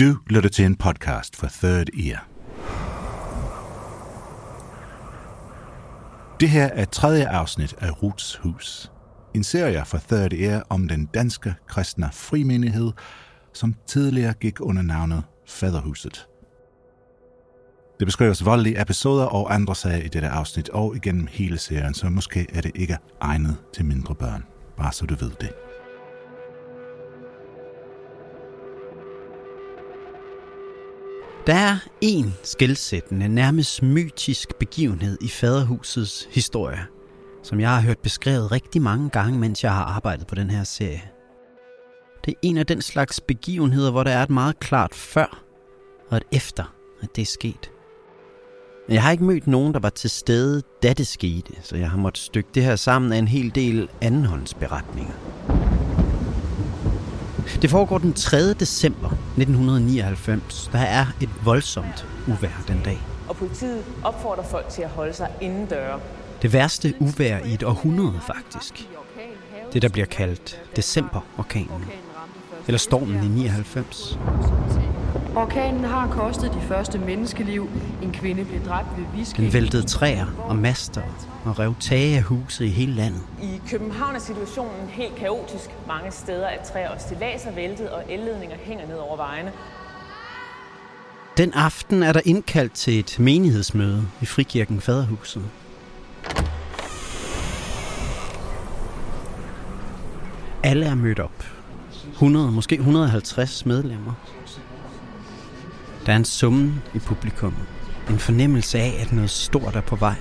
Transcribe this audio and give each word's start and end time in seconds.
Du 0.00 0.16
lytter 0.26 0.50
til 0.50 0.64
en 0.64 0.76
podcast 0.76 1.36
for 1.36 1.46
Third 1.46 1.86
Ear. 2.06 2.28
Det 6.40 6.50
her 6.50 6.66
er 6.66 6.84
tredje 6.84 7.28
afsnit 7.28 7.74
af 7.78 8.02
Ruts 8.02 8.36
Hus. 8.36 8.92
En 9.34 9.44
serie 9.44 9.84
fra 9.84 9.98
Third 9.98 10.32
Ear 10.32 10.62
om 10.70 10.88
den 10.88 11.06
danske 11.06 11.54
kristne 11.68 12.10
frimenighed, 12.12 12.92
som 13.52 13.74
tidligere 13.86 14.32
gik 14.32 14.60
under 14.60 14.82
navnet 14.82 15.22
Faderhuset. 15.48 16.28
Det 17.98 18.06
beskrives 18.06 18.44
voldelige 18.44 18.82
episoder 18.82 19.24
og 19.24 19.54
andre 19.54 19.74
sager 19.74 20.04
i 20.04 20.08
dette 20.08 20.28
afsnit 20.28 20.68
og 20.68 20.96
igennem 20.96 21.26
hele 21.30 21.58
serien, 21.58 21.94
så 21.94 22.08
måske 22.08 22.46
er 22.52 22.60
det 22.60 22.72
ikke 22.74 22.98
egnet 23.20 23.56
til 23.74 23.84
mindre 23.84 24.14
børn. 24.14 24.44
Bare 24.76 24.92
så 24.92 25.06
du 25.06 25.14
ved 25.14 25.30
det. 25.40 25.50
Der 31.46 31.54
er 31.54 31.76
en 32.00 32.34
skældsættende, 32.42 33.28
nærmest 33.28 33.82
mytisk 33.82 34.54
begivenhed 34.54 35.18
i 35.20 35.28
faderhusets 35.28 36.28
historie, 36.30 36.86
som 37.42 37.60
jeg 37.60 37.70
har 37.70 37.80
hørt 37.80 37.98
beskrevet 37.98 38.52
rigtig 38.52 38.82
mange 38.82 39.10
gange, 39.10 39.38
mens 39.38 39.64
jeg 39.64 39.72
har 39.72 39.84
arbejdet 39.84 40.26
på 40.26 40.34
den 40.34 40.50
her 40.50 40.64
serie. 40.64 41.02
Det 42.24 42.30
er 42.30 42.38
en 42.42 42.56
af 42.56 42.66
den 42.66 42.82
slags 42.82 43.20
begivenheder, 43.20 43.90
hvor 43.90 44.02
der 44.02 44.10
er 44.10 44.22
et 44.22 44.30
meget 44.30 44.60
klart 44.60 44.94
før 44.94 45.42
og 46.10 46.16
et 46.16 46.24
efter, 46.32 46.74
at 47.02 47.16
det 47.16 47.22
er 47.22 47.26
sket. 47.26 47.70
Jeg 48.88 49.02
har 49.02 49.10
ikke 49.10 49.24
mødt 49.24 49.46
nogen, 49.46 49.74
der 49.74 49.80
var 49.80 49.90
til 49.90 50.10
stede, 50.10 50.62
da 50.82 50.92
det 50.92 51.06
skete, 51.06 51.52
så 51.62 51.76
jeg 51.76 51.90
har 51.90 51.98
måttet 51.98 52.22
stykke 52.22 52.50
det 52.54 52.64
her 52.64 52.76
sammen 52.76 53.12
af 53.12 53.18
en 53.18 53.28
hel 53.28 53.54
del 53.54 53.88
andenhåndsberetninger. 54.00 55.14
Det 57.62 57.70
foregår 57.70 57.98
den 57.98 58.12
3. 58.12 58.52
december 58.52 59.08
1999. 59.08 60.70
Der 60.72 60.78
er 60.78 61.06
et 61.20 61.30
voldsomt 61.44 62.06
uvejr 62.28 62.62
den 62.68 62.80
dag. 62.84 62.98
Og 63.28 63.36
politiet 63.36 63.82
opfordrer 64.04 64.44
folk 64.44 64.68
til 64.68 64.82
at 64.82 64.90
holde 64.90 65.12
sig 65.12 65.28
indendøre. 65.40 66.00
Det 66.42 66.52
værste 66.52 66.94
uvejr 67.00 67.44
i 67.44 67.54
et 67.54 67.62
århundrede 67.62 68.20
faktisk. 68.26 68.88
Det, 69.72 69.82
der 69.82 69.88
bliver 69.88 70.06
kaldt 70.06 70.60
decemberorkanen. 70.76 71.84
Eller 72.66 72.78
stormen 72.78 73.24
i 73.24 73.28
99. 73.28 74.18
Orkanen 75.36 75.84
har 75.84 76.08
kostet 76.08 76.52
de 76.54 76.60
første 76.60 76.98
menneskeliv. 76.98 77.68
En 78.02 78.12
kvinde 78.12 78.44
blev 78.44 78.64
dræbt 78.64 78.88
ved 78.96 79.04
viske. 79.16 79.42
Den 79.42 79.52
væltede 79.52 79.82
træer 79.82 80.26
og 80.38 80.56
master 80.56 81.02
og 81.44 81.58
rev 81.58 81.74
tage 81.80 82.16
af 82.16 82.22
huse 82.22 82.66
i 82.66 82.68
hele 82.68 82.92
landet. 82.92 83.20
I 83.42 83.60
København 83.68 84.14
er 84.14 84.20
situationen 84.20 84.88
helt 84.88 85.14
kaotisk. 85.16 85.70
Mange 85.88 86.10
steder 86.10 86.46
er 86.46 86.64
træer 86.64 86.88
og 86.88 87.00
stillaser 87.00 87.52
væltet, 87.52 87.90
og 87.90 88.02
elledninger 88.08 88.56
hænger 88.56 88.86
ned 88.86 88.96
over 88.96 89.16
vejene. 89.16 89.52
Den 91.36 91.52
aften 91.54 92.02
er 92.02 92.12
der 92.12 92.20
indkaldt 92.24 92.72
til 92.72 92.98
et 92.98 93.16
menighedsmøde 93.18 94.02
i 94.22 94.26
Frikirken 94.26 94.80
Faderhuset. 94.80 95.44
Alle 100.62 100.86
er 100.86 100.94
mødt 100.94 101.20
op. 101.20 101.44
100, 102.12 102.52
måske 102.52 102.74
150 102.76 103.66
medlemmer. 103.66 104.12
Der 106.06 106.12
er 106.12 106.16
en 106.16 106.24
summen 106.24 106.82
i 106.94 106.98
publikummet. 106.98 107.62
En 108.10 108.18
fornemmelse 108.18 108.78
af, 108.78 108.98
at 109.00 109.12
noget 109.12 109.30
stort 109.30 109.76
er 109.76 109.80
på 109.80 109.96
vej. 109.96 110.16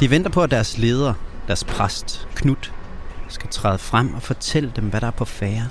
De 0.00 0.10
venter 0.10 0.30
på, 0.30 0.42
at 0.42 0.50
deres 0.50 0.78
leder, 0.78 1.14
deres 1.46 1.64
præst, 1.64 2.28
Knut, 2.34 2.74
skal 3.28 3.50
træde 3.50 3.78
frem 3.78 4.14
og 4.14 4.22
fortælle 4.22 4.72
dem, 4.76 4.84
hvad 4.84 5.00
der 5.00 5.06
er 5.06 5.10
på 5.10 5.24
færre. 5.24 5.68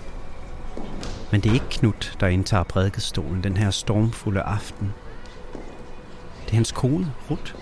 Men 1.31 1.41
det 1.41 1.49
er 1.49 1.53
ikke 1.53 1.69
Knut, 1.69 2.17
der 2.19 2.27
indtager 2.27 2.63
prædikestolen 2.63 3.43
den 3.43 3.57
her 3.57 3.71
stormfulde 3.71 4.41
aften. 4.41 4.93
Det 6.45 6.51
er 6.51 6.55
hans 6.55 6.71
kone, 6.71 7.13
Ruth, 7.31 7.53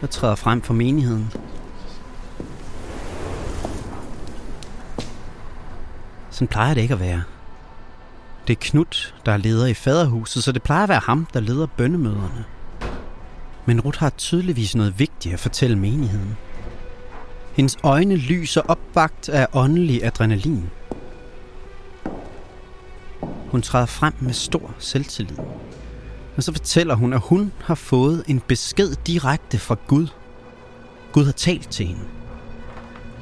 der 0.00 0.06
træder 0.06 0.34
frem 0.34 0.62
for 0.62 0.74
menigheden. 0.74 1.32
Sådan 6.30 6.48
plejer 6.48 6.74
det 6.74 6.80
ikke 6.80 6.94
at 6.94 7.00
være. 7.00 7.22
Det 8.46 8.52
er 8.52 8.60
Knut, 8.60 9.14
der 9.26 9.32
er 9.32 9.36
leder 9.36 9.66
i 9.66 9.74
faderhuset, 9.74 10.44
så 10.44 10.52
det 10.52 10.62
plejer 10.62 10.82
at 10.82 10.88
være 10.88 11.00
ham, 11.04 11.26
der 11.34 11.40
leder 11.40 11.66
bønnemøderne. 11.66 12.44
Men 13.66 13.80
Ruth 13.80 13.98
har 13.98 14.10
tydeligvis 14.10 14.76
noget 14.76 14.98
vigtigt 14.98 15.34
at 15.34 15.40
fortælle 15.40 15.78
menigheden. 15.78 16.36
Hendes 17.52 17.76
øjne 17.82 18.16
lyser 18.16 18.60
opvagt 18.60 19.28
af 19.28 19.46
åndelig 19.52 20.04
adrenalin. 20.04 20.70
Hun 23.50 23.62
træder 23.62 23.86
frem 23.86 24.12
med 24.20 24.32
stor 24.32 24.74
selvtillid. 24.78 25.38
Og 26.36 26.42
så 26.42 26.52
fortæller 26.52 26.94
hun, 26.94 27.12
at 27.12 27.20
hun 27.20 27.52
har 27.60 27.74
fået 27.74 28.24
en 28.28 28.40
besked 28.40 28.94
direkte 29.06 29.58
fra 29.58 29.76
Gud. 29.86 30.06
Gud 31.12 31.24
har 31.24 31.32
talt 31.32 31.68
til 31.70 31.86
hende. 31.86 32.02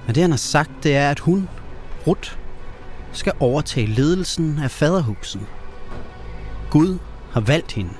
Og 0.08 0.14
det 0.14 0.22
han 0.22 0.30
har 0.30 0.38
sagt, 0.38 0.70
det 0.82 0.96
er, 0.96 1.10
at 1.10 1.18
hun, 1.18 1.48
Ruth, 2.06 2.36
skal 3.12 3.32
overtage 3.40 3.86
ledelsen 3.86 4.58
af 4.58 4.70
faderhuset. 4.70 5.40
Gud 6.70 6.98
har 7.32 7.40
valgt 7.40 7.72
hende 7.72 7.92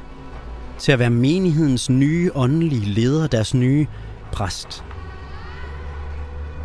til 0.80 0.92
at 0.92 0.98
være 0.98 1.10
menighedens 1.10 1.90
nye 1.90 2.30
åndelige 2.34 2.86
leder, 2.86 3.26
deres 3.26 3.54
nye 3.54 3.86
præst. 4.32 4.84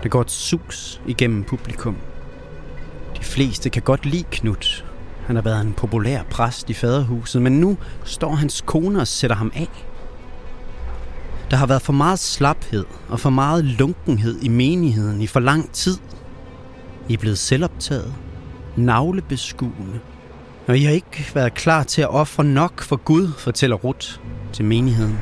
Der 0.04 0.10
går 0.10 0.22
et 0.22 0.32
sus 0.32 1.02
igennem 1.08 1.44
publikum. 1.44 1.98
De 3.18 3.24
fleste 3.24 3.70
kan 3.70 3.82
godt 3.82 4.06
lide 4.06 4.24
Knut. 4.32 4.86
Han 5.26 5.36
har 5.36 5.44
været 5.44 5.62
en 5.62 5.74
populær 5.74 6.24
præst 6.24 6.70
i 6.70 6.74
faderhuset, 6.74 7.42
men 7.42 7.60
nu 7.60 7.78
står 8.04 8.36
hans 8.36 8.62
kone 8.62 9.00
og 9.00 9.08
sætter 9.08 9.36
ham 9.36 9.52
af. 9.56 9.70
Der 11.52 11.58
har 11.58 11.66
været 11.66 11.82
for 11.82 11.94
meget 11.94 12.20
slaphed 12.20 12.86
og 13.10 13.20
for 13.20 13.30
meget 13.30 13.66
lunkenhed 13.66 14.42
i 14.42 14.48
menigheden 14.48 15.22
i 15.22 15.28
for 15.28 15.40
lang 15.40 15.72
tid. 15.72 15.98
I 17.10 17.14
er 17.14 17.18
blevet 17.18 17.38
selvoptaget, 17.38 18.14
navlebeskuende, 18.76 20.00
når 20.68 20.74
I 20.74 20.84
har 20.84 20.92
ikke 20.92 21.32
været 21.34 21.54
klar 21.54 21.84
til 21.84 22.02
at 22.02 22.10
ofre 22.10 22.44
nok 22.44 22.82
for 22.82 22.96
Gud, 22.96 23.32
fortæller 23.38 23.76
Ruth 23.76 24.08
til 24.54 24.66
menigheden. 24.66 25.20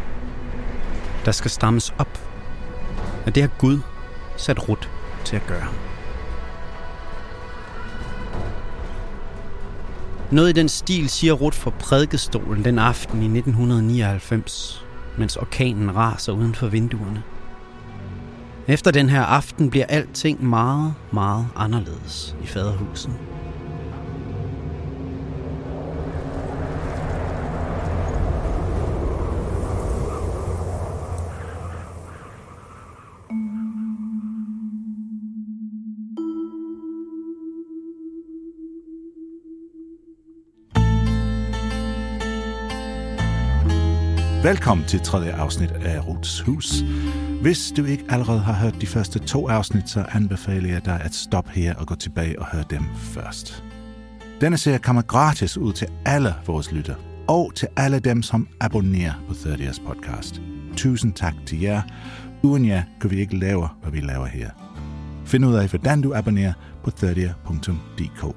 Der 1.25 1.31
skal 1.31 1.51
strammes 1.51 1.93
op, 1.97 2.19
og 3.25 3.35
det 3.35 3.43
har 3.43 3.49
Gud 3.57 3.79
sat 4.37 4.69
Ruth 4.69 4.87
til 5.25 5.35
at 5.35 5.47
gøre. 5.47 5.67
Noget 10.31 10.49
i 10.49 10.53
den 10.53 10.69
stil 10.69 11.09
siger 11.09 11.33
Ruth 11.33 11.57
fra 11.57 11.69
prædikestolen 11.69 12.65
den 12.65 12.79
aften 12.79 13.21
i 13.21 13.37
1999, 13.37 14.85
mens 15.17 15.37
orkanen 15.37 15.95
raser 15.95 16.31
uden 16.31 16.55
for 16.55 16.67
vinduerne. 16.67 17.23
Efter 18.67 18.91
den 18.91 19.09
her 19.09 19.21
aften 19.21 19.69
bliver 19.69 19.85
alting 19.89 20.43
meget, 20.43 20.93
meget 21.11 21.47
anderledes 21.55 22.35
i 22.43 22.47
faderhuset. 22.47 23.11
Velkommen 44.43 44.87
til 44.87 44.99
tredje 44.99 45.31
afsnit 45.31 45.71
af 45.71 46.07
Ruts 46.07 46.41
Hus. 46.41 46.83
Hvis 47.41 47.73
du 47.77 47.85
ikke 47.85 48.03
allerede 48.09 48.39
har 48.39 48.53
hørt 48.53 48.81
de 48.81 48.87
første 48.87 49.19
to 49.19 49.49
afsnit, 49.49 49.89
så 49.89 50.05
anbefaler 50.13 50.69
jeg 50.69 50.85
dig 50.85 51.01
at 51.03 51.13
stoppe 51.13 51.49
her 51.51 51.75
og 51.75 51.87
gå 51.87 51.95
tilbage 51.95 52.39
og 52.39 52.47
høre 52.51 52.63
dem 52.69 52.81
først. 52.95 53.63
Denne 54.41 54.57
serie 54.57 54.79
kommer 54.79 55.01
gratis 55.01 55.57
ud 55.57 55.73
til 55.73 55.87
alle 56.05 56.35
vores 56.45 56.71
lytter, 56.71 56.95
og 57.27 57.51
til 57.55 57.67
alle 57.77 57.99
dem, 57.99 58.21
som 58.21 58.47
abonnerer 58.59 59.13
på 59.27 59.33
30 59.33 59.63
Years 59.63 59.79
Podcast. 59.79 60.41
Tusind 60.77 61.13
tak 61.13 61.33
til 61.45 61.61
jer. 61.61 61.81
Uden 62.41 62.67
jer 62.67 62.83
kan 63.01 63.11
vi 63.11 63.19
ikke 63.19 63.39
lave, 63.39 63.69
hvad 63.81 63.91
vi 63.91 63.99
laver 63.99 64.25
her. 64.25 64.49
Find 65.25 65.45
ud 65.45 65.55
af, 65.55 65.69
hvordan 65.69 66.01
du 66.01 66.13
abonnerer 66.15 66.53
på 66.83 66.89
30.dk. 66.89 68.35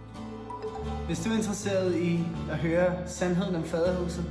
Hvis 1.07 1.19
du 1.19 1.31
er 1.31 1.37
interesseret 1.37 1.97
i 1.97 2.21
at 2.51 2.59
høre 2.59 2.93
sandheden 3.07 3.55
om 3.55 3.65
faderhuset, 3.65 4.25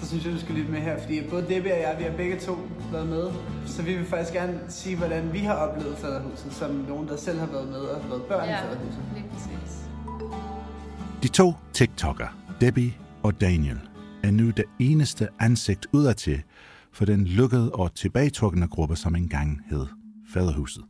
så 0.00 0.08
synes 0.08 0.24
jeg, 0.24 0.32
du 0.34 0.40
skal 0.40 0.54
lytte 0.54 0.70
med 0.70 0.80
her, 0.80 0.98
fordi 1.02 1.22
både 1.30 1.42
Debbie 1.48 1.72
og 1.72 1.80
jeg, 1.80 1.94
vi 1.98 2.04
har 2.04 2.16
begge 2.16 2.38
to 2.38 2.58
været 2.92 3.08
med. 3.08 3.30
Så 3.66 3.82
vi 3.82 3.94
vil 3.94 4.06
faktisk 4.06 4.32
gerne 4.34 4.60
sige, 4.68 4.96
hvordan 4.96 5.32
vi 5.32 5.38
har 5.38 5.54
oplevet 5.54 5.98
faderhuset, 5.98 6.52
som 6.52 6.70
nogen, 6.70 7.08
der 7.08 7.16
selv 7.16 7.38
har 7.38 7.46
været 7.46 7.68
med 7.68 7.78
og 7.78 8.02
har 8.02 8.08
været 8.08 8.22
børn 8.22 8.48
ja, 8.48 8.58
i 8.58 8.62
faderhuset. 8.62 9.02
lige 9.14 9.26
præcis. 9.32 9.78
De 11.22 11.28
to 11.28 11.52
TikToker, 11.72 12.26
Debbie 12.60 12.92
og 13.22 13.40
Daniel, 13.40 13.80
er 14.22 14.30
nu 14.30 14.50
det 14.50 14.64
eneste 14.78 15.28
ansigt 15.40 15.86
udadtil 15.92 16.42
for 16.92 17.04
den 17.04 17.24
lukkede 17.24 17.70
og 17.72 17.94
tilbagetrukne 17.94 18.68
gruppe, 18.68 18.96
som 18.96 19.16
engang 19.16 19.60
hed 19.70 19.86
Faderhuset. 20.32 20.84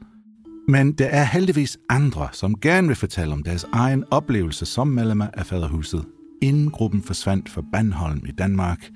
Men 0.69 0.93
der 0.93 1.06
er 1.06 1.25
heldigvis 1.25 1.79
andre, 1.89 2.29
som 2.33 2.61
gerne 2.61 2.87
vil 2.87 2.97
fortælle 2.97 3.33
om 3.33 3.43
deres 3.43 3.67
egen 3.73 4.05
oplevelse 4.11 4.67
som 4.67 4.89
medlemmer 4.89 5.27
af 5.35 5.47
Faderhuset, 5.47 6.05
inden 6.41 6.71
gruppen 6.71 7.03
forsvandt 7.03 7.49
fra 7.49 7.63
Bandholm 7.73 8.23
i 8.27 8.33
Danmark 8.33 8.91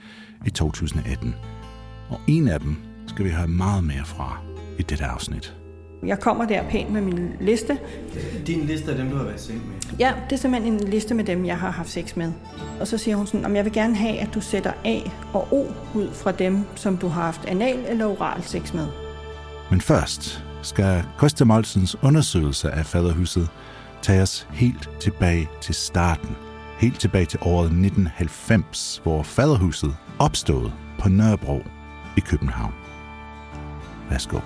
i 0.46 0.50
2018. 0.50 1.35
Og 2.08 2.20
en 2.26 2.49
af 2.49 2.61
dem 2.61 2.76
skal 3.06 3.25
vi 3.25 3.31
høre 3.31 3.49
meget 3.49 3.85
mere 3.85 4.05
fra 4.05 4.41
i 4.79 4.82
dette 4.82 5.05
afsnit. 5.05 5.55
Jeg 6.06 6.20
kommer 6.20 6.46
der 6.46 6.70
pænt 6.70 6.93
med 6.93 7.00
min 7.00 7.31
liste. 7.41 7.79
Din 8.46 8.61
liste 8.61 8.91
af 8.91 8.96
dem, 8.96 9.11
du 9.11 9.17
har 9.17 9.25
været 9.25 9.41
seng 9.41 9.58
med. 9.67 9.99
Ja, 9.99 10.12
det 10.31 10.37
er 10.37 10.41
simpelthen 10.41 10.73
en 10.73 10.88
liste 10.88 11.14
med 11.14 11.25
dem, 11.25 11.44
jeg 11.44 11.58
har 11.58 11.70
haft 11.70 11.91
sex 11.91 12.17
med. 12.17 12.32
Og 12.81 12.87
så 12.87 12.99
siger 12.99 13.17
hun 13.17 13.26
sådan, 13.26 13.44
om 13.44 13.56
jeg 13.56 13.64
vil 13.64 13.73
gerne 13.73 13.96
have, 13.96 14.19
at 14.19 14.35
du 14.35 14.41
sætter 14.41 14.73
A 14.85 15.00
og 15.32 15.52
O 15.52 15.67
ud 15.94 16.12
fra 16.12 16.32
dem, 16.32 16.64
som 16.75 16.96
du 16.96 17.08
har 17.08 17.23
haft 17.23 17.44
anal 17.44 17.85
eller 17.88 18.06
oral 18.06 18.43
sex 18.43 18.75
med. 18.75 18.87
Men 19.70 19.81
først 19.81 20.44
skal 20.62 21.05
Christa 21.19 21.44
Molsens 21.44 21.96
undersøgelse 22.02 22.70
af 22.70 22.87
faderhuset 22.87 23.49
tage 24.02 24.23
os 24.23 24.49
helt 24.50 24.91
tilbage 25.00 25.49
til 25.61 25.75
starten. 25.75 26.37
Helt 26.78 27.00
tilbage 27.00 27.26
til 27.26 27.38
året 27.42 27.64
1990, 27.64 29.00
hvor 29.02 29.22
faderhuset 29.22 29.96
opstod 30.18 30.70
på 30.98 31.08
Nørrebro 31.08 31.60
i 32.16 32.20
København. 32.20 32.74
Værsgo. 34.10 34.38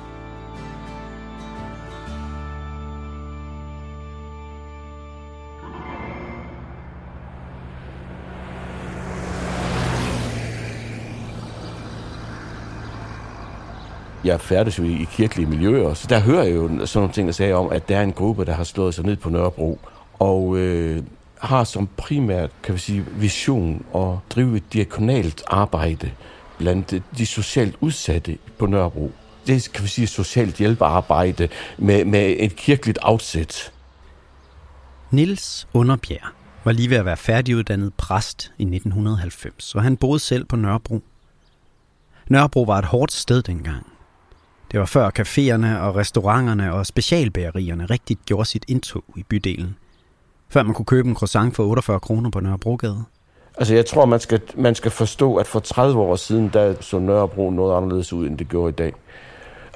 jeg 14.25 14.41
færdes 14.41 14.79
jo 14.79 14.85
i, 14.85 15.07
kirkelige 15.13 15.47
miljøer, 15.47 15.95
så 15.95 16.07
der 16.11 16.21
hører 16.21 16.43
jeg 16.43 16.55
jo 16.55 16.69
sådan 16.69 16.89
nogle 16.95 17.13
ting, 17.13 17.27
der 17.27 17.33
sagde 17.33 17.55
om, 17.55 17.73
at 17.73 17.89
der 17.89 17.99
er 17.99 18.03
en 18.03 18.13
gruppe, 18.13 18.45
der 18.45 18.53
har 18.53 18.65
slået 18.65 18.95
sig 18.95 19.05
ned 19.05 19.17
på 19.17 19.31
Nørrebro, 19.31 19.79
og 20.19 20.57
øh, 20.57 21.03
har 21.41 21.65
som 21.65 21.89
primært, 21.97 22.51
kan 22.63 22.75
vi 22.75 22.79
sige, 22.79 23.07
vision 23.17 23.85
at 23.95 24.19
drive 24.31 24.57
et 24.57 24.73
diakonalt 24.73 25.43
arbejde 25.47 26.11
blandt 26.59 27.03
de 27.19 27.27
socialt 27.27 27.77
udsatte 27.81 28.39
på 28.59 28.67
Nørrebro. 28.67 29.13
Det 29.47 29.73
kan 29.73 29.85
vi 29.85 29.89
sige 29.89 30.07
socialt 30.07 30.57
hjælpearbejde 30.57 31.49
med, 31.79 32.05
med 32.05 32.37
et 32.39 32.57
kirkeligt 32.57 32.99
afsæt. 33.03 33.73
Nils 35.11 35.69
Underbjerg 35.73 36.29
var 36.65 36.73
lige 36.73 36.91
ved 36.91 36.97
at 36.97 37.05
være 37.05 37.17
færdiguddannet 37.17 37.95
præst 37.95 38.53
i 38.59 38.63
1990, 38.63 39.75
og 39.75 39.83
han 39.83 39.97
boede 39.97 40.19
selv 40.19 40.45
på 40.45 40.57
Nørrebro. 40.57 41.03
Nørrebro 42.29 42.63
var 42.63 42.79
et 42.79 42.85
hårdt 42.85 43.13
sted 43.13 43.43
dengang. 43.43 43.87
Det 44.73 44.81
var 44.81 44.87
før 44.87 45.11
caféerne 45.19 45.81
og 45.81 45.97
restauranterne 45.97 46.73
og 46.73 46.87
specialbagerierne 46.87 47.87
rigtigt 47.87 48.25
gjorde 48.27 48.45
sit 48.45 48.65
indtog 48.69 49.05
i 49.17 49.23
bydelen. 49.23 49.77
Før 50.51 50.63
man 50.63 50.75
kunne 50.75 50.87
købe 50.87 51.09
en 51.09 51.15
croissant 51.15 51.57
for 51.57 51.65
48 51.65 52.01
kroner 52.01 52.31
på 52.31 52.41
Nørrebrogade. 52.41 53.05
Altså 53.59 53.75
jeg 53.75 53.87
tror, 53.87 54.05
man 54.05 54.21
skal, 54.21 54.41
man 54.55 54.75
skal 54.75 54.91
forstå, 54.91 55.37
at 55.37 55.47
for 55.47 55.61
30 55.61 56.01
år 56.01 56.17
siden, 56.17 56.51
der 56.53 56.75
så 56.81 56.99
Nørrebro 56.99 57.51
noget 57.51 57.77
anderledes 57.77 58.13
ud, 58.13 58.27
end 58.27 58.39
det 58.39 58.49
gjorde 58.49 58.71
i 58.71 58.73
dag. 58.73 58.93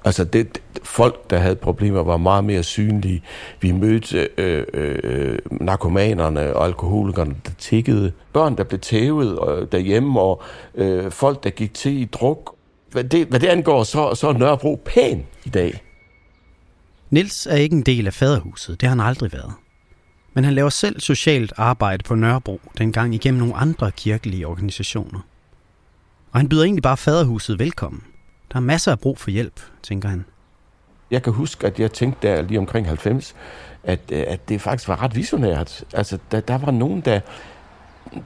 Altså 0.05 0.25
det, 0.25 0.63
folk, 0.83 1.31
der 1.31 1.39
havde 1.39 1.57
problemer, 1.57 2.03
var 2.03 2.17
meget 2.17 2.45
mere 2.45 2.63
synlige. 2.63 3.23
Vi 3.61 3.73
mødte 3.73 4.29
øh, 4.39 4.65
øh, 4.75 5.39
narkomanerne 5.51 6.57
og 6.57 6.67
alkoholikerne, 6.67 7.37
der 7.47 7.53
tikkede. 7.59 8.13
Børn, 8.33 8.57
der 8.57 8.65
blev 8.65 8.81
tævet 8.81 9.39
øh, 9.49 9.67
derhjemme, 9.73 10.21
og 10.21 10.43
øh, 10.75 11.11
folk, 11.11 11.45
der 11.45 11.51
gik 11.51 11.75
til 11.75 11.93
i 11.93 12.05
druk. 12.05 12.55
Hvad 12.91 13.05
det, 13.05 13.27
hvad 13.27 13.41
det 13.41 13.47
angår, 13.47 13.85
så, 13.85 14.15
så 14.15 14.29
er 14.29 14.33
Nørrebro 14.33 14.83
pæn 14.85 15.27
i 15.45 15.49
dag. 15.49 15.83
Nils 17.11 17.47
er 17.47 17.57
ikke 17.57 17.77
en 17.77 17.83
del 17.83 18.07
af 18.07 18.15
faderhuset, 18.15 18.81
det 18.81 18.89
har 18.89 18.97
han 18.97 19.07
aldrig 19.07 19.33
været. 19.33 19.53
Men 20.35 20.45
han 20.45 20.55
laver 20.55 20.69
selv 20.69 21.01
socialt 21.01 21.53
arbejde 21.57 22.03
på 22.03 22.15
Nørrebro, 22.15 22.61
dengang 22.79 23.15
igennem 23.15 23.39
nogle 23.41 23.57
andre 23.57 23.91
kirkelige 23.91 24.47
organisationer. 24.47 25.21
Og 26.33 26.41
han 26.41 26.49
byder 26.49 26.65
egentlig 26.65 26.83
bare 26.83 26.97
faderhuset 26.97 27.59
velkommen. 27.59 28.03
Der 28.53 28.57
er 28.57 28.61
masser 28.61 28.93
af 28.93 29.01
brug 29.01 29.19
for 29.19 29.31
hjælp, 29.31 29.61
tænker 29.83 30.09
han. 30.09 30.25
Jeg 31.11 31.23
kan 31.23 31.33
huske, 31.33 31.67
at 31.67 31.81
jeg 31.81 31.93
tænkte 31.93 32.29
der 32.29 32.43
lige 32.43 32.59
omkring 32.59 32.87
90, 32.87 33.35
at, 33.85 34.01
øh, 34.13 34.25
at 34.27 34.49
det 34.49 34.61
faktisk 34.61 34.89
var 34.89 35.03
ret 35.03 35.17
visionært. 35.17 35.85
Altså, 35.93 36.19
der, 36.31 36.41
der 36.41 36.59
var 36.59 36.71
nogen, 36.71 37.01
der, 37.01 37.21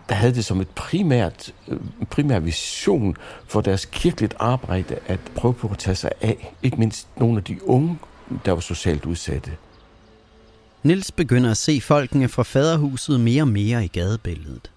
der 0.08 0.14
havde 0.14 0.34
det 0.34 0.44
som 0.44 0.60
et 0.60 0.68
primært, 0.68 1.54
øh, 1.68 1.78
primær 2.10 2.38
vision 2.38 3.16
for 3.48 3.60
deres 3.60 3.84
kirkeligt 3.84 4.34
arbejde 4.38 4.98
at 5.06 5.20
prøve 5.34 5.54
på 5.54 5.68
at 5.68 5.78
tage 5.78 5.94
sig 5.94 6.10
af, 6.20 6.54
ikke 6.62 6.76
mindst 6.76 7.08
nogle 7.16 7.36
af 7.36 7.44
de 7.44 7.68
unge, 7.68 7.98
der 8.44 8.52
var 8.52 8.60
socialt 8.60 9.04
udsatte. 9.06 9.50
Nils 10.86 11.12
begynder 11.12 11.50
at 11.50 11.56
se 11.56 11.80
folkene 11.80 12.28
fra 12.28 12.42
faderhuset 12.42 13.20
mere 13.20 13.42
og 13.42 13.48
mere 13.48 13.84
i 13.84 13.88
gadebilledet. 13.88 14.70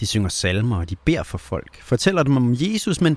De 0.00 0.06
synger 0.06 0.28
salmer, 0.28 0.76
og 0.76 0.90
de 0.90 0.96
beder 0.96 1.22
for 1.22 1.38
folk, 1.38 1.82
fortæller 1.82 2.22
dem 2.22 2.36
om 2.36 2.54
Jesus, 2.58 3.00
men 3.00 3.16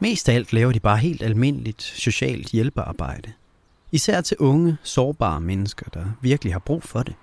mest 0.00 0.28
af 0.28 0.34
alt 0.34 0.52
laver 0.52 0.72
de 0.72 0.80
bare 0.80 0.96
helt 0.96 1.22
almindeligt 1.22 1.82
socialt 1.82 2.48
hjælpearbejde. 2.48 3.32
Især 3.92 4.20
til 4.20 4.36
unge, 4.36 4.76
sårbare 4.82 5.40
mennesker, 5.40 5.86
der 5.94 6.04
virkelig 6.20 6.54
har 6.54 6.58
brug 6.58 6.82
for 6.82 7.02
det. 7.02 7.14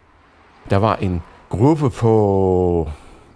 Der 0.69 0.77
var 0.77 0.95
en 0.95 1.21
gruppe 1.49 1.89
på, 1.89 2.91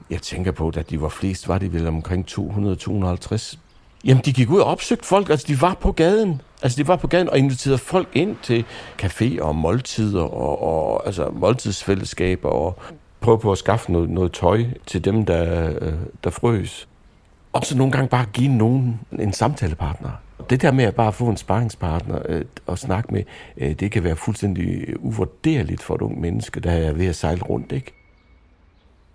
jeg 0.10 0.22
tænker 0.22 0.52
på, 0.52 0.72
at 0.76 0.90
de 0.90 1.02
var 1.02 1.10
flest, 1.10 1.48
var 1.48 1.58
de 1.58 1.74
vel 1.74 1.88
omkring 1.88 2.26
200-250. 2.32 3.58
Jamen, 4.06 4.24
de 4.26 4.34
gik 4.34 4.50
ud 4.50 4.60
og 4.60 4.66
opsøgte 4.66 5.06
folk, 5.06 5.30
altså 5.30 5.46
de 5.48 5.62
var 5.62 5.74
på 5.74 5.92
gaden. 5.92 6.42
Altså, 6.64 6.78
de 6.78 6.88
var 6.88 6.96
på 6.96 7.08
gaden 7.08 7.30
og 7.30 7.38
inviterede 7.38 7.78
folk 7.78 8.08
ind 8.14 8.36
til 8.44 8.66
caféer 9.02 9.42
og 9.42 9.56
måltider 9.56 10.24
og, 10.24 10.62
og 10.62 11.06
altså, 11.06 11.30
måltidsfællesskaber 11.30 12.50
og 12.50 12.80
prøve 13.22 13.40
på 13.40 13.52
at 13.52 13.58
skaffe 13.58 13.92
noget, 13.92 14.10
noget 14.10 14.32
tøj 14.32 14.66
til 14.86 15.06
dem, 15.06 15.26
der, 15.26 15.74
øh, 15.82 15.94
der 16.24 16.30
frøs. 16.30 16.88
Og 17.54 17.66
så 17.66 17.78
nogle 17.78 17.92
gange 17.92 18.08
bare 18.08 18.26
give 18.34 18.50
nogen 18.50 19.00
en 19.20 19.34
samtalepartner. 19.34 20.10
Det 20.50 20.62
der 20.62 20.72
med 20.72 20.84
at 20.84 20.96
bare 20.96 21.14
få 21.14 21.28
en 21.28 21.38
sparringspartner 21.38 22.20
øh, 22.30 22.46
og 22.66 22.80
snakke 22.80 23.14
med, 23.14 23.24
øh, 23.58 23.74
det 23.74 23.92
kan 23.92 24.04
være 24.04 24.16
fuldstændig 24.16 24.94
uvurderligt 25.00 25.84
for 25.84 25.96
et 25.96 26.02
ung 26.02 26.22
menneske, 26.22 26.60
der 26.60 26.72
er 26.72 26.94
ved 26.94 27.06
at 27.06 27.16
sejle 27.16 27.42
rundt, 27.42 27.72
ikke? 27.72 27.94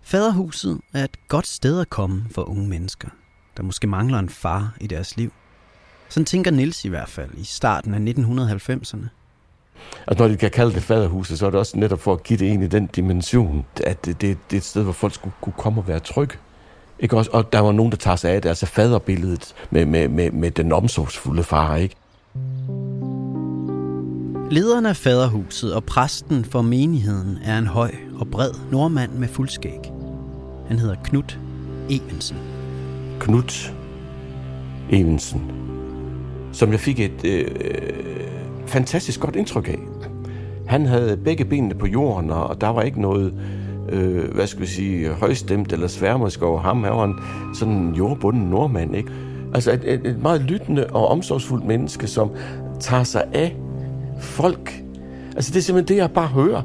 Faderhuset 0.02 0.80
er 0.94 1.04
et 1.04 1.28
godt 1.28 1.46
sted 1.46 1.80
at 1.80 1.90
komme 1.90 2.24
for 2.30 2.42
unge 2.42 2.68
mennesker, 2.68 3.08
der 3.56 3.62
måske 3.62 3.86
mangler 3.86 4.18
en 4.18 4.28
far 4.28 4.76
i 4.80 4.86
deres 4.86 5.16
liv. 5.16 5.32
Sådan 6.08 6.24
tænker 6.24 6.50
Nils 6.50 6.84
i 6.84 6.88
hvert 6.88 7.08
fald 7.08 7.30
i 7.36 7.44
starten 7.44 7.94
af 7.94 8.12
1990'erne. 8.12 9.08
Altså 10.06 10.24
når 10.24 10.28
de 10.28 10.36
kan 10.36 10.50
kalde 10.50 10.74
det 10.74 10.82
faderhuset, 10.82 11.38
så 11.38 11.46
er 11.46 11.50
det 11.50 11.60
også 11.60 11.78
netop 11.78 12.00
for 12.00 12.12
at 12.12 12.22
give 12.22 12.38
det 12.38 12.52
en 12.52 12.62
i 12.62 12.66
den 12.66 12.86
dimension, 12.86 13.66
at 13.84 14.04
det, 14.04 14.20
det, 14.20 14.38
det 14.50 14.56
er 14.56 14.60
et 14.60 14.64
sted, 14.64 14.82
hvor 14.82 14.92
folk 14.92 15.14
skulle 15.14 15.34
kunne 15.40 15.52
komme 15.56 15.80
og 15.80 15.88
være 15.88 16.00
trygge. 16.00 16.36
Ikke 16.98 17.16
også? 17.16 17.30
Og 17.30 17.52
der 17.52 17.60
var 17.60 17.72
nogen, 17.72 17.92
der 17.92 17.98
tager 17.98 18.16
sig 18.16 18.30
af 18.30 18.42
det, 18.42 18.48
altså 18.48 18.66
faderbilledet 18.66 19.54
med, 19.70 19.86
med, 19.86 20.08
med, 20.08 20.30
med 20.30 20.50
den 20.50 20.72
omsorgsfulde 20.72 21.42
far, 21.42 21.76
ikke? 21.76 21.94
Lederen 24.50 24.86
af 24.86 24.96
faderhuset 24.96 25.74
og 25.74 25.84
præsten 25.84 26.44
for 26.44 26.62
menigheden 26.62 27.38
er 27.44 27.58
en 27.58 27.66
høj 27.66 27.94
og 28.20 28.28
bred 28.28 28.50
nordmand 28.70 29.12
med 29.12 29.28
fuldskæg. 29.28 29.80
Han 30.68 30.78
hedder 30.78 30.94
Knut 31.04 31.38
Evensen. 31.90 32.36
Knut 33.20 33.74
Evensen, 34.90 35.67
som 36.58 36.72
jeg 36.72 36.80
fik 36.80 37.00
et 37.00 37.24
øh, 37.24 37.46
fantastisk 38.66 39.20
godt 39.20 39.36
indtryk 39.36 39.68
af. 39.68 39.78
Han 40.66 40.86
havde 40.86 41.16
begge 41.16 41.44
benene 41.44 41.74
på 41.74 41.86
jorden, 41.86 42.30
og 42.30 42.60
der 42.60 42.68
var 42.68 42.82
ikke 42.82 43.00
noget, 43.00 43.34
øh, 43.88 44.34
hvad 44.34 44.46
skal 44.46 44.62
vi 44.62 44.66
sige, 44.66 45.08
højstemt 45.08 45.72
eller 45.72 45.86
sværmersk 45.86 46.42
over 46.42 46.60
ham. 46.60 46.84
Han 46.84 46.92
var 46.92 47.04
en 47.04 47.14
sådan 47.54 47.94
jordbunden 47.94 48.42
nordmand, 48.42 48.96
ikke? 48.96 49.10
Altså 49.54 49.72
et, 49.72 49.80
et, 49.84 50.06
et 50.06 50.22
meget 50.22 50.40
lyttende 50.40 50.86
og 50.86 51.08
omsorgsfuldt 51.08 51.64
menneske, 51.64 52.06
som 52.06 52.30
tager 52.80 53.04
sig 53.04 53.24
af 53.32 53.56
folk. 54.20 54.82
Altså 55.36 55.52
det 55.52 55.58
er 55.58 55.62
simpelthen 55.62 55.96
det, 55.96 56.02
jeg 56.02 56.10
bare 56.10 56.28
hører 56.28 56.62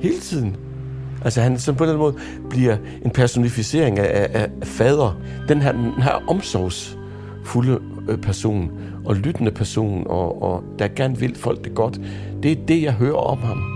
hele 0.00 0.18
tiden. 0.18 0.56
Altså 1.24 1.40
han 1.40 1.58
som 1.58 1.74
på 1.74 1.86
den 1.86 1.96
måde 1.96 2.14
bliver 2.50 2.76
en 3.04 3.10
personificering 3.10 3.98
af, 3.98 4.28
af, 4.34 4.42
af 4.42 4.66
fader. 4.66 5.16
Den 5.48 5.62
her, 5.62 5.72
den 5.72 6.02
her 6.02 6.22
omsorgs 6.28 6.98
øh, 8.08 8.18
person 8.18 8.70
og 9.04 9.16
lyttende 9.16 9.50
person, 9.50 10.06
og, 10.06 10.42
og 10.42 10.64
der 10.78 10.88
gerne 10.88 11.18
vil 11.18 11.36
folk 11.36 11.64
det 11.64 11.74
godt. 11.74 12.00
Det 12.42 12.52
er 12.52 12.66
det, 12.68 12.82
jeg 12.82 12.92
hører 12.92 13.16
om 13.16 13.38
ham. 13.38 13.74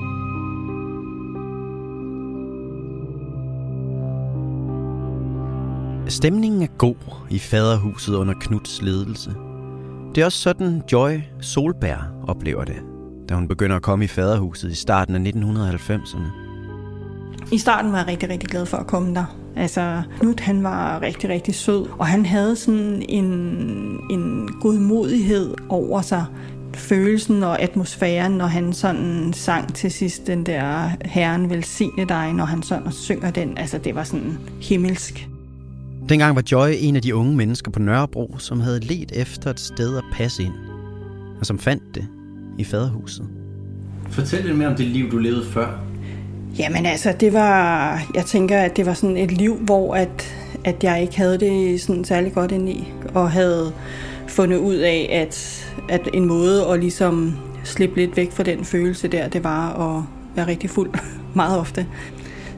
Stemningen 6.09 6.63
er 6.63 6.67
god 6.79 6.95
i 7.31 7.39
faderhuset 7.39 8.15
under 8.15 8.35
Knuds 8.41 8.83
ledelse. 8.83 9.35
Det 10.15 10.21
er 10.21 10.25
også 10.25 10.39
sådan 10.39 10.83
Joy 10.93 11.21
Solberg 11.41 12.29
oplever 12.29 12.65
det, 12.65 12.77
da 13.29 13.35
hun 13.35 13.49
begynder 13.49 13.77
at 13.77 13.83
komme 13.83 14.05
i 14.05 14.09
faderhuset 14.09 14.71
i 14.71 14.75
starten 14.75 15.15
af 15.15 15.31
1990'erne. 15.31 16.49
I 17.53 17.59
starten 17.59 17.93
var 17.93 17.99
jeg 17.99 18.07
rigtig, 18.07 18.29
rigtig 18.29 18.49
glad 18.49 18.67
for 18.67 18.77
at 18.77 18.87
komme 18.87 19.15
der. 19.15 19.38
Altså, 19.57 20.03
Knud 20.21 20.41
han 20.41 20.63
var 20.63 21.03
rigtig, 21.03 21.31
rigtig 21.31 21.55
sød, 21.55 21.87
og 21.99 22.07
han 22.07 22.27
havde 22.27 22.57
sådan 22.57 23.03
en, 23.09 23.25
en 24.11 24.49
godmodighed 24.61 25.55
over 25.69 26.01
sig. 26.01 26.25
Følelsen 26.75 27.43
og 27.43 27.63
atmosfæren, 27.63 28.33
når 28.33 28.47
han 28.47 28.73
sådan 28.73 29.33
sang 29.33 29.75
til 29.75 29.91
sidst 29.91 30.27
den 30.27 30.47
der 30.47 30.91
Herren 31.05 31.51
velsigne 31.51 32.05
dig, 32.09 32.33
når 32.33 32.45
han 32.45 32.63
sådan 32.63 32.93
synger 32.93 33.31
den. 33.31 33.59
Altså, 33.59 33.79
det 33.79 33.95
var 33.95 34.05
sådan 34.05 34.39
himmelsk. 34.63 35.29
Dengang 36.09 36.37
var 36.37 36.43
Joy 36.53 36.69
en 36.79 36.97
af 36.97 37.03
de 37.03 37.15
unge 37.15 37.37
mennesker 37.37 37.71
på 37.71 37.79
Nørrebro, 37.79 38.35
som 38.39 38.61
havde 38.61 38.81
let 38.81 39.13
efter 39.15 39.51
et 39.51 39.61
sted 39.61 39.97
at 39.97 40.05
passe 40.13 40.43
ind, 40.43 40.55
og 41.41 41.47
som 41.47 41.59
fandt 41.59 41.83
det 41.95 42.07
i 42.59 42.65
faderhuset. 42.65 43.27
Fortæl 44.11 44.45
lidt 44.45 44.59
mere 44.59 44.69
om 44.69 44.77
det 44.77 44.87
liv, 44.87 45.11
du 45.11 45.19
levede 45.19 45.45
før. 45.45 45.88
Jamen 46.59 46.87
altså, 46.87 47.15
det 47.21 47.33
var, 47.33 48.03
jeg 48.15 48.25
tænker, 48.25 48.59
at 48.59 48.77
det 48.77 48.87
var 48.87 48.95
sådan 48.95 49.17
et 49.17 49.33
liv, 49.33 49.57
hvor 49.57 49.95
at, 49.95 50.35
at 50.65 50.85
jeg 50.85 51.03
ikke 51.03 51.17
havde 51.17 51.39
det 51.39 51.81
sådan 51.81 52.05
særlig 52.05 52.33
godt 52.33 52.53
ind 52.53 52.69
i, 52.69 52.93
og 53.15 53.31
havde 53.31 53.73
fundet 54.27 54.57
ud 54.57 54.75
af, 54.75 55.09
at, 55.13 55.67
at 55.89 56.09
en 56.15 56.25
måde 56.25 56.67
at 56.67 56.81
ligesom 56.81 57.37
slippe 57.65 57.97
lidt 57.97 58.17
væk 58.17 58.33
fra 58.33 58.43
den 58.43 58.65
følelse 58.65 59.09
der, 59.09 59.29
det 59.29 59.45
var 59.45 59.97
at 59.97 60.05
være 60.37 60.47
rigtig 60.47 60.71
fuld 60.71 60.91
meget 61.35 61.59
ofte. 61.59 61.87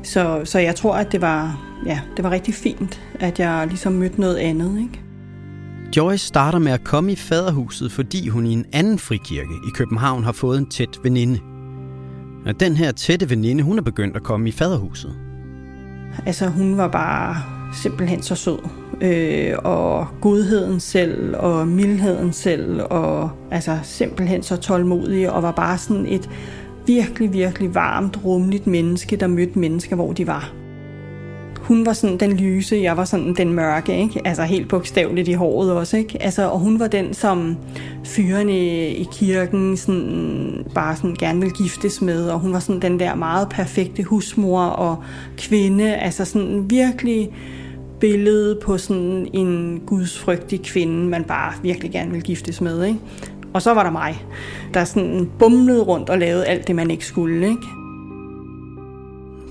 Så, 0.03 0.41
så 0.45 0.59
jeg 0.59 0.75
tror, 0.77 0.95
at 0.95 1.13
det 1.13 1.21
var, 1.21 1.61
ja, 1.87 2.01
det 2.17 2.25
var 2.25 2.31
rigtig 2.31 2.55
fint, 2.55 3.01
at 3.21 3.39
jeg 3.39 3.67
ligesom 3.69 3.93
mødte 3.93 4.21
noget 4.21 4.37
andet. 4.37 4.79
Ikke? 4.79 5.01
Joyce 5.97 6.27
starter 6.27 6.59
med 6.59 6.73
at 6.73 6.85
komme 6.85 7.13
i 7.13 7.17
faderhuset, 7.17 7.93
fordi 7.93 8.29
hun 8.29 8.47
i 8.47 8.53
en 8.53 8.65
anden 8.73 8.99
frikirke 8.99 9.55
i 9.69 9.71
København 9.75 10.25
har 10.25 10.33
fået 10.33 10.59
en 10.59 10.67
tæt 10.67 10.99
veninde. 11.03 11.39
Og 12.47 12.61
den 12.61 12.77
her 12.77 12.93
tætte 12.93 13.31
veninde, 13.31 13.65
hun 13.65 13.79
er 13.79 13.83
begyndt 13.83 14.17
at 14.17 14.23
komme 14.23 14.49
i 14.49 14.53
faderhuset. 14.53 15.15
Altså 16.27 16.49
hun 16.49 16.77
var 16.77 16.89
bare 16.89 17.37
simpelthen 17.75 18.23
så 18.23 18.35
sød. 18.35 18.59
Øh, 19.01 19.55
og 19.65 20.07
godheden 20.21 20.81
selv, 20.81 21.37
og 21.37 21.69
mildheden 21.69 22.33
selv, 22.33 22.81
og 22.91 23.31
altså 23.51 23.79
simpelthen 23.83 24.43
så 24.43 24.57
tålmodig, 24.57 25.33
og 25.33 25.43
var 25.43 25.53
bare 25.53 25.79
sådan 25.79 26.07
et 26.07 26.31
virkelig, 26.87 27.33
virkelig 27.33 27.75
varmt, 27.75 28.25
rumligt 28.25 28.67
menneske, 28.67 29.17
der 29.17 29.27
mødte 29.27 29.59
mennesker, 29.59 29.97
hvor 29.97 30.13
de 30.13 30.27
var. 30.27 30.53
Hun 31.71 31.87
var 31.87 31.93
sådan 31.93 32.17
den 32.17 32.37
lyse, 32.37 32.77
jeg 32.83 32.97
var 32.97 33.05
sådan 33.05 33.35
den 33.35 33.53
mørke, 33.53 33.99
ikke? 33.99 34.21
Altså 34.25 34.43
helt 34.43 34.69
bogstaveligt 34.69 35.29
i 35.29 35.33
håret 35.33 35.73
også, 35.73 35.97
ikke? 35.97 36.23
Altså, 36.23 36.49
og 36.49 36.59
hun 36.59 36.81
var 36.81 36.87
den, 36.87 37.15
som 37.15 37.57
fyrene 38.05 38.89
i 38.89 39.09
kirken 39.13 39.77
sådan, 39.77 40.67
bare 40.75 40.97
sådan 40.97 41.15
gerne 41.15 41.41
ville 41.41 41.55
giftes 41.55 42.03
med, 42.03 42.29
og 42.29 42.39
hun 42.39 42.53
var 42.53 42.59
sådan 42.59 42.83
den 42.83 43.01
der 43.01 43.15
meget 43.15 43.49
perfekte 43.49 44.03
husmor 44.03 44.63
og 44.63 45.03
kvinde, 45.39 45.95
altså 45.95 46.25
sådan 46.25 46.71
virkelig 46.71 47.31
billede 48.01 48.59
på 48.63 48.79
sådan 48.79 49.29
en 49.33 49.83
gudsfrygtig 49.87 50.63
kvinde, 50.63 51.09
man 51.09 51.25
bare 51.25 51.53
virkelig 51.63 51.93
gerne 51.93 52.11
vil 52.11 52.23
giftes 52.23 52.61
med, 52.61 52.85
ikke? 52.85 52.99
Og 53.55 53.63
så 53.63 53.75
var 53.75 53.83
der 53.83 53.91
mig, 53.91 54.25
der 54.75 54.85
sådan 54.85 55.31
bumlede 55.39 55.83
rundt 55.83 56.11
og 56.11 56.19
lavede 56.19 56.47
alt 56.47 56.67
det, 56.67 56.77
man 56.77 56.91
ikke 56.91 57.07
skulle, 57.07 57.49
ikke? 57.49 57.80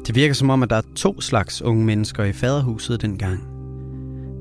Det 0.10 0.16
virker 0.16 0.34
som 0.34 0.50
om, 0.50 0.64
at 0.64 0.70
der 0.70 0.76
er 0.76 0.82
to 0.96 1.22
slags 1.22 1.62
unge 1.62 1.86
mennesker 1.86 2.24
i 2.24 2.34
faderhuset 2.34 3.02
dengang. 3.02 3.44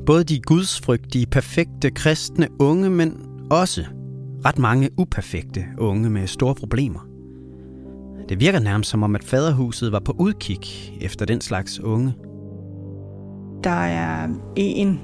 Både 0.06 0.24
de 0.24 0.40
gudsfrygtige, 0.40 1.26
perfekte, 1.26 1.90
kristne 1.90 2.48
unge, 2.58 2.90
men 2.90 3.20
også 3.50 3.84
ret 4.44 4.58
mange 4.58 4.90
uperfekte 4.98 5.64
unge 5.78 6.10
med 6.10 6.26
store 6.26 6.54
problemer. 6.54 7.00
Det 8.28 8.40
virker 8.40 8.58
nærmest 8.58 8.90
som 8.90 9.02
om, 9.02 9.14
at 9.14 9.24
faderhuset 9.24 9.92
var 9.92 10.00
på 10.00 10.14
udkig 10.18 10.58
efter 11.00 11.26
den 11.26 11.40
slags 11.40 11.80
unge. 11.80 12.14
Der 13.64 13.70
er 13.70 14.28
en 14.56 15.00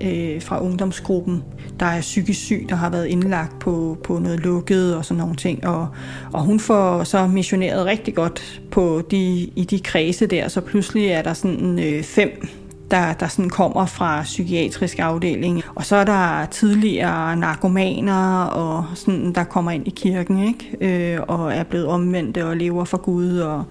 øh, 0.00 0.42
fra 0.42 0.62
ungdomsgruppen, 0.62 1.42
der 1.80 1.86
er 1.86 2.00
psykisk 2.00 2.40
syg, 2.40 2.66
der 2.68 2.76
har 2.76 2.90
været 2.90 3.06
indlagt 3.06 3.58
på, 3.58 3.98
på 4.04 4.18
noget 4.18 4.40
lukket 4.40 4.96
og 4.96 5.04
sådan 5.04 5.18
nogle 5.18 5.36
ting. 5.36 5.66
Og, 5.66 5.88
og 6.32 6.42
hun 6.42 6.60
får 6.60 7.04
så 7.04 7.26
missioneret 7.26 7.86
rigtig 7.86 8.14
godt 8.14 8.62
på 8.70 9.02
de, 9.10 9.32
i 9.56 9.66
de 9.70 9.80
kredse 9.80 10.26
der, 10.26 10.48
så 10.48 10.60
pludselig 10.60 11.06
er 11.06 11.22
der 11.22 11.32
sådan 11.32 11.78
øh, 11.78 12.02
fem 12.02 12.48
der, 12.90 13.12
der 13.12 13.28
sådan 13.28 13.50
kommer 13.50 13.86
fra 13.86 14.22
psykiatrisk 14.22 14.98
afdeling. 14.98 15.62
Og 15.74 15.84
så 15.84 15.96
er 15.96 16.04
der 16.04 16.46
tidligere 16.46 17.36
narkomaner, 17.36 18.44
og 18.44 18.84
sådan, 18.94 19.32
der 19.32 19.44
kommer 19.44 19.70
ind 19.70 19.86
i 19.86 19.90
kirken, 19.90 20.46
ikke? 20.48 21.14
Øh, 21.14 21.20
og 21.28 21.52
er 21.52 21.62
blevet 21.62 21.86
omvendte 21.86 22.46
og 22.46 22.56
lever 22.56 22.84
for 22.84 22.98
Gud. 22.98 23.38
Og 23.38 23.64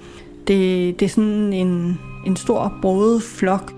det, 0.48 1.00
det 1.00 1.06
er 1.06 1.10
sådan 1.10 1.54
en, 1.54 2.00
en 2.26 2.36
stor 2.36 2.74
broet 2.82 3.24
flok. 3.24 3.74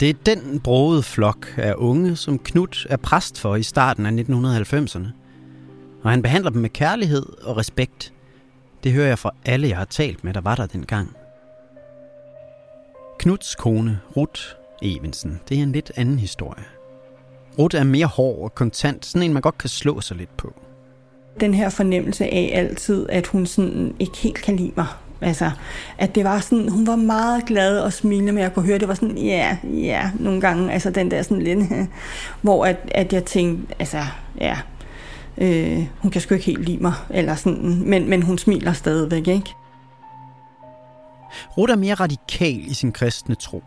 Det 0.00 0.08
er 0.08 0.34
den 0.34 0.60
broede 0.60 1.02
flok 1.02 1.54
af 1.56 1.74
unge, 1.76 2.16
som 2.16 2.38
Knud 2.38 2.86
er 2.90 2.96
præst 2.96 3.40
for 3.40 3.56
i 3.56 3.62
starten 3.62 4.06
af 4.06 4.10
1990'erne. 4.10 5.06
Og 6.02 6.10
han 6.10 6.22
behandler 6.22 6.50
dem 6.50 6.62
med 6.62 6.70
kærlighed 6.70 7.26
og 7.42 7.56
respekt. 7.56 8.12
Det 8.84 8.92
hører 8.92 9.08
jeg 9.08 9.18
fra 9.18 9.30
alle, 9.44 9.68
jeg 9.68 9.76
har 9.76 9.84
talt 9.84 10.24
med, 10.24 10.34
der 10.34 10.40
var 10.40 10.54
der 10.54 10.66
dengang. 10.66 11.08
Knuds 13.18 13.54
kone, 13.54 14.00
Ruth 14.16 14.42
Evensen, 14.82 15.40
det 15.48 15.58
er 15.58 15.62
en 15.62 15.72
lidt 15.72 15.92
anden 15.96 16.18
historie. 16.18 16.64
Ruth 17.58 17.76
er 17.76 17.84
mere 17.84 18.06
hård 18.06 18.42
og 18.42 18.54
kontant, 18.54 19.06
sådan 19.06 19.22
en 19.22 19.32
man 19.32 19.42
godt 19.42 19.58
kan 19.58 19.68
slå 19.68 20.00
sig 20.00 20.16
lidt 20.16 20.36
på. 20.36 20.54
Den 21.40 21.54
her 21.54 21.68
fornemmelse 21.68 22.24
af 22.24 22.50
altid, 22.52 23.06
at 23.08 23.26
hun 23.26 23.46
sådan 23.46 23.96
ikke 23.98 24.16
helt 24.16 24.42
kan 24.42 24.56
lide 24.56 24.72
mig. 24.76 24.86
Altså, 25.20 25.50
at 25.98 26.14
det 26.14 26.24
var 26.24 26.40
sådan, 26.40 26.68
hun 26.68 26.86
var 26.86 26.96
meget 26.96 27.46
glad 27.46 27.80
og 27.80 27.92
smilende, 27.92 28.32
men 28.32 28.42
jeg 28.42 28.54
kunne 28.54 28.66
høre, 28.66 28.78
det 28.78 28.88
var 28.88 28.94
sådan, 28.94 29.18
ja, 29.18 29.56
ja, 29.64 30.10
nogle 30.18 30.40
gange, 30.40 30.72
altså 30.72 30.90
den 30.90 31.10
der 31.10 31.22
sådan 31.22 31.42
lidt, 31.42 31.88
hvor 32.42 32.64
at, 32.64 32.76
at 32.94 33.12
jeg 33.12 33.24
tænkte, 33.24 33.74
altså, 33.78 34.04
ja, 34.40 34.58
øh, 35.38 35.86
hun 35.98 36.10
kan 36.10 36.20
sgu 36.20 36.34
ikke 36.34 36.46
helt 36.46 36.64
lide 36.64 36.78
mig, 36.82 36.94
eller 37.10 37.34
sådan, 37.34 37.82
men, 37.86 38.10
men 38.10 38.22
hun 38.22 38.38
smiler 38.38 38.72
stadigvæk, 38.72 39.28
ikke? 39.28 39.54
Ruth 41.58 41.72
er 41.72 41.76
mere 41.76 41.94
radikal 41.94 42.70
i 42.70 42.74
sin 42.74 42.92
kristne 42.92 43.34
tro. 43.34 43.62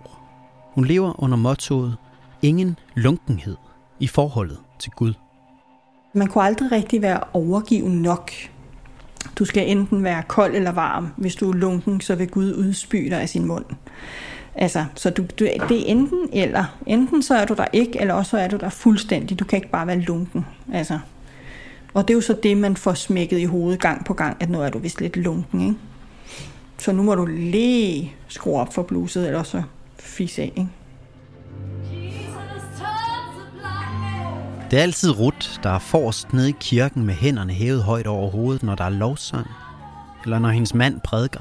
Hun 0.76 0.86
lever 0.86 1.24
under 1.24 1.38
mottoet, 1.38 1.98
ingen 2.42 2.78
lunkenhed 2.96 3.58
i 4.00 4.08
forholdet 4.08 4.58
til 4.80 4.92
Gud. 4.92 5.14
Man 6.14 6.28
kunne 6.28 6.44
aldrig 6.44 6.72
rigtig 6.72 7.02
være 7.02 7.20
overgiven 7.34 8.02
nok. 8.02 8.32
Du 9.36 9.46
skal 9.46 9.70
enten 9.70 10.04
være 10.04 10.24
kold 10.28 10.56
eller 10.56 10.72
varm. 10.72 11.08
Hvis 11.18 11.36
du 11.36 11.50
er 11.50 11.54
lunken, 11.54 12.02
så 12.02 12.16
vil 12.16 12.28
Gud 12.28 12.54
udspy 12.54 13.10
dig 13.10 13.22
af 13.22 13.30
sin 13.30 13.46
mund. 13.46 13.66
Altså, 14.56 14.86
så 14.96 15.10
du, 15.10 15.22
du, 15.22 15.46
det 15.70 15.82
er 15.82 15.86
enten 15.86 16.30
eller. 16.34 16.66
Enten 16.86 17.24
så 17.24 17.36
er 17.36 17.46
du 17.46 17.54
der 17.54 17.66
ikke, 17.74 18.02
eller 18.02 18.14
også 18.14 18.30
så 18.30 18.38
er 18.38 18.48
du 18.48 18.58
der 18.58 18.70
fuldstændig. 18.70 19.40
Du 19.40 19.46
kan 19.46 19.58
ikke 19.58 19.70
bare 19.70 19.88
være 19.88 20.00
lunken. 20.00 20.46
Altså. 20.74 21.00
Og 21.94 22.08
det 22.08 22.14
er 22.14 22.16
jo 22.16 22.22
så 22.22 22.34
det, 22.44 22.58
man 22.58 22.76
får 22.76 22.94
smækket 22.94 23.40
i 23.40 23.46
hovedet 23.46 23.80
gang 23.80 24.06
på 24.06 24.14
gang, 24.14 24.38
at 24.40 24.50
nu 24.50 24.62
er 24.62 24.70
du 24.70 24.80
vist 24.80 25.02
lidt 25.02 25.18
lunken, 25.18 25.62
ikke? 25.62 25.76
Så 26.78 26.92
nu 26.92 27.04
må 27.04 27.16
du 27.16 27.26
lige 27.26 28.14
skrue 28.28 28.60
op 28.60 28.74
for 28.74 28.84
bluset, 28.84 29.28
eller 29.28 29.44
så 29.44 29.64
fisse 30.00 30.42
af, 30.42 30.54
ikke? 30.56 30.70
Det 34.72 34.80
er 34.80 34.84
altid 34.84 35.20
Rut, 35.20 35.60
der 35.64 35.70
er 35.70 35.80
forrest 35.80 36.34
nede 36.34 36.50
i 36.50 36.56
kirken 36.60 37.06
med 37.06 37.14
hænderne 37.14 37.54
hævet 37.54 37.84
højt 37.84 38.08
over 38.08 38.30
hovedet, 38.30 38.64
når 38.64 38.76
der 38.76 38.84
er 38.84 38.90
lovsang, 38.90 39.48
eller 40.24 40.40
når 40.40 40.50
hendes 40.50 40.74
mand 40.74 41.02
prædiker. 41.02 41.40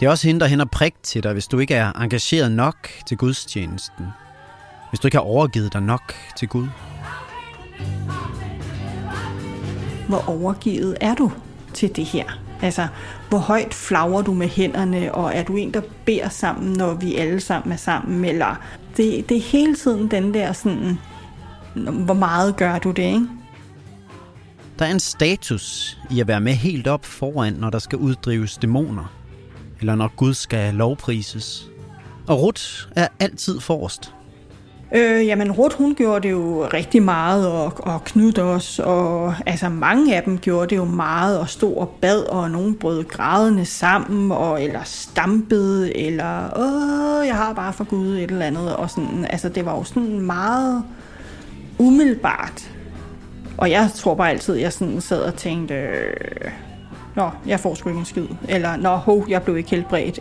Det 0.00 0.06
er 0.06 0.10
også 0.10 0.26
hende, 0.26 0.40
der 0.40 0.46
hænder 0.46 0.64
prik 0.64 0.94
til 1.02 1.22
dig, 1.22 1.32
hvis 1.32 1.46
du 1.46 1.58
ikke 1.58 1.74
er 1.74 1.92
engageret 1.92 2.52
nok 2.52 2.88
til 3.06 3.16
gudstjenesten. 3.16 4.06
Hvis 4.90 5.00
du 5.00 5.06
ikke 5.06 5.16
har 5.16 5.24
overgivet 5.24 5.72
dig 5.72 5.82
nok 5.82 6.14
til 6.36 6.48
Gud. 6.48 6.66
Hvor 10.08 10.28
overgivet 10.28 10.96
er 11.00 11.14
du 11.14 11.32
til 11.74 11.96
det 11.96 12.04
her? 12.04 12.24
Altså, 12.62 12.86
hvor 13.28 13.38
højt 13.38 13.74
flagrer 13.74 14.22
du 14.22 14.34
med 14.34 14.48
hænderne, 14.48 15.14
og 15.14 15.34
er 15.34 15.42
du 15.42 15.56
en, 15.56 15.74
der 15.74 15.82
beder 16.04 16.28
sammen, 16.28 16.72
når 16.72 16.94
vi 16.94 17.16
alle 17.16 17.40
sammen 17.40 17.72
er 17.72 17.76
sammen? 17.76 18.24
Eller 18.24 18.56
det, 18.96 19.28
det 19.28 19.36
er 19.36 19.42
hele 19.42 19.76
tiden 19.76 20.10
den 20.10 20.34
der 20.34 20.52
sådan 20.52 20.98
hvor 21.74 22.14
meget 22.14 22.56
gør 22.56 22.78
du 22.78 22.90
det, 22.90 23.02
ikke? 23.02 23.28
Der 24.78 24.86
er 24.86 24.90
en 24.90 25.00
status 25.00 25.98
i 26.10 26.20
at 26.20 26.28
være 26.28 26.40
med 26.40 26.52
helt 26.52 26.86
op 26.86 27.04
foran, 27.04 27.52
når 27.52 27.70
der 27.70 27.78
skal 27.78 27.98
uddrives 27.98 28.56
dæmoner. 28.56 29.12
Eller 29.80 29.94
når 29.94 30.12
Gud 30.16 30.34
skal 30.34 30.74
lovprises. 30.74 31.70
Og 32.26 32.42
Ruth 32.42 32.62
er 32.96 33.08
altid 33.20 33.60
forrest. 33.60 34.14
Øh, 34.94 35.26
jamen, 35.26 35.52
Ruth, 35.52 35.76
hun 35.76 35.94
gjorde 35.94 36.28
det 36.28 36.30
jo 36.30 36.68
rigtig 36.72 37.02
meget, 37.02 37.48
og, 37.48 37.72
og 37.78 38.04
Knud 38.04 38.38
også, 38.38 38.82
og 38.82 39.34
altså 39.46 39.68
mange 39.68 40.16
af 40.16 40.22
dem 40.22 40.38
gjorde 40.38 40.70
det 40.70 40.76
jo 40.76 40.84
meget, 40.84 41.38
og 41.38 41.48
stod 41.48 41.76
og 41.76 41.88
bad, 42.00 42.22
og 42.22 42.50
nogen 42.50 42.74
brød 42.74 43.04
grædende 43.04 43.64
sammen, 43.64 44.32
og 44.32 44.62
eller 44.62 44.80
stampede, 44.84 45.96
eller 45.96 46.58
åh, 46.58 47.26
jeg 47.26 47.36
har 47.36 47.52
bare 47.52 47.72
for 47.72 47.84
Gud 47.84 48.08
et 48.16 48.30
eller 48.30 48.46
andet, 48.46 48.76
og 48.76 48.90
sådan, 48.90 49.26
altså 49.30 49.48
det 49.48 49.64
var 49.64 49.76
jo 49.76 49.84
sådan 49.84 50.20
meget 50.20 50.84
umiddelbart. 51.80 52.70
Og 53.58 53.70
jeg 53.70 53.90
tror 53.94 54.14
bare 54.14 54.30
altid, 54.30 54.54
jeg 54.54 54.72
sådan 54.72 55.00
sad 55.00 55.22
og 55.22 55.34
tænkte, 55.34 55.74
øh, 55.74 56.50
nå, 57.16 57.30
jeg 57.46 57.60
får 57.60 57.74
sgu 57.74 57.88
ikke 57.88 57.98
en 57.98 58.04
skid, 58.04 58.26
eller 58.48 58.76
nå, 58.76 58.96
ho, 58.96 59.24
jeg 59.28 59.42
blev 59.42 59.56
ikke 59.56 59.70
helbredt. 59.70 60.20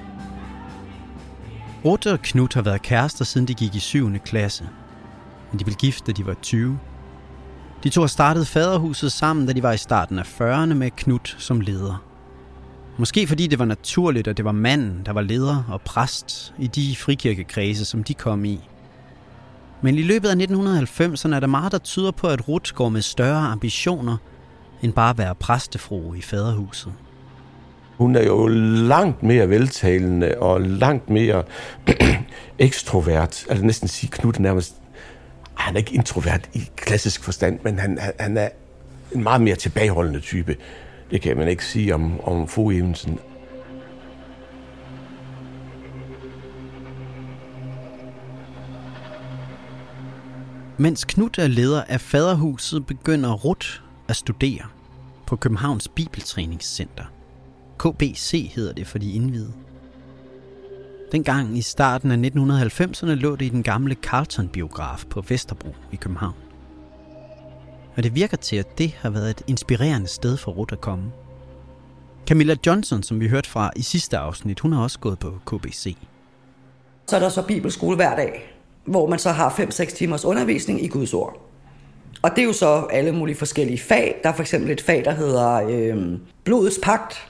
Rutte 1.85 2.11
og 2.13 2.21
Knut 2.21 2.53
har 2.53 2.61
været 2.61 2.81
kærester, 2.81 3.25
siden 3.25 3.47
de 3.47 3.53
gik 3.53 3.75
i 3.75 3.79
7. 3.79 4.19
klasse. 4.19 4.67
Men 5.51 5.59
de 5.59 5.63
blev 5.63 5.75
gift, 5.75 6.07
da 6.07 6.11
de 6.11 6.25
var 6.25 6.33
20. 6.33 6.79
De 7.83 7.89
to 7.89 8.01
har 8.01 8.07
startet 8.07 8.47
faderhuset 8.47 9.11
sammen, 9.11 9.45
da 9.47 9.53
de 9.53 9.63
var 9.63 9.71
i 9.71 9.77
starten 9.77 10.19
af 10.19 10.41
40'erne 10.41 10.73
med 10.73 10.91
Knut 10.91 11.35
som 11.39 11.61
leder. 11.61 12.03
Måske 12.97 13.27
fordi 13.27 13.47
det 13.47 13.59
var 13.59 13.65
naturligt, 13.65 14.27
at 14.27 14.37
det 14.37 14.45
var 14.45 14.51
manden, 14.51 15.01
der 15.05 15.13
var 15.13 15.21
leder 15.21 15.63
og 15.69 15.81
præst 15.81 16.53
i 16.57 16.67
de 16.67 16.95
frikirkekredse, 16.95 17.85
som 17.85 18.03
de 18.03 18.13
kom 18.13 18.45
i. 18.45 18.59
Men 19.81 19.95
i 19.95 20.01
løbet 20.01 20.29
af 20.29 20.35
1990'erne 20.35 21.35
er 21.35 21.39
der 21.39 21.47
meget, 21.47 21.71
der 21.71 21.77
tyder 21.77 22.11
på, 22.11 22.27
at 22.27 22.47
Ruth 22.47 22.73
går 22.73 22.89
med 22.89 23.01
større 23.01 23.47
ambitioner, 23.47 24.17
end 24.81 24.93
bare 24.93 25.09
at 25.09 25.17
være 25.17 25.35
præstefru 25.35 26.13
i 26.13 26.21
faderhuset. 26.21 26.93
Hun 27.97 28.15
er 28.15 28.23
jo 28.23 28.47
langt 28.87 29.23
mere 29.23 29.49
veltalende 29.49 30.35
og 30.37 30.61
langt 30.61 31.09
mere 31.09 31.43
ekstrovert. 32.59 33.45
Altså 33.49 33.65
næsten 33.65 33.87
sige 33.87 34.09
Knud 34.11 34.39
nærmest... 34.39 34.75
Han 35.53 35.73
er 35.75 35.77
ikke 35.77 35.95
introvert 35.95 36.49
i 36.53 36.69
klassisk 36.75 37.23
forstand, 37.23 37.59
men 37.63 37.79
han, 37.79 37.99
han 38.19 38.37
er 38.37 38.49
en 39.11 39.23
meget 39.23 39.41
mere 39.41 39.55
tilbageholdende 39.55 40.19
type. 40.19 40.55
Det 41.11 41.21
kan 41.21 41.37
man 41.37 41.47
ikke 41.47 41.65
sige 41.65 41.93
om, 41.93 42.21
om 42.23 42.47
Fogh 42.47 42.75
Evensen. 42.75 43.19
Mens 50.81 51.05
Knud 51.05 51.39
er 51.39 51.47
leder 51.47 51.83
af 51.83 52.01
faderhuset, 52.01 52.85
begynder 52.85 53.33
Ruth 53.33 53.67
at 54.07 54.15
studere 54.15 54.65
på 55.27 55.35
Københavns 55.35 55.87
Bibeltræningscenter. 55.87 57.03
KBC 57.77 58.51
hedder 58.55 58.73
det 58.73 58.87
for 58.87 58.97
de 58.97 59.11
indvidede. 59.11 59.53
Dengang 61.11 61.57
i 61.57 61.61
starten 61.61 62.11
af 62.11 62.29
1990'erne 62.29 63.05
lå 63.05 63.35
det 63.35 63.45
i 63.45 63.49
den 63.49 63.63
gamle 63.63 63.95
Carlton-biograf 63.95 65.05
på 65.09 65.21
Vesterbro 65.29 65.75
i 65.91 65.95
København. 65.95 66.35
Og 67.95 68.03
det 68.03 68.15
virker 68.15 68.37
til, 68.37 68.55
at 68.55 68.77
det 68.77 68.91
har 68.91 69.09
været 69.09 69.29
et 69.29 69.41
inspirerende 69.47 70.07
sted 70.07 70.37
for 70.37 70.51
Ruth 70.51 70.73
at 70.73 70.81
komme. 70.81 71.11
Camilla 72.27 72.55
Johnson, 72.65 73.03
som 73.03 73.19
vi 73.19 73.27
hørte 73.27 73.49
fra 73.49 73.71
i 73.75 73.81
sidste 73.81 74.17
afsnit, 74.17 74.59
hun 74.59 74.73
har 74.73 74.83
også 74.83 74.99
gået 74.99 75.19
på 75.19 75.39
KBC. 75.45 75.97
Så 77.07 77.15
er 77.15 77.19
der 77.19 77.29
så 77.29 77.41
bibelskole 77.47 77.95
hver 77.95 78.15
dag, 78.15 78.58
hvor 78.85 79.07
man 79.07 79.19
så 79.19 79.31
har 79.31 79.49
5-6 79.49 79.95
timers 79.95 80.25
undervisning 80.25 80.83
i 80.83 80.87
Guds 80.87 81.13
ord. 81.13 81.49
Og 82.21 82.29
det 82.35 82.39
er 82.39 82.45
jo 82.45 82.53
så 82.53 82.87
alle 82.91 83.11
mulige 83.11 83.35
forskellige 83.35 83.79
fag. 83.79 84.19
Der 84.23 84.29
er 84.29 84.33
for 84.33 84.41
eksempel 84.41 84.71
et 84.71 84.81
fag, 84.81 85.05
der 85.05 85.11
hedder 85.11 85.53
øh, 85.53 86.17
Blodets 86.43 86.79
pagt, 86.83 87.27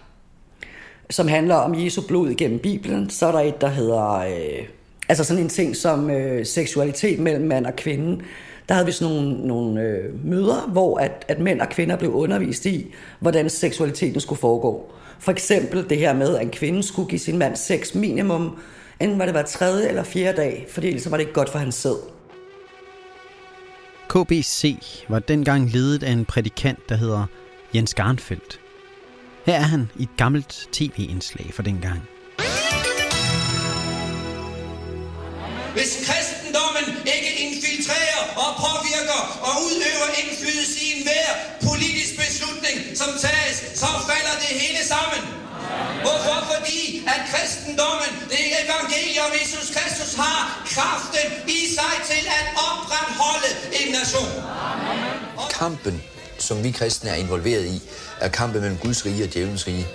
som 1.10 1.28
handler 1.28 1.56
om 1.56 1.76
Jesu 1.76 2.02
blod 2.08 2.36
gennem 2.36 2.60
Bibelen. 2.60 3.10
Så 3.10 3.28
er 3.28 3.32
der 3.32 3.40
et, 3.40 3.62
der 3.62 3.68
hedder... 3.68 4.14
Øh, 4.14 4.66
altså 5.10 5.24
sådan 5.24 5.44
en 5.44 5.50
ting 5.50 5.76
som 5.76 6.10
øh, 6.10 6.46
seksualitet 6.46 7.20
mellem 7.20 7.48
mand 7.48 7.66
og 7.66 7.76
kvinde. 7.76 8.22
Der 8.70 8.76
havde 8.76 8.86
vi 8.86 8.92
sådan 8.92 9.16
nogle, 9.16 9.48
nogle 9.48 9.82
øh, 9.82 10.26
møder, 10.26 10.68
hvor 10.68 10.98
at, 10.98 11.26
at 11.28 11.40
mænd 11.40 11.62
og 11.62 11.70
kvinder 11.70 11.96
blev 11.96 12.14
undervist 12.14 12.66
i, 12.66 12.94
hvordan 13.20 13.50
seksualiteten 13.50 14.22
skulle 14.22 14.40
foregå. 14.40 14.92
For 15.20 15.32
eksempel 15.32 15.90
det 15.90 15.98
her 15.98 16.14
med, 16.14 16.36
at 16.36 16.42
en 16.42 16.52
kvinde 16.52 16.84
skulle 16.84 17.10
give 17.10 17.20
sin 17.20 17.38
mand 17.38 17.56
sex 17.56 17.96
minimum, 17.96 18.58
enten 19.00 19.20
var 19.20 19.26
det 19.26 19.34
hver 19.34 19.44
tredje 19.44 19.88
eller 19.88 20.04
fjerde 20.04 20.38
dag, 20.38 20.68
fordi 20.70 20.88
ellers 20.88 21.12
var 21.12 21.18
det 21.18 21.22
ikke 21.22 21.34
godt 21.34 21.50
for 21.50 21.60
hans 21.60 21.76
sæd. 21.76 21.96
KBC 24.10 24.76
var 25.10 25.20
dengang 25.20 25.70
ledet 25.70 26.04
af 26.04 26.12
en 26.12 26.26
prædikant, 26.26 26.90
der 26.90 26.96
hedder 26.96 27.26
Jens 27.76 27.94
Garnfeldt. 27.94 28.60
Her 29.46 29.56
er 29.56 29.70
han 29.74 29.90
i 30.00 30.04
et 30.04 30.10
gammelt 30.18 30.70
tv-indslag 30.72 31.48
for 31.54 31.64
dengang. 31.64 32.00
Hvis 35.76 35.92
kristendommen 36.08 36.88
ikke 37.16 37.32
infiltrerer 37.46 38.22
og 38.44 38.50
påvirker 38.64 39.22
og 39.48 39.54
udøver 39.66 40.08
indflydelse 40.22 40.78
i 40.86 40.88
enhver 40.96 41.30
politisk 41.68 42.12
beslutning, 42.22 42.78
som 43.02 43.10
tages, 43.26 43.49
sammen. 44.94 45.24
Hvorfor? 46.06 46.38
Fordi 46.54 46.82
at 47.14 47.22
kristendommen, 47.32 48.12
det 48.32 48.44
evangelium 48.64 49.32
Jesus 49.42 49.68
Kristus 49.76 50.12
har 50.24 50.40
kraften 50.74 51.28
i 51.58 51.60
sig 51.78 51.94
til 52.12 52.24
at 52.40 52.46
opretholde 52.68 53.52
en 53.80 53.88
nation. 54.00 54.32
Kampen, 55.60 55.96
som 56.48 56.64
vi 56.64 56.72
kristne 56.72 57.10
er 57.10 57.16
involveret 57.16 57.66
i, 57.66 57.82
er 58.20 58.30
kampen 58.30 58.62
mellem 58.62 58.78
Guds 58.78 59.06
rige 59.06 59.24
og 59.24 59.34
djævelens 59.34 59.68
rige. 59.68 59.88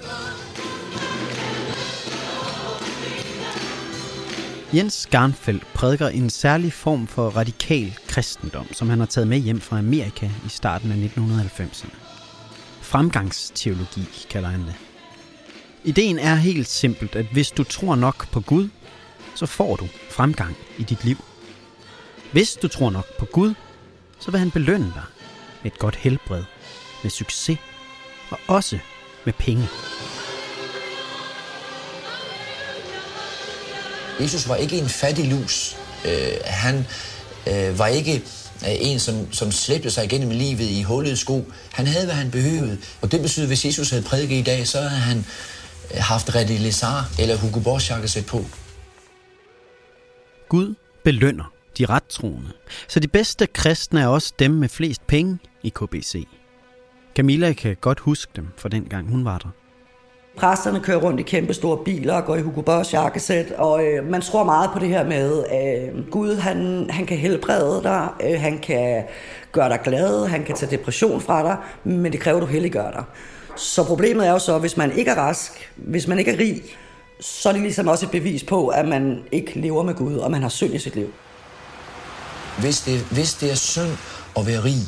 Jens 4.75 5.09
Garnfeldt 5.11 5.67
prædiker 5.75 6.09
en 6.09 6.31
særlig 6.31 6.73
form 6.73 7.07
for 7.07 7.29
radikal 7.29 7.99
kristendom, 8.09 8.73
som 8.73 8.91
han 8.91 8.99
har 8.99 9.07
taget 9.07 9.29
med 9.29 9.39
hjem 9.39 9.61
fra 9.61 9.79
Amerika 9.79 10.27
i 10.47 10.49
starten 10.49 10.93
af 10.93 10.97
1990'erne. 11.19 11.95
Fremgangsteologi 12.83 14.09
kalder 14.31 14.49
han 14.49 14.61
det. 14.61 14.75
Ideen 15.85 16.19
er 16.19 16.35
helt 16.35 16.69
simpelt, 16.69 17.17
at 17.17 17.27
hvis 17.33 17.51
du 17.51 17.65
tror 17.65 17.95
nok 17.95 18.29
på 18.31 18.41
Gud, 18.41 18.69
så 19.35 19.47
får 19.47 19.77
du 19.77 19.89
fremgang 20.11 20.57
i 20.79 20.83
dit 20.83 21.05
liv. 21.05 21.25
Hvis 22.33 22.53
du 22.53 22.69
tror 22.69 22.91
nok 22.91 23.19
på 23.19 23.25
Gud, 23.25 23.55
så 24.21 24.31
vil 24.31 24.41
han 24.41 24.51
belønne 24.51 24.87
dig 24.95 25.03
med 25.63 25.73
et 25.73 25.79
godt 25.79 25.97
helbred, 25.97 26.45
med 27.03 27.11
succes 27.11 27.59
og 28.31 28.39
også 28.47 28.79
med 29.25 29.33
penge. 29.33 29.69
Jesus 34.21 34.49
var 34.49 34.57
ikke 34.57 34.79
en 34.79 34.89
fattig 34.89 35.29
lus. 35.29 35.77
Øh, 36.05 36.33
han 36.45 36.87
øh, 37.47 37.79
var 37.79 37.87
ikke 37.87 38.15
øh, 38.63 38.77
en, 38.81 39.01
som, 39.01 39.33
som 39.33 39.53
slæbte 39.53 39.91
sig 39.91 40.05
igennem 40.05 40.31
livet 40.31 40.71
i 40.71 40.83
hullede 40.83 41.17
sko. 41.17 41.53
Han 41.73 41.87
havde, 41.87 42.05
hvad 42.05 42.15
han 42.15 42.31
behøvede. 42.31 42.79
Og 43.01 43.13
det 43.13 43.23
betyder, 43.23 43.45
at 43.45 43.51
hvis 43.51 43.65
Jesus 43.65 43.91
havde 43.91 44.03
prædiket 44.03 44.37
i 44.37 44.43
dag, 44.43 44.69
så 44.69 44.81
havde 44.81 45.01
han 45.01 45.27
haft 45.95 46.29
René 46.31 46.59
Lézard 46.59 47.21
eller 47.23 47.37
Hugo 47.37 47.61
Boss 47.61 47.91
jakkesæt 47.91 48.27
på. 48.27 48.45
Gud 50.49 50.75
belønner 51.05 51.53
de 51.79 51.87
rettroende. 51.87 52.53
Så 52.89 53.01
de 53.01 53.09
bedste 53.09 53.47
kristne 53.47 54.01
er 54.01 54.07
også 54.07 54.33
dem 54.39 54.51
med 54.51 54.69
flest 54.69 55.07
penge 55.07 55.39
i 55.63 55.69
KBC. 55.69 56.27
Camilla 57.17 57.53
kan 57.53 57.77
godt 57.81 58.01
huske 58.01 58.33
dem 58.37 58.49
fra 58.57 58.69
den 58.69 58.85
gang 58.85 59.11
hun 59.11 59.25
var 59.25 59.39
der. 59.39 59.49
Præsterne 60.37 60.81
kører 60.81 60.99
rundt 60.99 61.21
i 61.21 61.23
kæmpe 61.23 61.55
store 61.55 61.85
biler 61.85 62.15
og 62.15 62.25
går 62.25 62.37
i 62.37 62.41
Hugo 62.41 62.61
Boss 62.61 62.93
jakkesæt, 62.93 63.53
og 63.53 63.85
øh, 63.85 64.11
man 64.11 64.21
tror 64.21 64.45
meget 64.45 64.71
på 64.73 64.79
det 64.79 64.89
her 64.89 65.05
med, 65.05 65.45
at 65.45 65.89
øh, 65.89 66.11
Gud 66.11 66.37
han, 66.37 66.87
han 66.91 67.07
kan 67.07 67.17
helbrede 67.17 67.83
dig, 67.83 68.09
øh, 68.25 68.41
han 68.41 68.59
kan 68.59 69.05
gøre 69.53 69.69
dig 69.69 69.81
glad, 69.85 70.27
han 70.27 70.45
kan 70.45 70.55
tage 70.55 70.77
depression 70.77 71.21
fra 71.21 71.43
dig, 71.43 71.57
men 71.85 72.13
det 72.13 72.21
kræver, 72.21 72.37
at 72.37 72.43
du 72.43 72.47
helliggør 72.47 72.91
dig. 72.91 73.05
Så 73.57 73.85
problemet 73.85 74.27
er 74.27 74.31
jo 74.31 74.39
så, 74.39 74.59
hvis 74.59 74.77
man 74.77 74.93
ikke 74.93 75.11
er 75.11 75.15
rask, 75.15 75.73
hvis 75.77 76.07
man 76.07 76.19
ikke 76.19 76.31
er 76.31 76.39
rig, 76.39 76.63
så 77.21 77.49
er 77.49 77.53
det 77.53 77.63
ligesom 77.63 77.89
også 77.89 78.07
et 78.07 78.11
bevis 78.11 78.45
på, 78.45 78.69
at 78.69 78.89
man 78.89 79.23
ikke 79.33 79.61
lever 79.61 79.83
med 79.83 79.95
Gud, 79.95 80.17
og 80.17 80.31
man 80.31 80.43
har 80.43 80.49
synd 80.49 80.75
i 80.75 80.79
sit 80.79 80.95
liv. 80.95 81.13
Hvis 82.61 82.81
det, 82.81 83.01
hvis 83.01 83.35
det 83.35 83.51
er 83.51 83.55
synd 83.55 83.91
at 84.37 84.47
være 84.47 84.65
rig, 84.65 84.83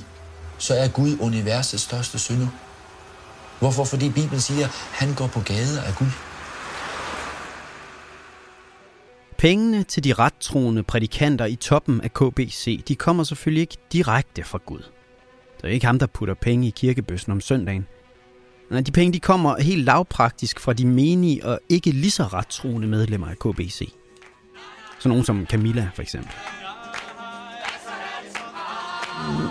så 0.59 0.74
er 0.74 0.88
Gud 0.88 1.18
universets 1.20 1.83
største 1.83 2.18
synder. 2.18 2.48
Hvorfor? 3.59 3.85
Fordi 3.85 4.11
Bibelen 4.11 4.40
siger, 4.40 4.64
at 4.64 4.70
han 4.72 5.14
går 5.14 5.26
på 5.26 5.40
gader 5.40 5.83
af 5.83 5.94
guld. 5.98 6.11
Pengene 9.38 9.83
til 9.83 10.05
de 10.05 10.12
rettroende 10.12 10.83
prædikanter 10.83 11.44
i 11.44 11.57
toppen 11.57 12.00
af 12.00 12.12
KBC, 12.14 12.85
de 12.85 12.96
kommer 12.96 13.24
selvfølgelig 13.24 13.61
ikke 13.61 13.76
direkte 13.92 14.44
fra 14.44 14.59
Gud. 14.66 14.83
Det 15.57 15.64
er 15.64 15.68
ikke 15.68 15.87
ham, 15.87 15.98
der 15.98 16.07
putter 16.07 16.35
penge 16.35 16.66
i 16.66 16.70
kirkebøssen 16.70 17.33
om 17.33 17.40
søndagen. 17.40 17.87
Nej, 18.70 18.81
de 18.81 18.92
penge 18.92 19.12
de 19.12 19.20
kommer 19.20 19.61
helt 19.61 19.85
lavpraktisk 19.85 20.61
fra 20.61 20.72
de 20.72 20.87
menige 20.87 21.46
og 21.46 21.61
ikke 21.68 21.90
lige 21.90 22.11
så 22.11 22.22
rettroende 22.22 22.88
medlemmer 22.88 23.26
af 23.29 23.38
KBC. 23.38 23.92
Så 24.98 25.09
nogen 25.09 25.24
som 25.24 25.46
Camilla 25.46 25.90
for 25.94 26.02
eksempel. 26.02 26.31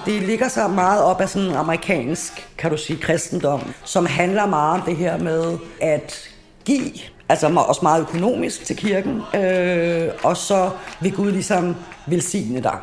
Det 0.05 0.21
ligger 0.21 0.47
så 0.47 0.67
meget 0.67 1.03
op 1.03 1.21
af 1.21 1.29
sådan 1.29 1.47
en 1.47 1.55
amerikansk, 1.55 2.49
kan 2.57 2.71
du 2.71 2.77
sige, 2.77 2.99
kristendom, 2.99 3.73
som 3.83 4.05
handler 4.05 4.45
meget 4.45 4.81
om 4.81 4.85
det 4.85 4.97
her 4.97 5.17
med 5.17 5.57
at 5.81 6.29
give, 6.65 6.91
altså 7.29 7.47
også 7.47 7.79
meget 7.83 8.01
økonomisk 8.01 8.65
til 8.65 8.77
kirken, 8.77 9.21
øh, 9.35 10.11
og 10.23 10.37
så 10.37 10.71
vil 11.01 11.15
Gud 11.15 11.31
ligesom 11.31 11.75
velsigne 12.07 12.63
dig. 12.63 12.77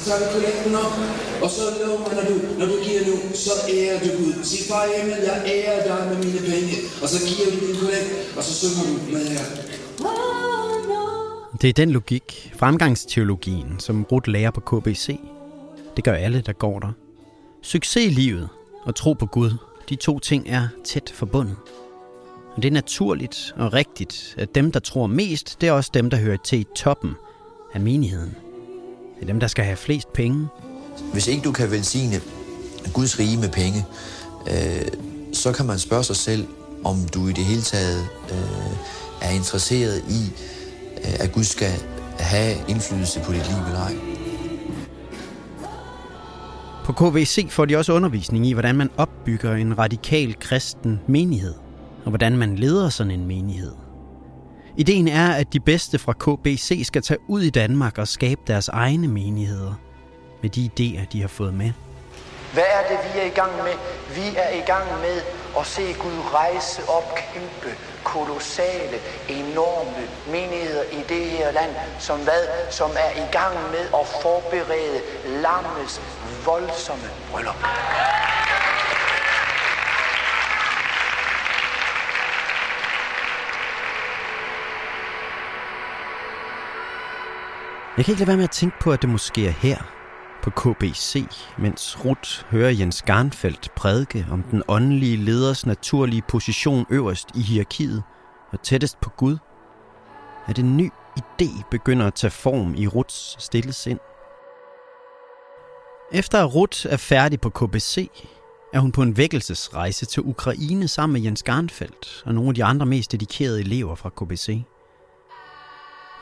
Så 0.00 0.06
tager 0.10 0.20
vi 0.20 0.26
kollekten 0.34 0.74
op, 0.74 0.92
og 1.42 1.50
så 1.50 1.62
lover 1.84 2.14
når 2.16 2.24
du, 2.30 2.34
når 2.58 2.66
du 2.66 2.76
giver 2.86 3.00
nu, 3.08 3.14
så 3.34 3.50
ærer 3.74 3.98
du 4.00 4.08
Gud. 4.18 4.44
Sig 4.44 4.68
far 4.68 4.84
Emil, 5.00 5.16
jeg 5.30 5.42
ærer 5.46 5.78
dig 5.88 6.08
med 6.08 6.16
mine 6.24 6.38
penge. 6.38 6.74
Og 7.02 7.08
så 7.08 7.18
giver 7.28 7.50
du 7.50 7.66
din 7.66 7.76
kollekt, 7.80 8.10
og 8.36 8.42
så 8.44 8.52
synger 8.60 8.82
du 8.88 9.12
med 9.12 9.24
her. 9.26 9.44
Det 11.60 11.68
er 11.68 11.72
den 11.72 11.90
logik, 11.90 12.52
fremgangsteologien, 12.56 13.76
som 13.78 14.04
Ruth 14.12 14.28
lærer 14.28 14.50
på 14.50 14.60
KBC. 14.60 15.20
Det 15.96 16.04
gør 16.04 16.12
alle, 16.12 16.40
der 16.46 16.52
går 16.52 16.78
der. 16.78 16.92
Succes 17.62 18.06
i 18.06 18.08
livet 18.08 18.48
og 18.84 18.94
tro 18.94 19.12
på 19.12 19.26
Gud, 19.26 19.50
de 19.88 19.96
to 19.96 20.18
ting 20.18 20.48
er 20.48 20.68
tæt 20.84 21.12
forbundet. 21.14 21.56
Og 22.56 22.62
det 22.62 22.68
er 22.68 22.72
naturligt 22.72 23.54
og 23.56 23.72
rigtigt, 23.72 24.34
at 24.38 24.54
dem, 24.54 24.72
der 24.72 24.80
tror 24.80 25.06
mest, 25.06 25.60
det 25.60 25.68
er 25.68 25.72
også 25.72 25.90
dem, 25.94 26.10
der 26.10 26.16
hører 26.16 26.36
til 26.36 26.60
i 26.60 26.66
toppen 26.76 27.10
af 27.74 27.80
menigheden. 27.80 28.36
Det 29.20 29.26
er 29.26 29.32
dem, 29.32 29.40
der 29.40 29.46
skal 29.46 29.64
have 29.64 29.76
flest 29.76 30.12
penge. 30.12 30.48
Hvis 31.12 31.26
ikke 31.26 31.42
du 31.42 31.52
kan 31.52 31.70
velsigne 31.70 32.20
Guds 32.92 33.18
rige 33.18 33.36
med 33.36 33.48
penge, 33.48 33.86
øh, 34.50 34.88
så 35.32 35.52
kan 35.52 35.66
man 35.66 35.78
spørge 35.78 36.04
sig 36.04 36.16
selv, 36.16 36.46
om 36.84 36.96
du 37.14 37.28
i 37.28 37.32
det 37.32 37.44
hele 37.44 37.62
taget 37.62 38.08
øh, 38.30 38.72
er 39.22 39.30
interesseret 39.30 40.02
i, 40.08 40.32
øh, 40.96 41.14
at 41.20 41.32
Gud 41.32 41.44
skal 41.44 41.72
have 42.18 42.56
indflydelse 42.68 43.20
på 43.20 43.32
dit 43.32 43.48
liv 43.48 43.56
eller 43.66 43.80
ej. 43.80 43.94
På 46.84 46.92
KVC 46.92 47.50
får 47.50 47.64
de 47.64 47.76
også 47.76 47.92
undervisning 47.92 48.46
i, 48.46 48.52
hvordan 48.52 48.74
man 48.74 48.90
opbygger 48.96 49.54
en 49.54 49.78
radikal 49.78 50.36
kristen 50.40 51.00
menighed, 51.08 51.54
og 52.04 52.08
hvordan 52.08 52.36
man 52.36 52.56
leder 52.56 52.88
sådan 52.88 53.10
en 53.10 53.26
menighed. 53.26 53.72
Ideen 54.80 55.08
er, 55.08 55.32
at 55.32 55.52
de 55.52 55.60
bedste 55.60 55.98
fra 55.98 56.12
KBC 56.12 56.82
skal 56.86 57.02
tage 57.02 57.18
ud 57.28 57.42
i 57.42 57.50
Danmark 57.50 57.98
og 57.98 58.08
skabe 58.08 58.40
deres 58.46 58.68
egne 58.68 59.08
menigheder 59.08 59.74
med 60.42 60.50
de 60.50 60.70
idéer, 60.70 61.04
de 61.12 61.20
har 61.20 61.28
fået 61.28 61.54
med. 61.54 61.72
Hvad 62.52 62.68
er 62.78 62.82
det, 62.88 62.98
vi 63.06 63.18
er 63.20 63.24
i 63.24 63.34
gang 63.40 63.52
med? 63.56 63.74
Vi 64.14 64.36
er 64.36 64.50
i 64.62 64.64
gang 64.66 64.86
med 65.00 65.22
at 65.58 65.66
se 65.66 65.82
Gud 65.92 66.18
rejse 66.34 66.82
op 66.88 67.14
kæmpe, 67.32 67.76
kolossale, 68.04 68.96
enorme 69.28 70.02
menigheder 70.26 70.82
i 70.92 71.02
det 71.08 71.24
her 71.30 71.52
land, 71.52 71.70
som 71.98 72.18
hvad? 72.18 72.42
Som 72.70 72.90
er 72.90 73.22
i 73.24 73.26
gang 73.32 73.54
med 73.70 73.84
at 74.00 74.06
forberede 74.22 75.00
lammets 75.42 76.00
voldsomme 76.44 77.08
bryllup. 77.30 77.60
Jeg 87.96 88.04
kan 88.04 88.12
ikke 88.12 88.20
lade 88.20 88.28
være 88.28 88.36
med 88.36 88.44
at 88.44 88.50
tænke 88.50 88.76
på, 88.80 88.92
at 88.92 89.02
det 89.02 89.10
måske 89.10 89.46
er 89.46 89.50
her, 89.50 89.76
på 90.42 90.50
KBC, 90.50 91.26
mens 91.58 92.04
Ruth 92.04 92.30
hører 92.50 92.70
Jens 92.70 93.02
Garnfeldt 93.02 93.70
prædike 93.76 94.26
om 94.30 94.42
den 94.42 94.62
åndelige 94.68 95.16
leders 95.16 95.66
naturlige 95.66 96.22
position 96.28 96.86
øverst 96.90 97.28
i 97.34 97.40
hierarkiet 97.42 98.02
og 98.52 98.62
tættest 98.62 99.00
på 99.00 99.10
Gud, 99.10 99.38
at 100.46 100.58
en 100.58 100.76
ny 100.76 100.90
idé 101.18 101.62
begynder 101.70 102.06
at 102.06 102.14
tage 102.14 102.30
form 102.30 102.74
i 102.74 102.86
Ruths 102.86 103.36
stille 103.38 103.72
sind. 103.72 103.98
Efter 106.12 106.44
at 106.44 106.54
Ruth 106.54 106.86
er 106.90 106.96
færdig 106.96 107.40
på 107.40 107.50
KBC, 107.50 108.10
er 108.72 108.80
hun 108.80 108.92
på 108.92 109.02
en 109.02 109.16
vækkelsesrejse 109.16 110.06
til 110.06 110.22
Ukraine 110.22 110.88
sammen 110.88 111.12
med 111.12 111.20
Jens 111.20 111.42
Garnfeldt 111.42 112.22
og 112.26 112.34
nogle 112.34 112.48
af 112.48 112.54
de 112.54 112.64
andre 112.64 112.86
mest 112.86 113.12
dedikerede 113.12 113.60
elever 113.60 113.94
fra 113.94 114.10
KBC. 114.10 114.62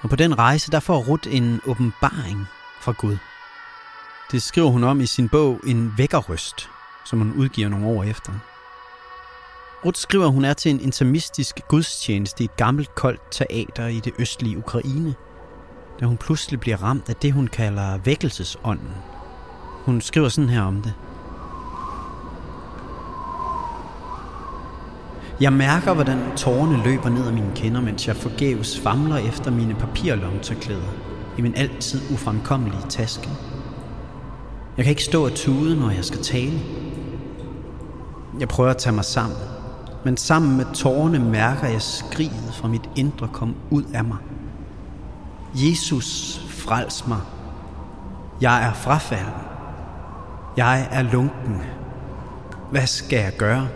Og 0.03 0.11
på 0.11 0.17
den 0.17 0.39
rejse, 0.39 0.71
der 0.71 0.81
får 0.81 0.99
Ruth 0.99 1.37
en 1.37 1.61
åbenbaring 1.67 2.47
fra 2.81 2.93
Gud. 2.93 3.17
Det 4.33 4.43
skriver 4.43 4.71
hun 4.71 4.85
om 4.85 5.01
i 5.01 5.07
sin 5.07 5.29
bog 5.29 5.61
En 5.67 5.95
vækkerrøst, 5.97 6.71
som 7.05 7.19
hun 7.19 7.33
udgiver 7.33 7.69
nogle 7.69 7.87
år 7.87 8.05
efter. 8.05 8.33
Ruth 9.85 9.99
skriver, 9.99 10.25
at 10.25 10.33
hun 10.33 10.45
er 10.45 10.53
til 10.53 10.71
en 10.71 10.81
intermistisk 10.81 11.61
gudstjeneste 11.69 12.43
i 12.43 12.45
et 12.45 12.57
gammelt 12.57 12.95
koldt 12.95 13.21
teater 13.31 13.87
i 13.87 14.01
det 14.01 14.13
østlige 14.19 14.59
Ukraine, 14.59 15.15
da 16.01 16.07
hun 16.07 16.17
pludselig 16.17 16.61
bliver 16.61 16.83
ramt 16.83 17.09
af 17.09 17.17
det, 17.17 17.33
hun 17.33 17.47
kalder 17.47 17.99
vækkelsesånden. 17.99 18.95
Hun 19.85 20.01
skriver 20.01 20.29
sådan 20.29 20.51
her 20.51 20.63
om 20.63 20.83
det. 20.83 20.95
Jeg 25.41 25.53
mærker, 25.53 25.95
hvordan 25.95 26.19
tårerne 26.37 26.83
løber 26.85 27.09
ned 27.09 27.27
ad 27.27 27.33
mine 27.33 27.53
kinder, 27.55 27.81
mens 27.81 28.09
jeg 28.09 28.17
forgæves 28.17 28.81
famler 28.81 29.17
efter 29.17 29.51
mine 29.51 29.75
papirlomtørklæder 29.75 30.93
i 31.39 31.43
min 31.43 31.55
altid 31.57 32.01
ufremkommelige 32.13 32.83
taske. 32.89 33.29
Jeg 34.77 34.85
kan 34.85 34.91
ikke 34.91 35.05
stå 35.05 35.25
og 35.25 35.35
tude, 35.35 35.81
når 35.81 35.91
jeg 35.91 36.05
skal 36.05 36.23
tale. 36.23 36.61
Jeg 38.41 38.49
prøver 38.49 38.71
at 38.71 38.77
tage 38.77 38.95
mig 38.95 39.05
sammen, 39.05 39.39
men 40.05 40.17
sammen 40.17 40.57
med 40.57 40.65
tårerne 40.75 41.19
mærker 41.19 41.67
jeg 41.67 41.83
skriget 41.83 42.55
fra 42.55 42.69
mit 42.69 42.91
indre 42.97 43.29
kom 43.33 43.55
ud 43.71 43.85
af 43.95 44.05
mig. 44.05 44.19
Jesus, 45.55 46.41
frels 46.49 47.07
mig. 47.07 47.21
Jeg 48.41 48.65
er 48.67 48.73
frafalden. 48.73 49.43
Jeg 50.57 50.89
er 50.91 51.03
lunken. 51.03 51.63
Hvad 52.71 52.87
skal 52.87 53.19
jeg 53.19 53.33
gøre? 53.37 53.69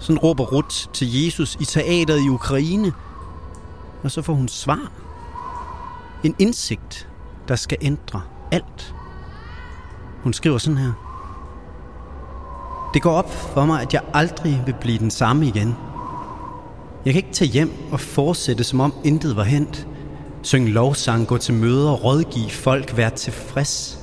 Sådan 0.00 0.18
råber 0.18 0.44
Ruth 0.44 0.92
til 0.92 1.24
Jesus 1.24 1.56
i 1.60 1.64
teateret 1.64 2.20
i 2.20 2.28
Ukraine, 2.28 2.92
og 4.02 4.10
så 4.10 4.22
får 4.22 4.34
hun 4.34 4.48
svar. 4.48 4.92
En 6.24 6.34
indsigt, 6.38 7.08
der 7.48 7.56
skal 7.56 7.78
ændre 7.80 8.22
alt. 8.52 8.94
Hun 10.22 10.32
skriver 10.32 10.58
sådan 10.58 10.78
her. 10.78 10.92
Det 12.94 13.02
går 13.02 13.12
op 13.12 13.32
for 13.32 13.64
mig, 13.64 13.82
at 13.82 13.94
jeg 13.94 14.02
aldrig 14.14 14.62
vil 14.66 14.74
blive 14.80 14.98
den 14.98 15.10
samme 15.10 15.46
igen. 15.46 15.76
Jeg 17.04 17.12
kan 17.12 17.22
ikke 17.22 17.32
tage 17.32 17.50
hjem 17.50 17.72
og 17.92 18.00
fortsætte, 18.00 18.64
som 18.64 18.80
om 18.80 18.94
intet 19.04 19.36
var 19.36 19.44
hent. 19.44 19.86
Synge 20.42 20.70
lovsang, 20.70 21.26
gå 21.26 21.36
til 21.38 21.54
møder, 21.54 21.92
rådgive 21.92 22.50
folk, 22.50 22.96
være 22.96 23.10
tilfreds. 23.10 23.98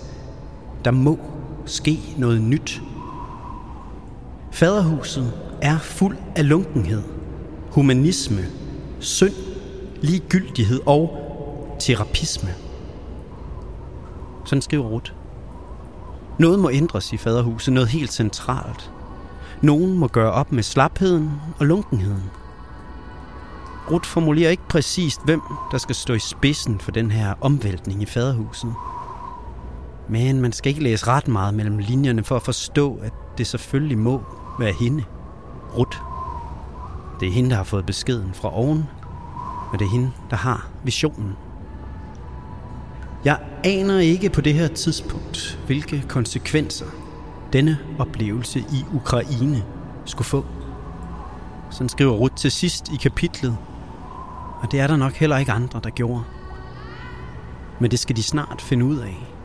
Der 0.85 0.91
må 0.91 1.19
ske 1.65 1.99
noget 2.17 2.41
nyt. 2.41 2.81
Faderhuset 4.51 5.46
er 5.61 5.77
fuld 5.77 6.17
af 6.35 6.49
lunkenhed, 6.49 7.03
humanisme, 7.71 8.41
synd, 8.99 9.33
ligegyldighed 10.01 10.81
og 10.85 11.17
terapisme. 11.79 12.49
Sådan 14.45 14.61
skriver 14.61 14.85
Ruth. 14.85 15.11
Noget 16.39 16.59
må 16.59 16.69
ændres 16.69 17.13
i 17.13 17.17
faderhuset, 17.17 17.73
noget 17.73 17.89
helt 17.89 18.13
centralt. 18.13 18.91
Nogen 19.61 19.97
må 19.97 20.07
gøre 20.07 20.31
op 20.31 20.51
med 20.51 20.63
slapheden 20.63 21.31
og 21.59 21.65
lunkenheden. 21.65 22.23
Ruth 23.91 24.09
formulerer 24.09 24.49
ikke 24.49 24.67
præcist, 24.69 25.25
hvem 25.25 25.41
der 25.71 25.77
skal 25.77 25.95
stå 25.95 26.13
i 26.13 26.19
spidsen 26.19 26.79
for 26.79 26.91
den 26.91 27.11
her 27.11 27.33
omvæltning 27.41 28.01
i 28.01 28.05
faderhuset. 28.05 28.73
Men 30.09 30.41
man 30.41 30.51
skal 30.51 30.69
ikke 30.69 30.83
læse 30.83 31.07
ret 31.07 31.27
meget 31.27 31.53
mellem 31.53 31.77
linjerne 31.77 32.23
for 32.23 32.35
at 32.35 32.41
forstå, 32.41 32.99
at 33.03 33.13
det 33.37 33.47
selvfølgelig 33.47 33.97
må 33.97 34.21
være 34.59 34.73
hende. 34.73 35.03
Rut. 35.77 36.01
Det 37.19 37.27
er 37.27 37.31
hende, 37.31 37.49
der 37.49 37.55
har 37.55 37.63
fået 37.63 37.85
beskeden 37.85 38.33
fra 38.33 38.57
oven, 38.57 38.89
og 39.71 39.79
det 39.79 39.85
er 39.85 39.89
hende, 39.89 40.11
der 40.29 40.35
har 40.35 40.67
visionen. 40.83 41.35
Jeg 43.25 43.39
aner 43.63 43.99
ikke 43.99 44.29
på 44.29 44.41
det 44.41 44.53
her 44.53 44.67
tidspunkt, 44.67 45.59
hvilke 45.65 46.05
konsekvenser 46.09 46.85
denne 47.53 47.77
oplevelse 47.99 48.59
i 48.59 48.85
Ukraine 48.93 49.63
skulle 50.05 50.25
få. 50.25 50.45
Sådan 51.69 51.89
skriver 51.89 52.11
Rut 52.11 52.31
til 52.31 52.51
sidst 52.51 52.89
i 52.89 52.95
kapitlet, 52.95 53.57
og 54.61 54.71
det 54.71 54.79
er 54.79 54.87
der 54.87 54.95
nok 54.95 55.13
heller 55.13 55.37
ikke 55.37 55.51
andre, 55.51 55.79
der 55.83 55.89
gjorde. 55.89 56.23
Men 57.79 57.91
det 57.91 57.99
skal 57.99 58.15
de 58.15 58.23
snart 58.23 58.61
finde 58.61 58.85
ud 58.85 58.97
af. 58.97 59.36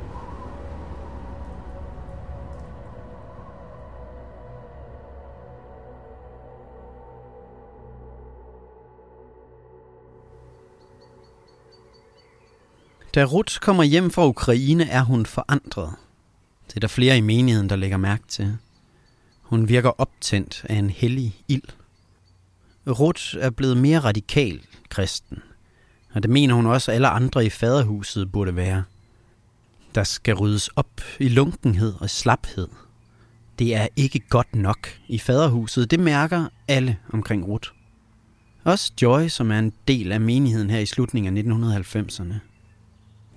Da 13.14 13.24
Ruth 13.24 13.58
kommer 13.58 13.82
hjem 13.82 14.10
fra 14.10 14.26
Ukraine, 14.26 14.88
er 14.88 15.02
hun 15.02 15.26
forandret. 15.26 15.92
Det 16.68 16.76
er 16.76 16.80
der 16.80 16.88
flere 16.88 17.18
i 17.18 17.20
menigheden, 17.20 17.68
der 17.68 17.76
lægger 17.76 17.96
mærke 17.96 18.22
til. 18.28 18.56
Hun 19.42 19.68
virker 19.68 20.00
optændt 20.00 20.64
af 20.68 20.74
en 20.74 20.90
hellig 20.90 21.36
ild. 21.48 21.62
Ruth 22.86 23.36
er 23.38 23.50
blevet 23.50 23.76
mere 23.76 23.98
radikal 23.98 24.60
kristen, 24.88 25.38
og 26.12 26.22
det 26.22 26.30
mener 26.30 26.54
hun 26.54 26.66
også, 26.66 26.90
at 26.90 26.94
alle 26.94 27.08
andre 27.08 27.46
i 27.46 27.50
faderhuset 27.50 28.32
burde 28.32 28.56
være. 28.56 28.84
Der 29.94 30.04
skal 30.04 30.34
ryddes 30.34 30.68
op 30.68 31.00
i 31.20 31.28
lunkenhed 31.28 31.94
og 32.00 32.10
slaphed. 32.10 32.68
Det 33.58 33.74
er 33.74 33.88
ikke 33.96 34.18
godt 34.28 34.54
nok 34.54 34.88
i 35.08 35.18
faderhuset. 35.18 35.90
Det 35.90 36.00
mærker 36.00 36.46
alle 36.68 36.98
omkring 37.12 37.46
Ruth. 37.48 37.70
Også 38.64 38.92
Joy, 39.02 39.28
som 39.28 39.50
er 39.50 39.58
en 39.58 39.72
del 39.88 40.12
af 40.12 40.20
menigheden 40.20 40.70
her 40.70 40.78
i 40.78 40.86
slutningen 40.86 41.36
af 41.36 41.42
1990'erne. 41.80 42.51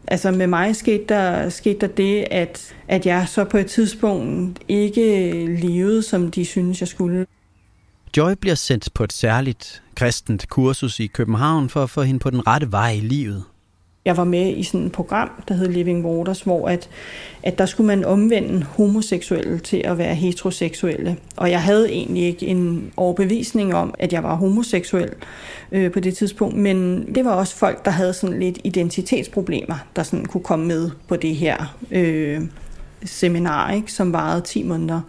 Altså 0.08 0.32
med 0.32 0.48
mig 0.48 0.76
skete 0.76 1.06
der, 1.10 1.50
skete 1.50 1.80
der 1.80 1.88
det, 1.88 2.26
at, 2.32 2.76
at 2.88 3.06
jeg 3.06 3.28
så 3.28 3.44
på 3.44 3.58
et 3.58 3.68
tidspunkt 3.68 4.60
ikke 4.68 5.32
levede, 5.62 6.04
som 6.04 6.32
de 6.32 6.46
synes, 6.46 6.80
jeg 6.80 6.88
skulle. 6.88 7.26
Joy 8.18 8.32
bliver 8.42 8.56
sendt 8.56 8.94
på 8.94 9.04
et 9.04 9.14
særligt 9.14 9.84
kristent 9.96 10.50
kursus 10.50 11.00
i 11.00 11.08
København 11.08 11.70
for 11.70 11.84
at 11.84 11.90
få 11.90 12.02
hende 12.02 12.20
på 12.20 12.30
den 12.30 12.48
rette 12.48 12.72
vej 12.72 12.92
i 12.92 13.00
livet. 13.00 13.44
Jeg 14.06 14.18
var 14.18 14.24
med 14.24 14.58
i 14.58 14.64
sådan 14.64 14.86
et 14.86 14.92
program, 14.92 15.30
der 15.48 15.54
hed 15.54 15.68
Living 15.68 16.06
Waters, 16.06 16.42
hvor 16.42 16.70
at, 16.70 16.90
at 17.44 17.58
der 17.58 17.66
skulle 17.66 17.88
man 17.88 18.06
omvende 18.06 18.64
homoseksuelle 18.64 19.60
til 19.60 19.78
at 19.78 19.98
være 19.98 20.16
heteroseksuelle. 20.16 21.18
Og 21.38 21.52
jeg 21.52 21.62
havde 21.62 21.92
egentlig 21.92 22.24
ikke 22.24 22.48
en 22.48 22.92
overbevisning 22.98 23.76
om, 23.76 23.94
at 24.00 24.14
jeg 24.14 24.24
var 24.24 24.36
homoseksuel 24.36 25.10
øh, 25.72 25.92
på 25.92 26.00
det 26.00 26.18
tidspunkt, 26.18 26.56
men 26.56 27.08
det 27.16 27.26
var 27.26 27.32
også 27.32 27.56
folk, 27.56 27.86
der 27.86 27.92
havde 27.92 28.14
sådan 28.14 28.40
lidt 28.40 28.60
identitetsproblemer, 28.64 29.76
der 29.96 30.04
sådan 30.04 30.26
kunne 30.26 30.44
komme 30.44 30.66
med 30.66 30.92
på 31.08 31.16
det 31.16 31.36
her 31.36 31.76
øh, 31.92 32.42
seminar, 33.06 33.72
ikke, 33.72 33.92
som 33.92 34.14
varede 34.14 34.42
10 34.42 34.64
måneder. 34.64 35.02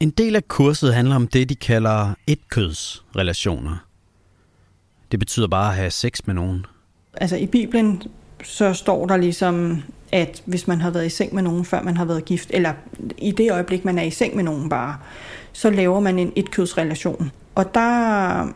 En 0.00 0.10
del 0.10 0.36
af 0.36 0.48
kurset 0.48 0.94
handler 0.94 1.16
om 1.16 1.28
det, 1.28 1.48
de 1.48 1.54
kalder 1.54 2.14
etkødsrelationer. 2.26 3.76
Det 5.10 5.18
betyder 5.18 5.48
bare 5.48 5.70
at 5.70 5.76
have 5.76 5.90
sex 5.90 6.20
med 6.26 6.34
nogen. 6.34 6.66
Altså 7.16 7.36
i 7.36 7.46
Bibelen, 7.46 8.02
så 8.44 8.72
står 8.72 9.06
der 9.06 9.16
ligesom, 9.16 9.82
at 10.12 10.42
hvis 10.44 10.68
man 10.68 10.80
har 10.80 10.90
været 10.90 11.06
i 11.06 11.08
seng 11.08 11.34
med 11.34 11.42
nogen, 11.42 11.64
før 11.64 11.82
man 11.82 11.96
har 11.96 12.04
været 12.04 12.24
gift, 12.24 12.50
eller 12.54 12.72
i 13.18 13.30
det 13.30 13.52
øjeblik, 13.52 13.84
man 13.84 13.98
er 13.98 14.02
i 14.02 14.10
seng 14.10 14.36
med 14.36 14.44
nogen 14.44 14.68
bare, 14.68 14.96
så 15.52 15.70
laver 15.70 16.00
man 16.00 16.18
en 16.18 16.32
etkødsrelation. 16.36 17.30
Og 17.54 17.74
der 17.74 18.52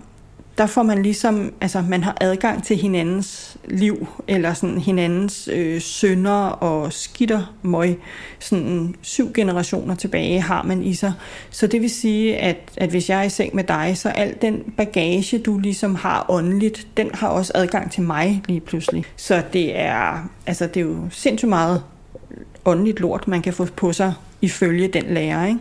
der 0.60 0.66
får 0.66 0.82
man 0.82 1.02
ligesom, 1.02 1.52
altså 1.60 1.84
man 1.88 2.02
har 2.02 2.16
adgang 2.20 2.64
til 2.64 2.76
hinandens 2.76 3.56
liv, 3.64 4.08
eller 4.28 4.54
sådan 4.54 4.78
hinandens 4.78 5.48
øh, 5.52 5.80
sønder 5.80 6.46
og 6.46 6.92
skitter 6.92 7.54
møg. 7.62 7.98
Sådan 8.38 8.94
syv 9.02 9.32
generationer 9.32 9.94
tilbage 9.94 10.40
har 10.40 10.62
man 10.62 10.82
i 10.82 10.94
sig. 10.94 11.12
Så 11.50 11.66
det 11.66 11.80
vil 11.80 11.90
sige, 11.90 12.36
at, 12.36 12.56
at 12.76 12.90
hvis 12.90 13.10
jeg 13.10 13.18
er 13.18 13.22
i 13.22 13.28
seng 13.28 13.56
med 13.56 13.64
dig, 13.64 13.92
så 13.96 14.08
al 14.08 14.34
den 14.42 14.62
bagage, 14.76 15.38
du 15.38 15.58
ligesom 15.58 15.94
har 15.94 16.26
åndeligt, 16.28 16.86
den 16.96 17.10
har 17.14 17.28
også 17.28 17.52
adgang 17.54 17.90
til 17.90 18.02
mig 18.02 18.42
lige 18.48 18.60
pludselig. 18.60 19.04
Så 19.16 19.42
det 19.52 19.78
er, 19.78 20.30
altså 20.46 20.66
det 20.66 20.76
er 20.76 20.84
jo 20.84 20.96
sindssygt 21.10 21.48
meget 21.48 21.82
åndeligt 22.64 23.00
lort, 23.00 23.28
man 23.28 23.42
kan 23.42 23.52
få 23.52 23.64
på 23.64 23.92
sig 23.92 24.14
ifølge 24.40 24.88
den 24.88 25.04
lærer, 25.08 25.46
ikke? 25.46 25.60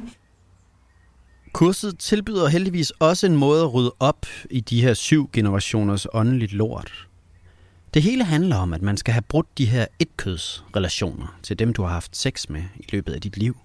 Kurset 1.53 1.99
tilbyder 1.99 2.47
heldigvis 2.47 2.89
også 2.89 3.27
en 3.27 3.35
måde 3.35 3.63
at 3.63 3.73
rydde 3.73 3.93
op 3.99 4.25
i 4.49 4.59
de 4.59 4.81
her 4.81 4.93
syv 4.93 5.29
generationers 5.33 6.07
åndeligt 6.13 6.53
lort. 6.53 7.07
Det 7.93 8.01
hele 8.01 8.23
handler 8.23 8.55
om, 8.55 8.73
at 8.73 8.81
man 8.81 8.97
skal 8.97 9.13
have 9.13 9.21
brudt 9.21 9.57
de 9.57 9.65
her 9.65 9.85
etkødsrelationer 9.99 11.39
til 11.43 11.59
dem, 11.59 11.73
du 11.73 11.81
har 11.81 11.89
haft 11.89 12.17
sex 12.17 12.49
med 12.49 12.61
i 12.75 12.85
løbet 12.91 13.13
af 13.13 13.21
dit 13.21 13.37
liv. 13.37 13.57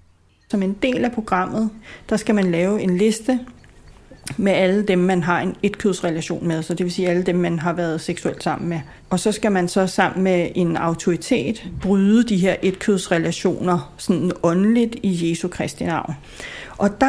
Som 0.50 0.62
en 0.62 0.76
del 0.82 1.04
af 1.04 1.12
programmet, 1.12 1.70
der 2.08 2.16
skal 2.16 2.34
man 2.34 2.50
lave 2.50 2.82
en 2.82 2.96
liste 2.98 3.40
med 4.36 4.52
alle 4.52 4.82
dem, 4.82 4.98
man 4.98 5.22
har 5.22 5.40
en 5.40 5.56
etkødsrelation 5.62 6.46
med, 6.46 6.62
så 6.62 6.74
det 6.74 6.84
vil 6.84 6.92
sige 6.92 7.08
alle 7.08 7.22
dem, 7.22 7.36
man 7.36 7.58
har 7.58 7.72
været 7.72 8.00
seksuelt 8.00 8.42
sammen 8.42 8.68
med. 8.68 8.80
Og 9.10 9.20
så 9.20 9.32
skal 9.32 9.52
man 9.52 9.68
så 9.68 9.86
sammen 9.86 10.24
med 10.24 10.48
en 10.54 10.76
autoritet 10.76 11.66
bryde 11.82 12.24
de 12.28 12.36
her 12.36 12.56
etkødsrelationer 12.62 13.94
sådan 13.96 14.32
åndeligt 14.42 14.96
i 15.02 15.30
Jesu 15.30 15.48
Kristi 15.48 15.84
navn. 15.84 16.14
Og 16.78 17.00
der 17.00 17.06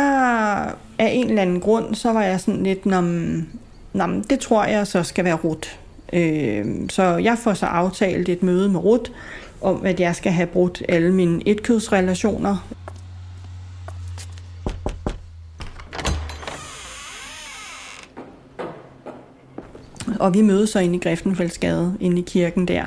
af 0.99 1.09
en 1.13 1.29
eller 1.29 1.41
anden 1.41 1.59
grund, 1.59 1.95
så 1.95 2.13
var 2.13 2.23
jeg 2.23 2.39
sådan 2.39 2.63
lidt, 2.63 2.85
Nå, 2.85 3.01
mm, 3.01 3.45
mm, 3.93 4.23
det 4.23 4.39
tror 4.39 4.65
jeg 4.65 4.87
så 4.87 5.03
skal 5.03 5.25
være 5.25 5.35
Rut. 5.35 5.79
Øh, 6.13 6.65
så 6.89 7.03
jeg 7.03 7.37
får 7.37 7.53
så 7.53 7.65
aftalt 7.65 8.29
et 8.29 8.43
møde 8.43 8.69
med 8.69 8.79
Rut, 8.79 9.11
om 9.61 9.85
at 9.85 9.99
jeg 9.99 10.15
skal 10.15 10.31
have 10.31 10.47
brudt 10.47 10.83
alle 10.89 11.13
mine 11.13 11.41
etkødsrelationer. 11.47 12.67
Og 20.19 20.33
vi 20.33 20.41
mødes 20.41 20.69
så 20.69 20.79
inde 20.79 20.95
i 20.95 20.99
Griftenfeldsgade, 20.99 21.97
inde 21.99 22.21
i 22.21 22.23
kirken 22.27 22.67
der, 22.67 22.85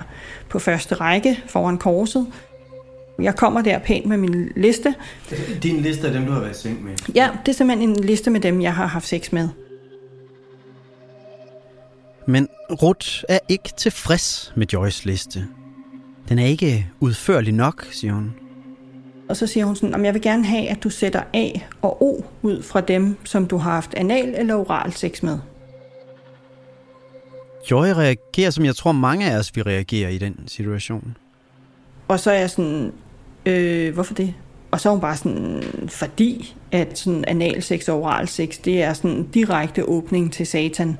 på 0.48 0.58
første 0.58 0.94
række 0.94 1.42
foran 1.46 1.78
korset. 1.78 2.26
Jeg 3.18 3.36
kommer 3.36 3.62
der 3.62 3.78
pænt 3.78 4.06
med 4.06 4.16
min 4.16 4.48
liste. 4.56 4.94
Din 5.62 5.80
liste 5.80 6.06
af 6.06 6.12
dem, 6.12 6.26
du 6.26 6.32
har 6.32 6.40
været 6.40 6.56
i 6.56 6.60
seng 6.60 6.84
med? 6.84 6.92
Ja, 7.14 7.30
det 7.46 7.52
er 7.52 7.56
simpelthen 7.56 7.88
en 7.88 8.04
liste 8.04 8.30
med 8.30 8.40
dem, 8.40 8.60
jeg 8.60 8.74
har 8.74 8.86
haft 8.86 9.06
sex 9.06 9.32
med. 9.32 9.48
Men 12.26 12.48
Ruth 12.82 13.08
er 13.28 13.38
ikke 13.48 13.68
tilfreds 13.76 14.52
med 14.56 14.66
Joyce 14.66 15.06
liste. 15.06 15.46
Den 16.28 16.38
er 16.38 16.46
ikke 16.46 16.86
udførlig 17.00 17.54
nok, 17.54 17.86
siger 17.90 18.14
hun. 18.14 18.34
Og 19.28 19.36
så 19.36 19.46
siger 19.46 19.66
hun 19.66 19.76
sådan, 19.76 19.94
at 19.94 20.04
jeg 20.04 20.14
vil 20.14 20.22
gerne 20.22 20.44
have, 20.44 20.68
at 20.68 20.82
du 20.82 20.90
sætter 20.90 21.22
A 21.34 21.48
og 21.82 22.02
O 22.02 22.24
ud 22.42 22.62
fra 22.62 22.80
dem, 22.80 23.16
som 23.24 23.46
du 23.46 23.56
har 23.56 23.70
haft 23.70 23.94
anal 23.94 24.34
eller 24.38 24.54
oral 24.54 24.92
sex 24.92 25.22
med. 25.22 25.38
Joy 27.70 27.86
reagerer, 27.86 28.50
som 28.50 28.64
jeg 28.64 28.76
tror 28.76 28.92
mange 28.92 29.30
af 29.30 29.38
os 29.38 29.56
vil 29.56 29.64
reagere 29.64 30.14
i 30.14 30.18
den 30.18 30.48
situation. 30.48 31.16
Og 32.08 32.20
så 32.20 32.30
er 32.30 32.38
jeg 32.38 32.50
sådan, 32.50 32.92
øh, 33.46 33.94
hvorfor 33.94 34.14
det? 34.14 34.34
Og 34.70 34.80
så 34.80 34.88
er 34.88 34.92
hun 34.92 35.00
bare 35.00 35.16
sådan, 35.16 35.62
fordi 35.88 36.56
at 36.72 36.98
sådan 36.98 37.24
analsex 37.24 37.88
og 37.88 38.02
oralsex, 38.02 38.58
det 38.64 38.82
er 38.82 38.92
sådan 38.92 39.10
en 39.10 39.28
direkte 39.34 39.84
åbning 39.84 40.32
til 40.32 40.46
satan. 40.46 40.98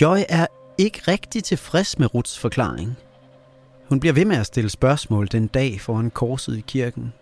Joy 0.00 0.18
er 0.28 0.46
ikke 0.78 1.00
rigtig 1.08 1.44
tilfreds 1.44 1.98
med 1.98 2.14
Ruts 2.14 2.38
forklaring. 2.38 2.96
Hun 3.88 4.00
bliver 4.00 4.12
ved 4.12 4.24
med 4.24 4.36
at 4.36 4.46
stille 4.46 4.70
spørgsmål 4.70 5.28
den 5.32 5.46
dag 5.46 5.80
foran 5.80 6.10
korset 6.10 6.58
i 6.58 6.64
kirken. 6.66 7.12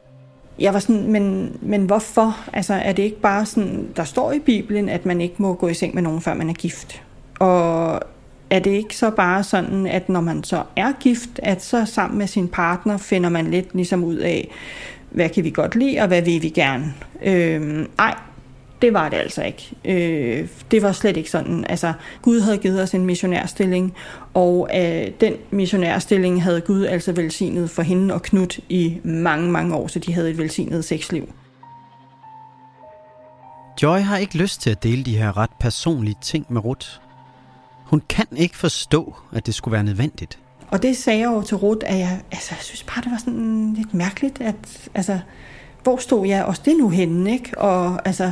Jeg 0.58 0.74
var 0.74 0.80
sådan, 0.80 1.12
men, 1.12 1.56
men 1.62 1.84
hvorfor? 1.84 2.36
Altså, 2.52 2.74
er 2.74 2.92
det 2.92 3.02
ikke 3.02 3.20
bare 3.20 3.46
sådan, 3.46 3.88
der 3.96 4.04
står 4.04 4.32
i 4.32 4.38
Bibelen, 4.38 4.88
at 4.88 5.06
man 5.06 5.20
ikke 5.20 5.34
må 5.38 5.54
gå 5.54 5.68
i 5.68 5.74
seng 5.74 5.94
med 5.94 6.02
nogen, 6.02 6.20
før 6.20 6.34
man 6.34 6.48
er 6.48 6.54
gift? 6.54 7.02
Og 7.38 8.00
er 8.50 8.58
det 8.58 8.70
ikke 8.70 8.96
så 8.96 9.10
bare 9.10 9.44
sådan, 9.44 9.86
at 9.86 10.08
når 10.08 10.20
man 10.20 10.44
så 10.44 10.62
er 10.76 10.92
gift, 11.00 11.30
at 11.42 11.64
så 11.64 11.84
sammen 11.84 12.18
med 12.18 12.26
sin 12.26 12.48
partner 12.48 12.96
finder 12.96 13.30
man 13.30 13.50
lidt 13.50 13.74
ligesom 13.74 14.04
ud 14.04 14.16
af, 14.16 14.50
hvad 15.10 15.28
kan 15.28 15.44
vi 15.44 15.50
godt 15.50 15.74
lide, 15.74 16.00
og 16.00 16.08
hvad 16.08 16.22
vil 16.22 16.42
vi 16.42 16.48
gerne? 16.48 16.94
Øhm, 17.22 17.86
ej, 17.98 18.14
det 18.82 18.94
var 18.94 19.08
det 19.08 19.16
altså 19.16 19.42
ikke. 19.42 19.74
Øh, 19.84 20.48
det 20.70 20.82
var 20.82 20.92
slet 20.92 21.16
ikke 21.16 21.30
sådan. 21.30 21.64
Altså, 21.68 21.92
Gud 22.22 22.40
havde 22.40 22.58
givet 22.58 22.82
os 22.82 22.94
en 22.94 23.06
missionærstilling, 23.06 23.94
og 24.34 24.70
øh, 24.74 25.06
den 25.20 25.34
missionærstilling 25.50 26.42
havde 26.42 26.60
Gud 26.60 26.84
altså 26.84 27.12
velsignet 27.12 27.70
for 27.70 27.82
hende 27.82 28.14
og 28.14 28.22
Knut 28.22 28.58
i 28.68 29.00
mange, 29.04 29.50
mange 29.50 29.74
år, 29.74 29.86
så 29.86 29.98
de 29.98 30.14
havde 30.14 30.30
et 30.30 30.38
velsignet 30.38 30.84
sexliv. 30.84 31.28
Joy 33.82 33.98
har 33.98 34.16
ikke 34.16 34.38
lyst 34.38 34.60
til 34.60 34.70
at 34.70 34.82
dele 34.82 35.04
de 35.04 35.16
her 35.16 35.36
ret 35.36 35.50
personlige 35.60 36.16
ting 36.22 36.46
med 36.48 36.64
Ruth. 36.64 36.88
Hun 37.84 38.02
kan 38.08 38.26
ikke 38.36 38.56
forstå, 38.56 39.16
at 39.32 39.46
det 39.46 39.54
skulle 39.54 39.72
være 39.72 39.84
nødvendigt. 39.84 40.38
Og 40.70 40.82
det 40.82 40.96
sagde 40.96 41.20
jeg 41.20 41.26
jo 41.26 41.42
til 41.42 41.56
Ruth, 41.56 41.86
at 41.86 41.98
jeg, 41.98 42.20
altså, 42.32 42.54
jeg 42.54 42.62
synes 42.62 42.82
bare, 42.82 43.02
det 43.02 43.10
var 43.10 43.18
sådan 43.18 43.74
lidt 43.74 43.94
mærkeligt, 43.94 44.40
at 44.40 44.88
altså, 44.94 45.20
hvor 45.82 45.96
stod 45.96 46.26
jeg 46.26 46.44
også 46.44 46.62
det 46.64 46.76
nu 46.78 46.88
henne, 46.88 47.32
ikke? 47.32 47.58
Og 47.58 48.06
altså, 48.06 48.30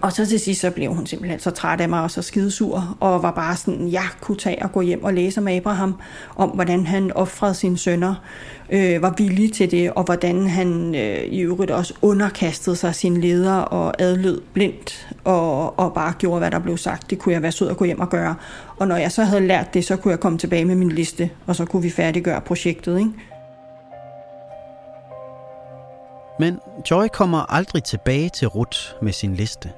og 0.00 0.12
så 0.12 0.26
til 0.26 0.40
sidst, 0.40 0.60
så 0.60 0.70
blev 0.70 0.94
hun 0.94 1.06
simpelthen 1.06 1.40
så 1.40 1.50
træt 1.50 1.80
af 1.80 1.88
mig 1.88 2.02
og 2.02 2.10
så 2.10 2.22
skidesur, 2.22 2.96
og 3.00 3.22
var 3.22 3.30
bare 3.30 3.56
sådan, 3.56 3.92
jeg 3.92 4.06
kunne 4.20 4.36
tage 4.36 4.62
og 4.62 4.72
gå 4.72 4.80
hjem 4.80 5.04
og 5.04 5.14
læse 5.14 5.40
om 5.40 5.48
Abraham, 5.48 5.94
om 6.36 6.48
hvordan 6.48 6.86
han 6.86 7.12
offrede 7.12 7.54
sine 7.54 7.78
sønner, 7.78 8.14
øh, 8.70 9.02
var 9.02 9.14
villig 9.18 9.52
til 9.52 9.70
det, 9.70 9.92
og 9.92 10.04
hvordan 10.04 10.48
han 10.48 10.94
øh, 10.94 11.24
i 11.24 11.40
øvrigt 11.40 11.70
også 11.70 11.94
underkastede 12.02 12.76
sig 12.76 12.94
sine 12.94 13.20
ledere 13.20 13.64
og 13.64 14.02
adlød 14.02 14.40
blindt, 14.52 15.14
og, 15.24 15.78
og 15.78 15.94
bare 15.94 16.12
gjorde, 16.18 16.38
hvad 16.38 16.50
der 16.50 16.58
blev 16.58 16.76
sagt. 16.76 17.10
Det 17.10 17.18
kunne 17.18 17.32
jeg 17.32 17.42
være 17.42 17.52
sød 17.52 17.68
at 17.68 17.76
gå 17.76 17.84
hjem 17.84 18.00
og 18.00 18.10
gøre. 18.10 18.34
Og 18.76 18.88
når 18.88 18.96
jeg 18.96 19.12
så 19.12 19.24
havde 19.24 19.46
lært 19.46 19.74
det, 19.74 19.84
så 19.84 19.96
kunne 19.96 20.12
jeg 20.12 20.20
komme 20.20 20.38
tilbage 20.38 20.64
med 20.64 20.74
min 20.74 20.92
liste, 20.92 21.30
og 21.46 21.56
så 21.56 21.64
kunne 21.64 21.82
vi 21.82 21.90
færdiggøre 21.90 22.40
projektet, 22.40 22.98
ikke? 22.98 23.10
Men 26.38 26.58
Joy 26.90 27.06
kommer 27.12 27.52
aldrig 27.52 27.84
tilbage 27.84 28.28
til 28.28 28.48
Ruth 28.48 28.78
med 29.02 29.12
sin 29.12 29.34
liste. 29.34 29.72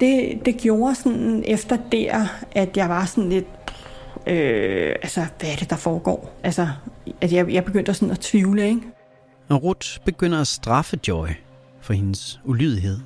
Det, 0.00 0.40
det 0.44 0.56
gjorde 0.56 0.94
sådan 0.94 1.44
efter 1.46 1.78
der, 1.92 2.26
at 2.52 2.76
jeg 2.76 2.88
var 2.88 3.04
sådan 3.04 3.28
lidt, 3.28 3.46
øh, 4.26 4.94
altså 5.02 5.26
hvad 5.38 5.50
er 5.50 5.56
det, 5.56 5.70
der 5.70 5.76
foregår? 5.76 6.32
Altså, 6.42 6.68
at 7.20 7.32
jeg, 7.32 7.52
jeg 7.52 7.64
begyndte 7.64 7.94
sådan 7.94 8.10
at 8.10 8.20
tvivle, 8.20 8.68
ikke? 8.68 8.80
Og 9.48 9.62
Ruth 9.62 9.88
begynder 10.04 10.40
at 10.40 10.46
straffe 10.46 10.98
Joy 11.08 11.28
for 11.80 11.92
hendes 11.92 12.40
ulydighed. 12.44 12.98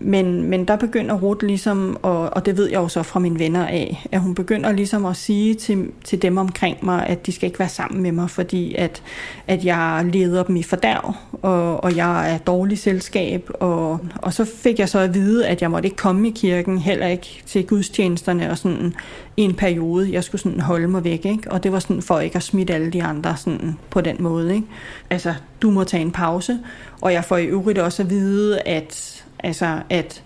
Men, 0.00 0.42
men 0.42 0.64
der 0.64 0.76
begynder 0.76 1.14
Ruth 1.14 1.44
ligesom, 1.44 1.96
og, 2.02 2.30
og 2.36 2.46
det 2.46 2.56
ved 2.56 2.70
jeg 2.70 2.76
jo 2.76 2.88
så 2.88 3.02
fra 3.02 3.20
mine 3.20 3.38
venner 3.38 3.66
af, 3.66 4.06
at 4.12 4.20
hun 4.20 4.34
begynder 4.34 4.72
ligesom 4.72 5.04
at 5.04 5.16
sige 5.16 5.54
til, 5.54 5.86
til 6.04 6.22
dem 6.22 6.36
omkring 6.36 6.76
mig, 6.82 7.06
at 7.06 7.26
de 7.26 7.32
skal 7.32 7.46
ikke 7.46 7.58
være 7.58 7.68
sammen 7.68 8.02
med 8.02 8.12
mig, 8.12 8.30
fordi 8.30 8.74
at, 8.74 9.02
at 9.46 9.64
jeg 9.64 10.08
leder 10.12 10.42
dem 10.42 10.56
i 10.56 10.62
fordærv, 10.62 11.14
og, 11.42 11.84
og 11.84 11.96
jeg 11.96 12.34
er 12.34 12.38
dårlig 12.38 12.78
selskab. 12.78 13.50
Og, 13.54 13.98
og 14.16 14.32
så 14.32 14.44
fik 14.44 14.78
jeg 14.78 14.88
så 14.88 14.98
at 14.98 15.14
vide, 15.14 15.46
at 15.46 15.62
jeg 15.62 15.70
måtte 15.70 15.86
ikke 15.86 15.96
komme 15.96 16.28
i 16.28 16.30
kirken, 16.30 16.78
heller 16.78 17.06
ikke 17.06 17.42
til 17.46 17.66
gudstjenesterne 17.66 18.50
og 18.50 18.58
sådan 18.58 18.94
i 19.36 19.42
en 19.42 19.54
periode. 19.54 20.12
Jeg 20.12 20.24
skulle 20.24 20.40
sådan 20.40 20.60
holde 20.60 20.88
mig 20.88 21.04
væk, 21.04 21.24
ikke? 21.24 21.50
og 21.50 21.62
det 21.62 21.72
var 21.72 21.78
sådan 21.78 22.02
for 22.02 22.20
ikke 22.20 22.36
at 22.36 22.42
smitte 22.42 22.74
alle 22.74 22.90
de 22.90 23.02
andre 23.02 23.36
sådan 23.36 23.76
på 23.90 24.00
den 24.00 24.16
måde. 24.20 24.54
Ikke? 24.54 24.66
Altså, 25.10 25.34
du 25.62 25.70
må 25.70 25.84
tage 25.84 26.02
en 26.02 26.12
pause, 26.12 26.58
og 27.00 27.12
jeg 27.12 27.24
får 27.24 27.36
i 27.36 27.44
øvrigt 27.44 27.78
også 27.78 28.02
at 28.02 28.10
vide, 28.10 28.60
at 28.60 29.24
Altså, 29.40 29.82
at 29.90 30.22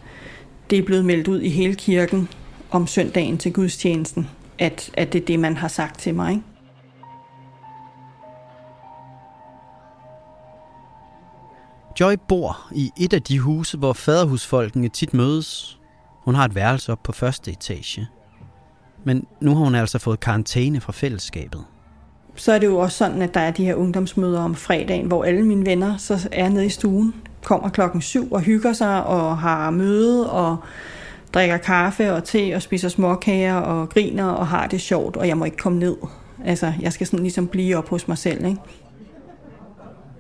det 0.71 0.79
er 0.79 0.83
blevet 0.83 1.05
meldt 1.05 1.29
ud 1.29 1.41
i 1.41 1.49
hele 1.49 1.75
kirken 1.75 2.29
om 2.71 2.87
søndagen 2.87 3.39
til 3.39 3.53
gudstjenesten, 3.53 4.29
at, 4.59 4.91
at 4.95 5.13
det 5.13 5.23
er 5.23 5.27
det, 5.27 5.41
man 5.41 5.57
har 5.57 5.69
sagt 5.69 6.01
til 6.01 6.15
mig. 6.15 6.31
Ikke? 6.31 6.43
Joy 12.01 12.15
bor 12.29 12.69
i 12.75 12.91
et 12.97 13.13
af 13.13 13.23
de 13.23 13.39
huse, 13.39 13.79
hvor 13.79 13.93
faderhusfolkene 13.93 14.89
tit 14.89 15.15
mødes. 15.15 15.79
Hun 16.25 16.35
har 16.35 16.45
et 16.45 16.55
værelse 16.55 16.93
op 16.93 17.03
på 17.03 17.13
første 17.13 17.51
etage. 17.51 18.07
Men 19.05 19.27
nu 19.41 19.55
har 19.55 19.65
hun 19.65 19.75
altså 19.75 19.99
fået 19.99 20.21
karantæne 20.21 20.81
fra 20.81 20.93
fællesskabet. 20.93 21.65
Så 22.37 22.53
er 22.53 22.59
det 22.59 22.67
jo 22.67 22.79
også 22.79 22.99
sådan, 22.99 23.23
at 23.23 23.35
der 23.35 23.41
er 23.41 23.51
de 23.51 23.65
her 23.65 23.75
ungdomsmøder 23.75 24.41
om 24.41 24.55
fredagen, 24.55 25.07
hvor 25.07 25.25
alle 25.25 25.43
mine 25.43 25.67
venner 25.67 25.97
så 25.97 26.29
er 26.33 26.49
nede 26.49 26.67
i 26.67 26.69
stuen 26.69 27.15
kommer 27.45 27.69
klokken 27.69 28.01
7 28.01 28.33
og 28.33 28.41
hygger 28.41 28.73
sig 28.73 29.05
og 29.05 29.39
har 29.39 29.71
møde 29.71 30.31
og 30.31 30.57
drikker 31.35 31.57
kaffe 31.57 32.13
og 32.13 32.25
te 32.25 32.55
og 32.55 32.63
spiser 32.63 32.89
småkager 32.89 33.55
og 33.55 33.89
griner 33.89 34.25
og 34.25 34.47
har 34.47 34.67
det 34.67 34.81
sjovt, 34.81 35.17
og 35.17 35.29
jeg 35.29 35.39
må 35.39 35.45
ikke 35.45 35.57
komme 35.57 35.79
ned. 35.79 35.97
Altså, 36.45 36.73
jeg 36.81 36.93
skal 36.93 37.07
sådan 37.07 37.23
ligesom 37.23 37.49
blive 37.49 37.77
op 37.77 37.89
hos 37.89 38.09
mig 38.09 38.19
selv, 38.19 38.45
ikke? 38.45 38.61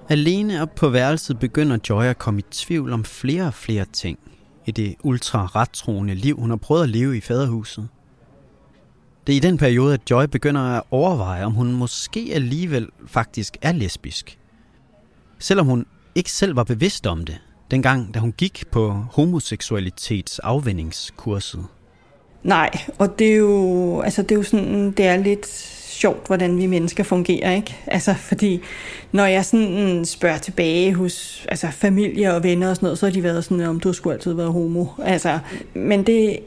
Alene 0.09 0.63
op 0.63 0.75
på 0.75 0.89
værelset 0.89 1.39
begynder 1.39 1.79
Joy 1.89 2.05
at 2.05 2.19
komme 2.19 2.41
i 2.41 2.45
tvivl 2.51 2.93
om 2.93 3.05
flere 3.05 3.47
og 3.47 3.55
flere 3.55 3.85
ting 3.93 4.19
i 4.67 4.71
det 4.71 4.95
ultra-rettroende 5.03 6.15
liv, 6.15 6.37
hun 6.39 6.51
har 6.51 6.57
prøvet 6.57 6.83
at 6.83 6.89
leve 6.89 7.17
i 7.17 7.21
faderhuset. 7.21 7.89
Det 9.27 9.33
er 9.33 9.37
i 9.37 9.41
den 9.41 9.59
periode, 9.59 9.95
at 9.95 10.11
Joy 10.11 10.25
begynder 10.25 10.61
at 10.61 10.83
overveje, 10.91 11.45
om 11.45 11.53
hun 11.53 11.73
måske 11.73 12.31
alligevel 12.35 12.89
faktisk 13.07 13.57
er 13.63 13.73
lesbisk. 13.73 14.39
Selvom 15.39 15.67
hun 15.67 15.87
ikke 16.15 16.33
selv 16.33 16.57
var 16.57 16.65
bevidst 16.65 17.07
om 17.07 17.25
det, 17.25 17.39
dengang 17.71 18.15
da 18.15 18.19
hun 18.19 18.33
gik 18.33 18.65
på 18.71 18.91
homoseksualitetsafvendingskurset. 18.91 21.65
Nej, 22.43 22.71
og 22.99 23.19
det 23.19 23.33
er 23.33 23.37
jo, 23.37 24.01
altså 24.01 24.23
det 24.23 24.33
er 24.33 24.37
jo 24.37 24.43
sådan, 24.43 24.91
det 24.91 25.07
er 25.07 25.17
lidt 25.17 25.47
sjovt, 26.03 26.27
hvordan 26.27 26.59
vi 26.59 26.67
mennesker 26.67 27.05
fungerer, 27.05 27.53
ikke? 27.53 27.77
Altså, 27.87 28.15
fordi 28.15 28.63
når 29.13 29.27
jeg 29.27 29.45
sådan 29.45 30.05
spørger 30.05 30.39
tilbage 30.39 30.95
hos 30.95 31.47
altså, 31.49 31.69
familie 31.71 32.35
og 32.35 32.43
venner 32.43 32.71
og 32.71 32.77
sådan 32.77 32.87
noget, 32.87 32.99
så 32.99 33.07
har 33.07 33.13
de 33.13 33.23
været 33.23 33.45
sådan, 33.45 33.65
om 33.65 33.81
du 33.81 33.93
skulle 33.93 34.15
altid 34.15 34.33
være 34.33 34.51
homo. 34.51 34.87
Altså, 35.03 35.39
men 35.75 36.07
det, 36.07 36.39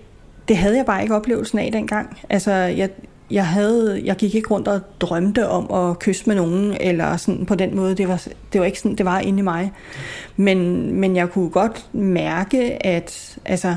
det 0.47 0.58
havde 0.58 0.78
jeg 0.78 0.86
bare 0.86 1.01
ikke 1.01 1.15
oplevelsen 1.15 1.60
af 1.60 1.71
dengang. 1.71 2.17
Altså, 2.30 2.51
jeg, 2.51 2.89
jeg, 3.32 3.48
havde, 3.48 4.02
jeg 4.06 4.16
gik 4.16 4.36
ikke 4.36 4.50
rundt 4.50 4.68
og 4.68 4.82
drømte 5.00 5.50
om 5.50 5.90
at 5.90 6.00
kysse 6.00 6.24
med 6.28 6.36
nogen, 6.36 6.78
eller 6.80 7.18
sådan 7.18 7.46
på 7.46 7.56
den 7.56 7.76
måde. 7.76 7.96
Det 7.96 8.08
var, 8.08 8.28
det 8.54 8.62
var 8.62 8.66
ikke 8.66 8.80
sådan, 8.80 8.96
det 8.96 9.06
var 9.06 9.20
inde 9.20 9.40
i 9.40 9.42
mig. 9.42 9.72
Men, 10.36 10.92
men 10.94 11.16
jeg 11.16 11.30
kunne 11.30 11.50
godt 11.50 11.86
mærke, 11.94 12.86
at, 12.86 13.38
altså, 13.46 13.76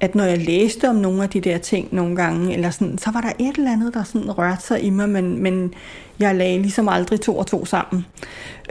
at 0.00 0.14
når 0.14 0.24
jeg 0.24 0.38
læste 0.38 0.88
om 0.88 0.94
nogle 0.94 1.22
af 1.22 1.28
de 1.28 1.40
der 1.40 1.58
ting 1.58 1.88
nogle 1.94 2.16
gange, 2.16 2.54
eller 2.54 2.70
sådan, 2.70 2.98
så 2.98 3.10
var 3.10 3.20
der 3.20 3.32
et 3.38 3.56
eller 3.56 3.72
andet, 3.72 3.94
der 3.94 4.02
sådan 4.02 4.38
rørte 4.38 4.62
sig 4.62 4.82
i 4.82 4.90
mig, 4.90 5.08
men, 5.08 5.42
men 5.42 5.74
jeg 6.18 6.34
lagde 6.34 6.58
ligesom 6.58 6.88
aldrig 6.88 7.20
to 7.20 7.36
og 7.36 7.46
to 7.46 7.64
sammen. 7.64 8.06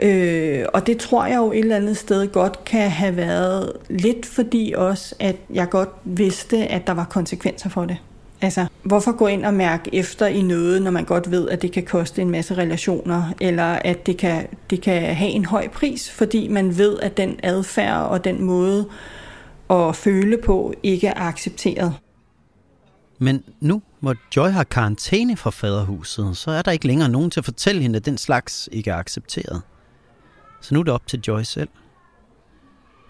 Øh, 0.02 0.64
og 0.74 0.86
det 0.86 0.98
tror 0.98 1.26
jeg 1.26 1.36
jo 1.36 1.52
et 1.52 1.58
eller 1.58 1.76
andet 1.76 1.96
sted 1.96 2.32
godt 2.32 2.64
kan 2.64 2.90
have 2.90 3.16
været 3.16 3.72
lidt 3.90 4.26
fordi 4.26 4.74
også, 4.76 5.14
at 5.18 5.36
jeg 5.50 5.70
godt 5.70 5.90
vidste, 6.04 6.56
at 6.56 6.86
der 6.86 6.94
var 6.94 7.04
konsekvenser 7.04 7.68
for 7.68 7.84
det. 7.84 7.96
Altså, 8.44 8.66
hvorfor 8.82 9.12
gå 9.12 9.26
ind 9.26 9.44
og 9.44 9.54
mærke 9.54 9.94
efter 9.94 10.26
i 10.26 10.42
noget, 10.42 10.82
når 10.82 10.90
man 10.90 11.04
godt 11.04 11.30
ved, 11.30 11.48
at 11.48 11.62
det 11.62 11.72
kan 11.72 11.84
koste 11.84 12.22
en 12.22 12.30
masse 12.30 12.54
relationer, 12.54 13.32
eller 13.40 13.64
at 13.64 14.06
det 14.06 14.16
kan, 14.16 14.46
det 14.70 14.82
kan 14.82 15.14
have 15.14 15.30
en 15.30 15.44
høj 15.44 15.68
pris, 15.68 16.10
fordi 16.10 16.48
man 16.48 16.78
ved, 16.78 17.00
at 17.00 17.16
den 17.16 17.40
adfærd 17.42 18.02
og 18.02 18.24
den 18.24 18.42
måde 18.42 18.88
at 19.70 19.96
føle 19.96 20.38
på 20.44 20.74
ikke 20.82 21.06
er 21.06 21.20
accepteret. 21.20 21.94
Men 23.18 23.42
nu, 23.60 23.82
hvor 24.00 24.14
Joy 24.36 24.48
har 24.48 24.64
karantæne 24.64 25.36
fra 25.36 25.50
faderhuset, 25.50 26.36
så 26.36 26.50
er 26.50 26.62
der 26.62 26.72
ikke 26.72 26.86
længere 26.86 27.08
nogen 27.08 27.30
til 27.30 27.40
at 27.40 27.44
fortælle 27.44 27.82
hende, 27.82 27.96
at 27.96 28.04
den 28.04 28.18
slags 28.18 28.68
ikke 28.72 28.90
er 28.90 28.96
accepteret. 28.96 29.62
Så 30.60 30.74
nu 30.74 30.80
er 30.80 30.84
det 30.84 30.92
op 30.92 31.06
til 31.06 31.20
Joy 31.28 31.42
selv. 31.42 31.68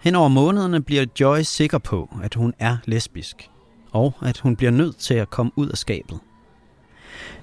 Hen 0.01 0.15
over 0.15 0.27
månederne 0.27 0.81
bliver 0.81 1.05
Joy 1.19 1.41
sikker 1.41 1.77
på, 1.77 2.09
at 2.23 2.35
hun 2.35 2.53
er 2.59 2.77
lesbisk 2.85 3.49
og 3.95 4.13
at 4.21 4.37
hun 4.37 4.55
bliver 4.55 4.71
nødt 4.71 4.97
til 4.97 5.13
at 5.13 5.29
komme 5.29 5.51
ud 5.55 5.69
af 5.69 5.77
skabet. 5.77 6.19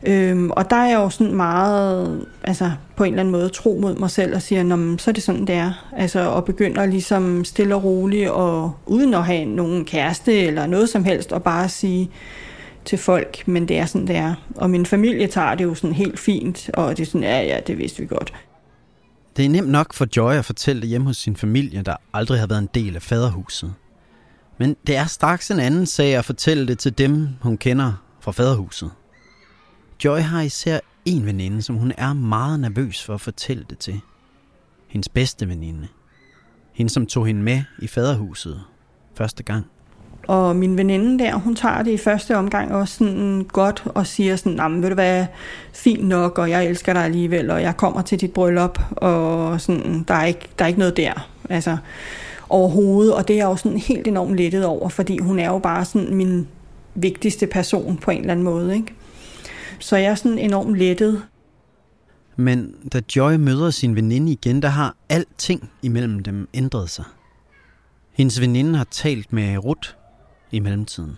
Øhm, 0.06 0.50
og 0.50 0.70
der 0.70 0.76
er 0.76 0.88
jeg 0.88 0.96
jo 0.96 1.10
sådan 1.10 1.34
meget, 1.34 2.26
altså 2.44 2.70
på 2.96 3.04
en 3.04 3.12
eller 3.12 3.20
anden 3.20 3.32
måde, 3.32 3.48
tro 3.48 3.78
mod 3.80 3.94
mig 3.94 4.10
selv 4.10 4.34
og 4.34 4.42
siger, 4.42 4.62
Nå, 4.62 4.98
så 4.98 5.10
er 5.10 5.12
det 5.12 5.22
sådan, 5.22 5.46
det 5.46 5.54
er. 5.54 5.88
Altså, 5.96 6.20
og 6.20 6.44
begynder 6.44 6.86
ligesom 6.86 7.44
stille 7.44 7.74
og 7.74 7.84
roligt, 7.84 8.30
og 8.30 8.72
uden 8.86 9.14
at 9.14 9.24
have 9.24 9.44
nogen 9.44 9.84
kæreste 9.84 10.40
eller 10.40 10.66
noget 10.66 10.88
som 10.88 11.04
helst, 11.04 11.32
og 11.32 11.42
bare 11.42 11.68
sige 11.68 12.10
til 12.84 12.98
folk, 12.98 13.48
men 13.48 13.68
det 13.68 13.78
er 13.78 13.86
sådan, 13.86 14.06
det 14.06 14.16
er. 14.16 14.34
Og 14.56 14.70
min 14.70 14.86
familie 14.86 15.26
tager 15.26 15.54
det 15.54 15.64
jo 15.64 15.74
sådan 15.74 15.94
helt 15.94 16.18
fint, 16.18 16.70
og 16.74 16.96
det 16.96 17.02
er 17.02 17.06
sådan, 17.06 17.22
ja, 17.22 17.42
ja, 17.42 17.60
det 17.66 17.78
vidste 17.78 18.00
vi 18.00 18.06
godt. 18.06 18.32
Det 19.36 19.44
er 19.44 19.48
nemt 19.48 19.68
nok 19.68 19.92
for 19.92 20.06
Joy 20.16 20.32
at 20.32 20.44
fortælle 20.44 20.82
det 20.82 20.88
hjemme 20.88 21.06
hos 21.06 21.16
sin 21.16 21.36
familie, 21.36 21.82
der 21.82 21.96
aldrig 22.14 22.40
har 22.40 22.46
været 22.46 22.58
en 22.58 22.68
del 22.74 22.96
af 22.96 23.02
faderhuset. 23.02 23.74
Men 24.62 24.76
det 24.86 24.96
er 24.96 25.04
straks 25.04 25.50
en 25.50 25.60
anden 25.60 25.86
sag 25.86 26.16
at 26.16 26.24
fortælle 26.24 26.66
det 26.66 26.78
til 26.78 26.98
dem, 26.98 27.28
hun 27.40 27.56
kender 27.56 27.92
fra 28.20 28.32
faderhuset. 28.32 28.90
Joy 30.04 30.18
har 30.18 30.40
især 30.40 30.78
en 31.04 31.26
veninde, 31.26 31.62
som 31.62 31.76
hun 31.76 31.92
er 31.96 32.12
meget 32.12 32.60
nervøs 32.60 33.04
for 33.04 33.14
at 33.14 33.20
fortælle 33.20 33.64
det 33.70 33.78
til. 33.78 34.00
Hendes 34.88 35.08
bedste 35.08 35.48
veninde. 35.48 35.88
Hende, 36.72 36.92
som 36.92 37.06
tog 37.06 37.26
hende 37.26 37.42
med 37.42 37.62
i 37.78 37.86
faderhuset 37.86 38.62
første 39.14 39.42
gang. 39.42 39.66
Og 40.28 40.56
min 40.56 40.76
veninde 40.76 41.24
der, 41.24 41.34
hun 41.34 41.56
tager 41.56 41.82
det 41.82 41.90
i 41.90 41.98
første 41.98 42.36
omgang 42.36 42.74
også 42.74 42.98
sådan 42.98 43.46
godt 43.52 43.82
og 43.86 44.06
siger 44.06 44.36
sådan, 44.36 44.52
nah, 44.52 44.82
vil 44.82 44.90
du 44.90 44.96
være 44.96 45.26
fint 45.72 46.08
nok, 46.08 46.38
og 46.38 46.50
jeg 46.50 46.66
elsker 46.66 46.92
dig 46.92 47.04
alligevel, 47.04 47.50
og 47.50 47.62
jeg 47.62 47.76
kommer 47.76 48.02
til 48.02 48.20
dit 48.20 48.32
bryllup, 48.32 48.78
og 48.90 49.60
sådan, 49.60 50.04
der 50.08 50.14
er 50.14 50.24
ikke, 50.24 50.48
der 50.58 50.64
er 50.64 50.68
ikke 50.68 50.78
noget 50.78 50.96
der. 50.96 51.28
Altså, 51.50 51.76
overhovedet, 52.52 53.14
og 53.14 53.28
det 53.28 53.34
er 53.34 53.38
jeg 53.38 53.44
jo 53.44 53.56
sådan 53.56 53.78
helt 53.78 54.06
enormt 54.06 54.36
lettet 54.36 54.64
over, 54.64 54.88
fordi 54.88 55.18
hun 55.18 55.38
er 55.38 55.46
jo 55.46 55.58
bare 55.58 55.84
sådan 55.84 56.14
min 56.14 56.48
vigtigste 56.94 57.46
person 57.46 57.96
på 57.96 58.10
en 58.10 58.20
eller 58.20 58.32
anden 58.32 58.44
måde, 58.44 58.74
ikke? 58.74 58.94
Så 59.78 59.96
jeg 59.96 60.10
er 60.10 60.14
sådan 60.14 60.38
enormt 60.38 60.76
lettet. 60.76 61.22
Men 62.36 62.74
da 62.92 63.00
Joy 63.16 63.34
møder 63.34 63.70
sin 63.70 63.96
veninde 63.96 64.32
igen, 64.32 64.62
der 64.62 64.68
har 64.68 64.96
alting 65.08 65.70
imellem 65.82 66.22
dem 66.22 66.48
ændret 66.54 66.90
sig. 66.90 67.04
Hendes 68.12 68.40
veninde 68.40 68.76
har 68.76 68.86
talt 68.90 69.32
med 69.32 69.64
Ruth 69.64 69.88
i 70.50 70.60
mellemtiden. 70.60 71.16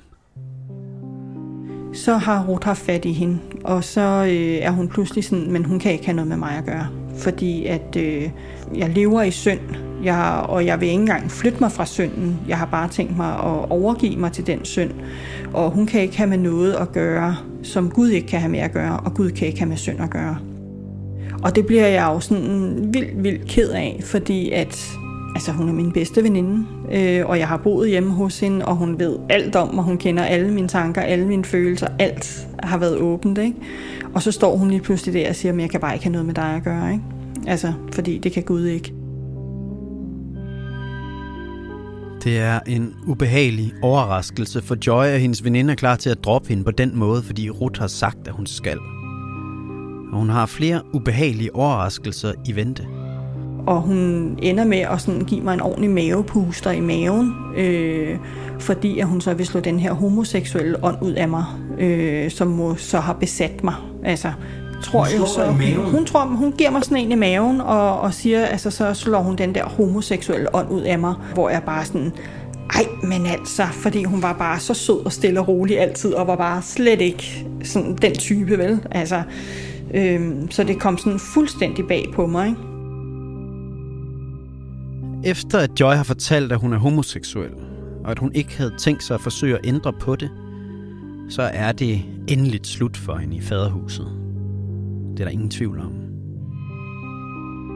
Så 1.94 2.16
har 2.16 2.44
Ruth 2.44 2.66
haft 2.66 2.80
fat 2.80 3.04
i 3.04 3.12
hende, 3.12 3.38
og 3.64 3.84
så 3.84 4.00
øh, 4.00 4.58
er 4.62 4.70
hun 4.70 4.88
pludselig 4.88 5.24
sådan, 5.24 5.52
men 5.52 5.64
hun 5.64 5.78
kan 5.78 5.92
ikke 5.92 6.04
have 6.04 6.16
noget 6.16 6.28
med 6.28 6.36
mig 6.36 6.56
at 6.58 6.64
gøre. 6.64 6.88
Fordi 7.16 7.66
at 7.66 7.96
øh, 7.96 8.30
jeg 8.74 8.90
lever 8.90 9.22
i 9.22 9.30
synd, 9.30 9.60
jeg, 10.04 10.44
og 10.48 10.66
jeg 10.66 10.80
vil 10.80 10.88
ikke 10.88 11.00
engang 11.00 11.30
flytte 11.30 11.60
mig 11.60 11.72
fra 11.72 11.86
synden. 11.86 12.40
Jeg 12.48 12.58
har 12.58 12.66
bare 12.66 12.88
tænkt 12.88 13.16
mig 13.16 13.34
at 13.34 13.70
overgive 13.70 14.16
mig 14.16 14.32
til 14.32 14.46
den 14.46 14.64
synd. 14.64 14.90
Og 15.52 15.70
hun 15.70 15.86
kan 15.86 16.00
ikke 16.00 16.16
have 16.16 16.30
med 16.30 16.38
noget 16.38 16.72
at 16.72 16.92
gøre, 16.92 17.36
som 17.62 17.90
Gud 17.90 18.08
ikke 18.08 18.26
kan 18.26 18.40
have 18.40 18.50
med 18.50 18.60
at 18.60 18.72
gøre, 18.72 19.00
og 19.00 19.14
Gud 19.14 19.30
kan 19.30 19.46
ikke 19.46 19.58
have 19.58 19.68
med 19.68 19.76
synd 19.76 20.00
at 20.00 20.10
gøre. 20.10 20.38
Og 21.42 21.56
det 21.56 21.66
bliver 21.66 21.86
jeg 21.86 22.04
jo 22.04 22.20
sådan 22.20 22.90
vildt, 22.94 23.24
vildt 23.24 23.48
ked 23.48 23.68
af, 23.68 24.00
fordi 24.04 24.50
at 24.50 24.98
altså, 25.34 25.52
hun 25.52 25.68
er 25.68 25.72
min 25.72 25.92
bedste 25.92 26.22
veninde, 26.22 26.66
øh, 26.92 27.26
og 27.26 27.38
jeg 27.38 27.48
har 27.48 27.56
boet 27.56 27.88
hjemme 27.88 28.10
hos 28.10 28.40
hende, 28.40 28.64
og 28.64 28.76
hun 28.76 28.98
ved 28.98 29.18
alt 29.28 29.56
om 29.56 29.74
mig, 29.74 29.84
hun 29.84 29.98
kender 29.98 30.22
alle 30.22 30.50
mine 30.50 30.68
tanker, 30.68 31.02
alle 31.02 31.26
mine 31.26 31.44
følelser, 31.44 31.86
alt 31.98 32.48
har 32.62 32.78
været 32.78 32.96
åbent, 32.96 33.38
ikke? 33.38 33.56
Og 34.14 34.22
så 34.22 34.32
står 34.32 34.56
hun 34.56 34.70
lige 34.70 34.80
pludselig 34.80 35.14
der 35.14 35.28
og 35.28 35.36
siger, 35.36 35.52
at 35.52 35.60
jeg 35.60 35.70
kan 35.70 35.80
bare 35.80 35.94
ikke 35.94 36.04
have 36.04 36.12
noget 36.12 36.26
med 36.26 36.34
dig 36.34 36.54
at 36.56 36.64
gøre, 36.64 36.92
ikke? 36.92 37.04
Altså, 37.46 37.72
fordi 37.92 38.18
det 38.18 38.32
kan 38.32 38.42
Gud 38.42 38.66
ikke. 38.66 39.03
Det 42.24 42.38
er 42.38 42.60
en 42.66 42.94
ubehagelig 43.06 43.72
overraskelse 43.82 44.62
for 44.62 44.76
Joy, 44.86 45.04
at 45.04 45.20
hendes 45.20 45.44
veninde 45.44 45.72
er 45.72 45.76
klar 45.76 45.96
til 45.96 46.10
at 46.10 46.24
droppe 46.24 46.48
hende 46.48 46.64
på 46.64 46.70
den 46.70 46.96
måde, 46.96 47.22
fordi 47.22 47.50
Ruth 47.50 47.80
har 47.80 47.86
sagt, 47.86 48.18
at 48.28 48.32
hun 48.32 48.46
skal. 48.46 48.78
Og 50.12 50.18
hun 50.18 50.28
har 50.28 50.46
flere 50.46 50.82
ubehagelige 50.92 51.54
overraskelser 51.54 52.32
i 52.46 52.56
vente. 52.56 52.86
og 53.66 53.80
hun 53.80 53.98
ender 54.42 54.64
med 54.64 54.78
at 54.78 55.00
sådan 55.00 55.24
give 55.24 55.40
mig 55.40 55.54
en 55.54 55.60
ordentlig 55.60 55.90
mavepuster 55.90 56.70
i 56.70 56.80
maven, 56.80 57.34
øh, 57.56 58.18
fordi 58.60 58.98
at 58.98 59.06
hun 59.06 59.20
så 59.20 59.34
vil 59.34 59.46
slå 59.46 59.60
den 59.60 59.78
her 59.80 59.92
homoseksuelle 59.92 60.84
ånd 60.84 60.96
ud 61.02 61.12
af 61.12 61.28
mig, 61.28 61.44
øh, 61.78 62.30
som 62.30 62.48
må 62.48 62.74
så 62.74 63.00
har 63.00 63.12
besat 63.12 63.64
mig. 63.64 63.74
Altså, 64.04 64.32
tror 64.84 64.98
Hun 65.00 65.08
jeg 65.08 65.16
slår 65.16 65.26
så. 65.26 65.52
maven? 65.58 65.90
Hun 65.90 66.04
tror, 66.06 66.24
hun 66.24 66.52
giver 66.52 66.70
mig 66.70 66.84
sådan 66.84 66.96
en 66.96 67.12
i 67.12 67.14
maven, 67.14 67.60
og, 67.60 68.00
og 68.00 68.14
siger, 68.14 68.46
altså 68.46 68.70
så 68.70 68.94
slår 68.94 69.22
hun 69.22 69.36
den 69.36 69.54
der 69.54 69.64
homoseksuelle 69.64 70.54
ånd 70.54 70.70
ud 70.70 70.80
af 70.80 70.98
mig, 70.98 71.14
hvor 71.34 71.50
jeg 71.50 71.62
bare 71.66 71.84
sådan, 71.84 72.12
ej, 72.74 72.84
men 73.02 73.26
altså, 73.26 73.62
fordi 73.72 74.04
hun 74.04 74.22
var 74.22 74.32
bare 74.32 74.60
så 74.60 74.74
sød 74.74 75.04
og 75.04 75.12
stille 75.12 75.40
og 75.40 75.48
rolig 75.48 75.80
altid, 75.80 76.12
og 76.12 76.26
var 76.26 76.36
bare 76.36 76.62
slet 76.62 77.00
ikke 77.00 77.46
sådan 77.64 77.96
den 78.02 78.14
type, 78.14 78.58
vel? 78.58 78.80
Altså, 78.90 79.22
øhm, 79.94 80.50
så 80.50 80.64
det 80.64 80.80
kom 80.80 80.98
sådan 80.98 81.18
fuldstændig 81.18 81.86
bag 81.88 82.06
på 82.14 82.26
mig, 82.26 82.48
ikke? 82.48 82.60
Efter 85.30 85.58
at 85.58 85.70
Joy 85.80 85.94
har 85.94 86.02
fortalt, 86.04 86.52
at 86.52 86.58
hun 86.58 86.72
er 86.72 86.78
homoseksuel, 86.78 87.50
og 88.04 88.10
at 88.10 88.18
hun 88.18 88.32
ikke 88.34 88.56
havde 88.56 88.74
tænkt 88.78 89.04
sig 89.04 89.14
at 89.14 89.20
forsøge 89.20 89.54
at 89.54 89.66
ændre 89.66 89.92
på 89.92 90.16
det, 90.16 90.30
så 91.28 91.42
er 91.42 91.72
det 91.72 92.02
endeligt 92.28 92.66
slut 92.66 92.96
for 92.96 93.16
hende 93.16 93.36
i 93.36 93.40
faderhuset. 93.40 94.23
Det 95.14 95.20
er 95.20 95.24
der 95.24 95.32
ingen 95.32 95.50
tvivl 95.50 95.80
om. 95.80 95.92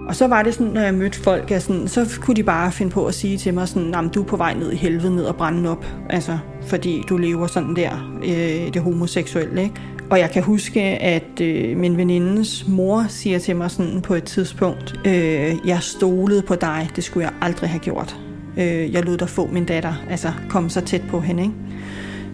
Og 0.09 0.15
så 0.15 0.27
var 0.27 0.43
det 0.43 0.55
sådan, 0.55 0.73
når 0.73 0.81
jeg 0.81 0.95
mødte 0.95 1.19
folk, 1.19 1.51
at 1.51 1.63
sådan, 1.63 1.89
så 1.89 2.19
kunne 2.21 2.37
de 2.37 2.43
bare 2.43 2.73
finde 2.73 2.93
på 2.93 3.07
at 3.07 3.15
sige 3.15 3.39
til 3.39 3.55
mig 3.55 3.69
sådan, 3.69 4.09
du 4.09 4.23
er 4.23 4.27
på 4.27 4.37
vej 4.37 4.55
ned 4.55 4.73
i 4.73 4.77
helvede, 4.77 5.17
ned 5.17 5.25
og 5.25 5.37
brænde 5.37 5.71
op. 5.71 5.87
Altså, 6.11 6.39
fordi 6.63 7.03
du 7.09 7.17
lever 7.17 7.47
sådan 7.47 7.77
der, 7.77 8.21
øh, 8.25 8.75
det 8.75 8.83
homoseksuelle, 8.83 9.63
ikke? 9.63 9.75
Og 10.11 10.19
jeg 10.19 10.31
kan 10.31 10.43
huske, 10.43 10.81
at 10.83 11.41
øh, 11.41 11.77
min 11.77 11.97
venindes 11.97 12.69
mor 12.69 13.07
siger 13.09 13.39
til 13.39 13.57
mig 13.57 13.71
sådan 13.71 14.01
på 14.01 14.15
et 14.15 14.25
tidspunkt, 14.25 15.01
øh, 15.07 15.57
jeg 15.65 15.79
stolede 15.81 16.43
på 16.43 16.55
dig, 16.55 16.89
det 16.97 17.05
skulle 17.05 17.27
jeg 17.27 17.35
aldrig 17.41 17.71
have 17.71 17.81
gjort. 17.81 18.21
Øh, 18.59 18.93
jeg 18.93 19.05
lod 19.05 19.17
dig 19.17 19.29
få 19.29 19.47
min 19.47 19.65
datter, 19.65 19.95
altså 20.11 20.33
komme 20.49 20.71
så 20.71 20.81
tæt 20.81 21.03
på 21.09 21.21
hende, 21.21 21.43
ikke? 21.43 21.55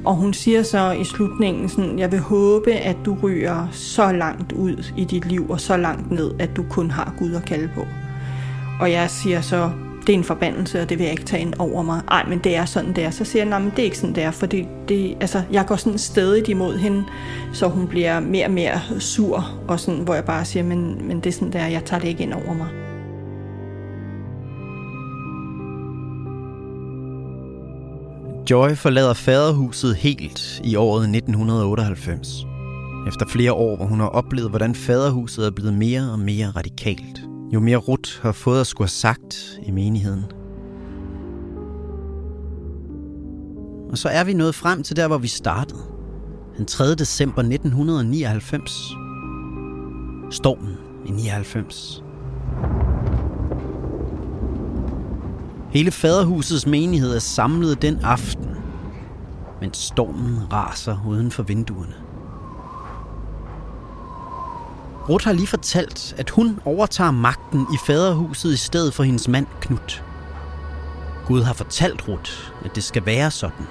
Og 0.04 0.14
hun 0.14 0.34
siger 0.34 0.62
så 0.62 0.90
i 0.90 1.04
slutningen 1.04 1.68
sådan, 1.68 1.98
jeg 1.98 2.12
vil 2.12 2.20
håbe, 2.20 2.72
at 2.72 2.96
du 3.04 3.16
ryger 3.22 3.68
så 3.72 4.12
langt 4.12 4.52
ud 4.52 4.84
i 4.96 5.04
dit 5.04 5.26
liv 5.26 5.50
og 5.50 5.60
så 5.60 5.76
langt 5.76 6.10
ned, 6.10 6.30
at 6.38 6.56
du 6.56 6.64
kun 6.70 6.90
har 6.90 7.14
Gud 7.18 7.34
at 7.34 7.44
kalde 7.44 7.68
på. 7.74 7.86
Og 8.80 8.92
jeg 8.92 9.10
siger 9.10 9.40
så, 9.40 9.70
det 10.06 10.12
er 10.12 10.18
en 10.18 10.24
forbandelse, 10.24 10.82
og 10.82 10.88
det 10.88 10.98
vil 10.98 11.04
jeg 11.04 11.12
ikke 11.12 11.24
tage 11.24 11.42
ind 11.42 11.54
over 11.58 11.82
mig. 11.82 12.00
Ej, 12.10 12.24
men 12.28 12.38
det 12.38 12.56
er 12.56 12.64
sådan, 12.64 12.92
det 12.92 13.04
er. 13.04 13.10
Så 13.10 13.24
siger 13.24 13.42
jeg, 13.42 13.50
nej, 13.50 13.58
men 13.58 13.70
det 13.70 13.78
er 13.78 13.84
ikke 13.84 13.98
sådan, 13.98 14.14
det 14.14 14.22
er, 14.22 14.30
for 14.30 14.46
det, 14.46 14.66
det, 14.88 15.16
altså, 15.20 15.42
jeg 15.52 15.66
går 15.66 15.76
sådan 15.76 15.98
stadig 15.98 16.48
imod 16.48 16.78
hende, 16.78 17.04
så 17.52 17.68
hun 17.68 17.86
bliver 17.86 18.20
mere 18.20 18.46
og 18.46 18.50
mere 18.50 18.80
sur, 18.98 19.50
og 19.68 19.80
sådan, 19.80 20.00
hvor 20.00 20.14
jeg 20.14 20.24
bare 20.24 20.44
siger, 20.44 20.62
men, 20.64 21.08
men 21.08 21.20
det 21.20 21.26
er 21.26 21.32
sådan, 21.32 21.52
det 21.52 21.60
er, 21.60 21.66
jeg 21.66 21.84
tager 21.84 22.00
det 22.00 22.08
ikke 22.08 22.22
ind 22.22 22.32
over 22.32 22.54
mig. 22.54 22.83
Joy 28.50 28.74
forlader 28.74 29.14
faderhuset 29.14 29.96
helt 29.96 30.60
i 30.64 30.76
året 30.76 31.02
1998. 31.02 32.46
Efter 33.08 33.26
flere 33.28 33.52
år, 33.52 33.76
hvor 33.76 33.86
hun 33.86 34.00
har 34.00 34.06
oplevet, 34.06 34.50
hvordan 34.50 34.74
faderhuset 34.74 35.46
er 35.46 35.50
blevet 35.50 35.74
mere 35.74 36.10
og 36.12 36.18
mere 36.18 36.52
radikalt. 36.56 37.20
Jo 37.54 37.60
mere 37.60 37.76
Rut 37.76 38.20
har 38.22 38.32
fået 38.32 38.60
at 38.60 38.66
skulle 38.66 38.86
have 38.86 38.90
sagt 38.90 39.58
i 39.66 39.70
menigheden. 39.70 40.24
Og 43.90 43.98
så 43.98 44.08
er 44.08 44.24
vi 44.24 44.32
nået 44.32 44.54
frem 44.54 44.82
til 44.82 44.96
der, 44.96 45.06
hvor 45.06 45.18
vi 45.18 45.28
startede. 45.28 45.80
Den 46.56 46.66
3. 46.66 46.94
december 46.94 47.42
1999. 47.42 48.72
Stormen 50.30 50.76
i 51.06 51.10
99. 51.10 52.04
Hele 55.74 55.90
faderhusets 55.90 56.66
menighed 56.66 57.14
er 57.14 57.18
samlet 57.18 57.82
den 57.82 58.00
aften, 58.02 58.56
mens 59.60 59.76
stormen 59.76 60.52
raser 60.52 60.98
uden 61.06 61.30
for 61.30 61.42
vinduerne. 61.42 61.94
Ruth 65.08 65.24
har 65.24 65.32
lige 65.32 65.46
fortalt, 65.46 66.14
at 66.18 66.30
hun 66.30 66.60
overtager 66.64 67.10
magten 67.10 67.60
i 67.60 67.76
faderhuset 67.86 68.52
i 68.52 68.56
stedet 68.56 68.94
for 68.94 69.02
hendes 69.02 69.28
mand 69.28 69.46
Knut. 69.60 70.04
Gud 71.26 71.42
har 71.42 71.52
fortalt 71.52 72.08
Ruth, 72.08 72.32
at 72.64 72.74
det 72.74 72.84
skal 72.84 73.06
være 73.06 73.30
sådan. 73.30 73.66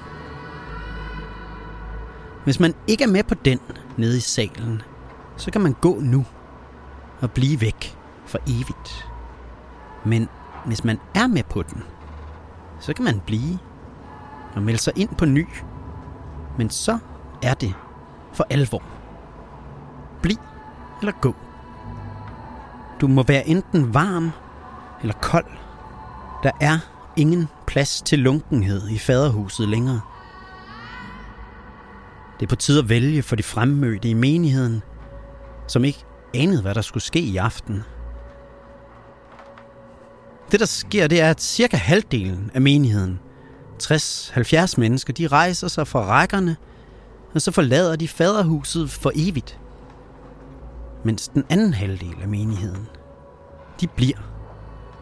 Hvis 2.44 2.60
man 2.60 2.74
ikke 2.88 3.04
er 3.04 3.08
med 3.08 3.24
på 3.24 3.36
den 3.36 3.60
nede 3.98 4.18
i 4.18 4.22
salen, 4.22 4.82
så 5.38 5.52
kan 5.52 5.62
man 5.62 5.76
gå 5.82 6.00
nu 6.00 6.26
og 7.22 7.32
blive 7.32 7.62
væk 7.62 7.98
for 8.26 8.40
evigt. 8.48 9.10
Men 10.06 10.30
hvis 10.66 10.84
man 10.84 11.00
er 11.16 11.28
med 11.28 11.44
på 11.44 11.64
den, 11.64 11.84
så 12.84 12.94
kan 12.94 13.06
man 13.06 13.22
blive 13.26 13.60
og 14.56 14.62
melde 14.62 14.80
sig 14.80 14.94
ind 14.96 15.10
på 15.10 15.26
ny. 15.26 15.48
Men 16.58 16.70
så 16.70 16.98
er 17.44 17.54
det 17.54 17.74
for 18.34 18.46
alvor. 18.50 18.84
Bliv 20.22 20.38
eller 21.02 21.14
gå. 21.22 21.36
Du 23.02 23.08
må 23.08 23.24
være 23.24 23.48
enten 23.48 23.94
varm 23.94 24.32
eller 25.02 25.14
kold. 25.14 25.46
Der 26.44 26.52
er 26.62 26.80
ingen 27.16 27.48
plads 27.68 28.02
til 28.02 28.20
lunkenhed 28.20 28.90
i 28.90 28.98
faderhuset 28.98 29.70
længere. 29.70 30.02
Det 32.40 32.46
er 32.46 32.50
på 32.50 32.56
tide 32.56 32.80
at 32.80 32.90
vælge 32.90 33.24
for 33.24 33.36
de 33.36 33.44
fremmødte 33.44 34.10
i 34.10 34.14
menigheden, 34.14 34.84
som 35.68 35.84
ikke 35.84 36.06
anede, 36.34 36.62
hvad 36.62 36.76
der 36.76 36.82
skulle 36.82 37.04
ske 37.04 37.20
i 37.20 37.38
aften. 37.38 37.84
Det, 40.54 40.60
der 40.60 40.66
sker, 40.66 41.08
det 41.08 41.22
er, 41.22 41.30
at 41.30 41.42
cirka 41.42 41.78
halvdelen 41.78 42.52
af 42.54 42.62
menigheden, 42.62 43.20
60-70 43.84 44.74
mennesker, 44.78 45.14
de 45.14 45.28
rejser 45.28 45.68
sig 45.68 45.88
fra 45.88 46.06
rækkerne, 46.06 46.56
og 47.34 47.42
så 47.42 47.52
forlader 47.52 47.96
de 47.96 48.08
faderhuset 48.08 48.90
for 48.90 49.12
evigt. 49.16 49.60
Mens 51.04 51.28
den 51.28 51.44
anden 51.50 51.74
halvdel 51.74 52.16
af 52.22 52.28
menigheden, 52.28 52.88
de 53.82 53.88
bliver 53.88 54.18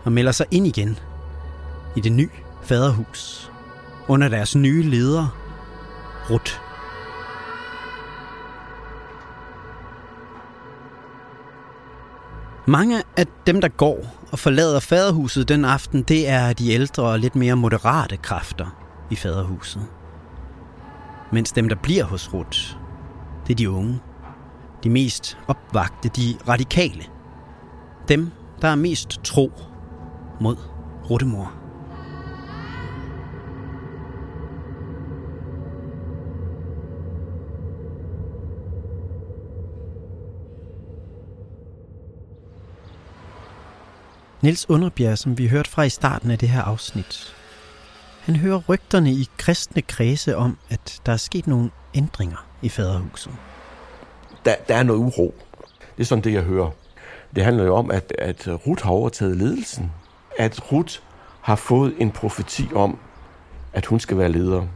og 0.04 0.12
melder 0.12 0.32
sig 0.32 0.46
ind 0.52 0.68
igen 0.68 1.00
i 1.96 2.00
det 2.00 2.12
nye 2.12 2.30
faderhus 2.64 3.52
under 4.08 4.28
deres 4.30 4.56
nye 4.56 4.84
leder, 4.84 5.38
Ruth. 6.30 6.54
Mange 12.68 13.04
af 13.18 13.26
dem, 13.48 13.62
der 13.62 13.68
går 13.68 14.21
og 14.32 14.40
forlader 14.40 14.80
faderhuset 14.80 15.50
den 15.50 15.66
aften, 15.66 16.04
det 16.04 16.30
er 16.30 16.54
de 16.54 16.72
ældre 16.72 17.04
og 17.04 17.20
lidt 17.20 17.36
mere 17.36 17.56
moderate 17.56 18.18
kræfter 18.18 18.66
i 19.10 19.16
faderhuset. 19.16 19.82
Mens 21.32 21.52
dem, 21.52 21.70
der 21.70 21.76
bliver 21.76 22.04
hos 22.04 22.34
Rut, 22.34 22.78
det 23.48 23.54
er 23.54 23.58
de 23.58 23.70
unge. 23.70 24.00
De 24.84 24.90
mest 24.90 25.38
opvagte, 25.48 26.10
de 26.10 26.38
radikale. 26.48 27.04
Dem, 28.08 28.32
der 28.62 28.68
er 28.68 28.76
mest 28.76 29.20
tro 29.24 29.52
mod 30.42 30.56
Ruttemor. 31.10 31.61
Niels 44.42 44.70
Underbjerg, 44.70 45.18
som 45.18 45.38
vi 45.38 45.48
hørte 45.48 45.70
fra 45.70 45.84
i 45.84 45.90
starten 45.90 46.32
af 46.32 46.38
det 46.38 46.50
her 46.50 46.62
afsnit, 46.62 47.36
han 48.22 48.36
hører 48.36 48.62
rygterne 48.70 49.12
i 49.12 49.30
kristne 49.38 49.82
kredse 49.82 50.38
om, 50.38 50.58
at 50.70 51.02
der 51.06 51.12
er 51.12 51.18
sket 51.18 51.48
nogle 51.48 51.70
ændringer 51.94 52.46
i 52.62 52.70
faderhuset. 52.70 53.32
Der, 54.46 54.56
der 54.68 54.76
er 54.76 54.84
noget 54.84 55.00
uro. 55.00 55.36
Det 55.98 56.04
er 56.04 56.06
sådan 56.06 56.24
det, 56.24 56.34
jeg 56.34 56.44
hører. 56.44 56.72
Det 57.36 57.44
handler 57.44 57.64
jo 57.64 57.76
om, 57.76 57.92
at, 57.92 58.14
at 58.20 58.48
Ruth 58.68 58.84
har 58.84 58.92
overtaget 58.92 59.38
ledelsen. 59.38 59.92
At 60.38 60.72
Ruth 60.72 61.00
har 61.42 61.56
fået 61.56 61.94
en 61.98 62.12
profeti 62.12 62.70
om, 62.76 62.98
at 63.74 63.86
hun 63.86 64.00
skal 64.00 64.18
være 64.18 64.32
leder. 64.32 64.68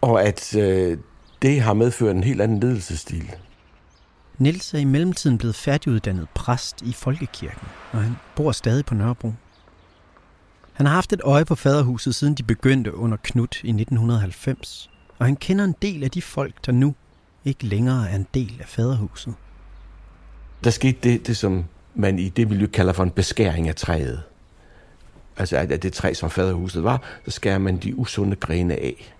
Og 0.00 0.22
at 0.22 0.56
øh, 0.56 0.98
det 1.42 1.60
har 1.60 1.74
medført 1.74 2.16
en 2.16 2.24
helt 2.24 2.40
anden 2.40 2.60
ledelsesstil. 2.60 3.34
Nils 4.38 4.74
er 4.74 4.78
i 4.78 4.84
mellemtiden 4.84 5.38
blevet 5.38 5.54
færdiguddannet 5.54 6.28
præst 6.34 6.82
i 6.82 6.92
Folkekirken, 6.92 7.68
og 7.92 8.02
han 8.02 8.16
bor 8.36 8.52
stadig 8.52 8.84
på 8.84 8.94
Nørrebro. 8.94 9.32
Han 10.72 10.86
har 10.86 10.94
haft 10.94 11.12
et 11.12 11.20
øje 11.24 11.44
på 11.44 11.54
faderhuset, 11.54 12.14
siden 12.14 12.34
de 12.34 12.42
begyndte 12.42 12.94
under 12.94 13.16
Knut 13.22 13.60
i 13.64 13.68
1990, 13.68 14.90
og 15.18 15.26
han 15.26 15.36
kender 15.36 15.64
en 15.64 15.74
del 15.82 16.04
af 16.04 16.10
de 16.10 16.22
folk, 16.22 16.66
der 16.66 16.72
nu 16.72 16.94
ikke 17.44 17.66
længere 17.66 18.10
er 18.10 18.16
en 18.16 18.26
del 18.34 18.56
af 18.60 18.68
faderhuset. 18.68 19.34
Der 20.64 20.70
skete 20.70 20.98
det, 21.02 21.26
det 21.26 21.36
som 21.36 21.64
man 21.94 22.18
i 22.18 22.28
det 22.28 22.48
miljø 22.48 22.66
kalder 22.66 22.92
for 22.92 23.02
en 23.02 23.10
beskæring 23.10 23.68
af 23.68 23.74
træet. 23.74 24.22
Altså 25.36 25.56
af 25.56 25.80
det 25.80 25.92
træ, 25.92 26.14
som 26.14 26.30
faderhuset 26.30 26.84
var, 26.84 27.02
så 27.24 27.30
skærer 27.30 27.58
man 27.58 27.76
de 27.76 27.96
usunde 27.96 28.36
grene 28.36 28.74
af. 28.74 29.14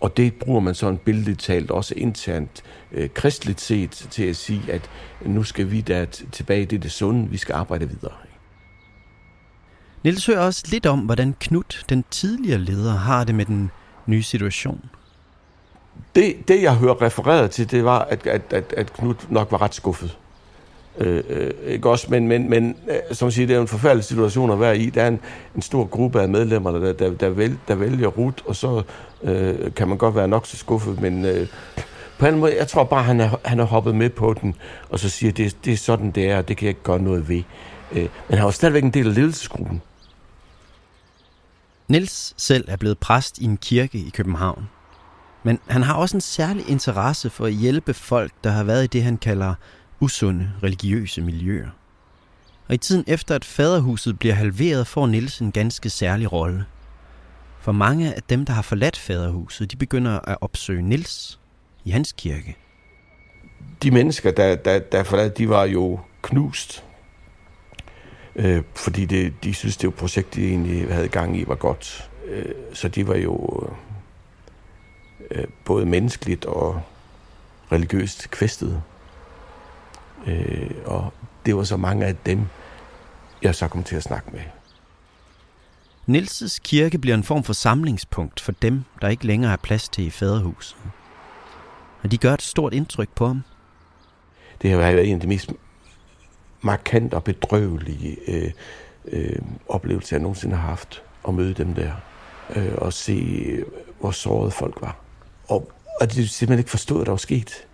Og 0.00 0.16
det 0.16 0.34
bruger 0.34 0.60
man 0.60 0.74
sådan 0.74 0.98
billedligt 0.98 1.40
talt 1.40 1.70
også 1.70 1.94
internt 1.96 2.62
øh, 2.92 3.10
kristligt 3.14 3.60
set 3.60 3.90
til 3.90 4.24
at 4.24 4.36
sige, 4.36 4.72
at 4.72 4.90
nu 5.22 5.42
skal 5.42 5.70
vi 5.70 5.80
da 5.80 6.04
tilbage 6.32 6.62
i 6.62 6.64
det, 6.64 6.82
det 6.82 6.92
sunde, 6.92 7.30
vi 7.30 7.36
skal 7.36 7.54
arbejde 7.54 7.88
videre. 7.88 8.12
Niels 10.04 10.26
hører 10.26 10.40
også 10.40 10.64
lidt 10.68 10.86
om, 10.86 11.00
hvordan 11.00 11.34
Knut, 11.40 11.84
den 11.88 12.04
tidligere 12.10 12.58
leder, 12.58 12.92
har 12.92 13.24
det 13.24 13.34
med 13.34 13.44
den 13.44 13.70
nye 14.06 14.22
situation. 14.22 14.84
Det, 16.14 16.48
det 16.48 16.62
jeg 16.62 16.76
hører 16.76 17.02
refereret 17.02 17.50
til, 17.50 17.70
det 17.70 17.84
var, 17.84 17.98
at, 17.98 18.26
at, 18.26 18.52
at, 18.52 18.74
at 18.76 18.92
Knut 18.92 19.30
nok 19.30 19.52
var 19.52 19.62
ret 19.62 19.74
skuffet. 19.74 20.18
Øh, 20.98 21.24
øh, 21.28 21.50
ikke 21.66 21.90
også, 21.90 22.06
men, 22.10 22.28
men, 22.28 22.50
men 22.50 22.76
øh, 22.88 23.16
som 23.16 23.30
siger, 23.30 23.46
det 23.46 23.56
er 23.56 23.60
en 23.60 23.68
forfærdelig 23.68 24.04
situation 24.04 24.50
at 24.50 24.60
være 24.60 24.78
i. 24.78 24.90
Der 24.90 25.02
er 25.02 25.08
en, 25.08 25.20
en 25.56 25.62
stor 25.62 25.84
gruppe 25.84 26.22
af 26.22 26.28
medlemmer, 26.28 26.70
der, 26.70 26.92
der, 26.92 27.10
der, 27.10 27.28
vælger, 27.28 27.56
der 27.68 27.74
vælger 27.74 28.08
Rut, 28.08 28.42
og 28.46 28.56
så 28.56 28.82
øh, 29.22 29.74
kan 29.74 29.88
man 29.88 29.98
godt 29.98 30.14
være 30.14 30.28
nok 30.28 30.46
så 30.46 30.56
skuffet, 30.56 31.00
men 31.00 31.24
øh, 31.24 31.46
på 32.18 32.26
en 32.26 32.38
måde, 32.38 32.56
jeg 32.58 32.68
tror 32.68 32.84
bare, 32.84 33.02
han 33.02 33.20
er, 33.20 33.30
han 33.44 33.60
er 33.60 33.64
hoppet 33.64 33.94
med 33.94 34.10
på 34.10 34.34
den, 34.40 34.54
og 34.90 34.98
så 34.98 35.08
siger, 35.08 35.32
det, 35.32 35.56
det 35.64 35.72
er 35.72 35.76
sådan, 35.76 36.10
det 36.10 36.30
er, 36.30 36.38
og 36.38 36.48
det 36.48 36.56
kan 36.56 36.66
jeg 36.66 36.70
ikke 36.70 36.82
gøre 36.82 36.98
noget 36.98 37.28
ved. 37.28 37.42
Øh, 37.92 38.08
men 38.28 38.38
han 38.38 38.44
var 38.44 38.50
stadigvæk 38.50 38.84
en 38.84 38.90
del 38.90 39.08
af 39.08 39.14
ledelsesgruppen. 39.14 39.82
Niels 41.88 42.34
selv 42.36 42.64
er 42.68 42.76
blevet 42.76 42.98
præst 42.98 43.38
i 43.38 43.44
en 43.44 43.56
kirke 43.56 43.98
i 43.98 44.10
København. 44.14 44.68
Men 45.42 45.58
han 45.66 45.82
har 45.82 45.94
også 45.94 46.16
en 46.16 46.20
særlig 46.20 46.68
interesse 46.68 47.30
for 47.30 47.46
at 47.46 47.52
hjælpe 47.52 47.94
folk, 47.94 48.32
der 48.44 48.50
har 48.50 48.64
været 48.64 48.84
i 48.84 48.86
det, 48.86 49.02
han 49.02 49.16
kalder 49.16 49.54
usunde 50.04 50.50
religiøse 50.62 51.20
miljøer. 51.20 51.70
Og 52.68 52.74
i 52.74 52.78
tiden 52.78 53.04
efter, 53.06 53.34
at 53.34 53.44
faderhuset 53.44 54.18
bliver 54.18 54.34
halveret, 54.34 54.86
får 54.86 55.06
Niels 55.06 55.40
en 55.40 55.52
ganske 55.52 55.90
særlig 55.90 56.32
rolle. 56.32 56.64
For 57.60 57.72
mange 57.72 58.14
af 58.14 58.22
dem, 58.22 58.44
der 58.44 58.52
har 58.52 58.62
forladt 58.62 58.96
faderhuset, 58.96 59.70
de 59.70 59.76
begynder 59.76 60.18
at 60.18 60.38
opsøge 60.40 60.82
Niels 60.82 61.40
i 61.84 61.90
hans 61.90 62.12
kirke. 62.12 62.56
De 63.82 63.90
mennesker, 63.90 64.30
der, 64.30 64.54
der, 64.54 64.78
der 64.78 65.02
forladt, 65.02 65.38
de 65.38 65.48
var 65.48 65.64
jo 65.64 66.00
knust. 66.22 66.84
Øh, 68.36 68.62
fordi 68.74 69.04
det, 69.04 69.44
de 69.44 69.54
synes, 69.54 69.76
det 69.76 69.94
projekt, 69.94 70.34
de 70.34 70.48
egentlig 70.48 70.94
havde 70.94 71.08
gang 71.08 71.38
i, 71.38 71.44
var 71.48 71.54
godt. 71.54 72.10
Øh, 72.26 72.54
så 72.72 72.88
de 72.88 73.08
var 73.08 73.16
jo 73.16 73.66
øh, 75.30 75.38
øh 75.40 75.46
både 75.64 75.86
menneskeligt 75.86 76.44
og 76.44 76.82
religiøst 77.72 78.30
kvæstet. 78.30 78.82
Øh, 80.26 80.70
og 80.84 81.12
det 81.46 81.56
var 81.56 81.64
så 81.64 81.76
mange 81.76 82.06
af 82.06 82.16
dem, 82.16 82.46
jeg 83.42 83.54
så 83.54 83.68
kom 83.68 83.84
til 83.84 83.96
at 83.96 84.02
snakke 84.02 84.30
med. 84.32 84.40
Nilses 86.06 86.58
kirke 86.58 86.98
bliver 86.98 87.14
en 87.14 87.24
form 87.24 87.44
for 87.44 87.52
samlingspunkt 87.52 88.40
for 88.40 88.52
dem, 88.52 88.84
der 89.02 89.08
ikke 89.08 89.26
længere 89.26 89.52
er 89.52 89.56
plads 89.56 89.88
til 89.88 90.06
i 90.06 90.10
faderhuset. 90.10 90.76
Og 92.02 92.10
de 92.10 92.18
gør 92.18 92.34
et 92.34 92.42
stort 92.42 92.74
indtryk 92.74 93.08
på 93.14 93.26
ham. 93.26 93.42
Det 94.62 94.70
har 94.70 94.78
været 94.78 95.08
en 95.08 95.14
af 95.14 95.20
de 95.20 95.26
mest 95.26 95.52
markante 96.62 97.14
og 97.14 97.24
bedrøvelige 97.24 98.16
øh, 98.28 98.50
øh, 99.04 99.38
oplevelser, 99.68 100.16
jeg 100.16 100.22
nogensinde 100.22 100.56
har 100.56 100.68
haft 100.68 101.02
at 101.28 101.34
møde 101.34 101.54
dem 101.54 101.74
der. 101.74 101.92
Øh, 102.56 102.74
og 102.78 102.92
se, 102.92 103.64
hvor 104.00 104.10
såret 104.10 104.52
folk 104.52 104.80
var. 104.80 104.96
Og, 105.48 105.72
og 106.00 106.12
de 106.12 106.28
simpelthen 106.28 106.58
ikke 106.58 106.70
forstod, 106.70 106.96
hvad 106.96 107.04
der 107.04 107.12
var 107.12 107.16
sket. 107.16 107.66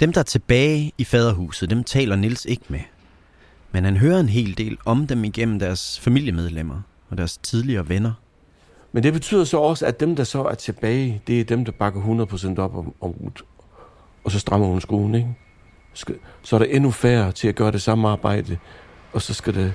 Dem, 0.00 0.12
der 0.12 0.20
er 0.20 0.24
tilbage 0.24 0.92
i 0.98 1.04
faderhuset, 1.04 1.70
dem 1.70 1.84
taler 1.84 2.16
Nils 2.16 2.44
ikke 2.44 2.64
med. 2.68 2.80
Men 3.72 3.84
han 3.84 3.96
hører 3.96 4.20
en 4.20 4.28
hel 4.28 4.58
del 4.58 4.78
om 4.84 5.06
dem 5.06 5.24
igennem 5.24 5.58
deres 5.58 6.00
familiemedlemmer 6.00 6.82
og 7.08 7.18
deres 7.18 7.36
tidligere 7.38 7.88
venner. 7.88 8.12
Men 8.92 9.02
det 9.02 9.12
betyder 9.12 9.44
så 9.44 9.58
også, 9.58 9.86
at 9.86 10.00
dem, 10.00 10.16
der 10.16 10.24
så 10.24 10.44
er 10.44 10.54
tilbage, 10.54 11.22
det 11.26 11.40
er 11.40 11.44
dem, 11.44 11.64
der 11.64 11.72
bakker 11.72 12.26
100% 12.56 12.58
op 12.58 12.76
om, 12.76 12.94
om 13.00 13.10
Ruth. 13.10 13.42
Og 14.24 14.30
så 14.30 14.38
strammer 14.38 14.66
hun 14.66 14.80
skoen, 14.80 15.14
ikke? 15.14 15.28
Så 16.42 16.56
er 16.56 16.58
der 16.58 16.66
endnu 16.66 16.90
færre 16.90 17.32
til 17.32 17.48
at 17.48 17.54
gøre 17.54 17.72
det 17.72 17.82
samme 17.82 18.08
arbejde, 18.08 18.58
og 19.12 19.22
så 19.22 19.34
skal 19.34 19.54
det 19.54 19.72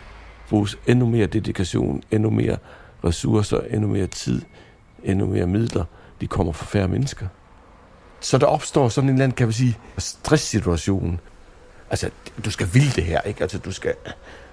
bruges 0.50 0.78
endnu 0.88 1.06
mere 1.06 1.28
dedikation, 1.28 2.04
endnu 2.12 2.30
mere 2.30 2.58
ressourcer, 3.04 3.60
endnu 3.60 3.88
mere 3.88 4.08
tid, 4.08 4.42
endnu 5.04 5.26
mere 5.26 5.48
midler. 5.48 5.86
De 6.22 6.28
kommer 6.28 6.54
fra 6.54 6.66
færre 6.66 6.88
mennesker. 6.88 7.28
Så 8.22 8.38
der 8.38 8.48
opstår 8.48 8.90
sådan 8.90 9.10
en 9.10 9.16
eller 9.16 9.24
anden, 9.24 9.36
kan 9.36 9.48
man 9.48 9.54
sige, 9.54 9.78
stresssituation. 9.98 11.20
Altså, 11.90 12.10
du 12.46 12.52
skal 12.52 12.68
ville 12.74 12.92
det 12.92 13.04
her, 13.04 13.22
ikke? 13.22 13.42
Altså, 13.42 13.58
du 13.58 13.72
skal... 13.72 13.94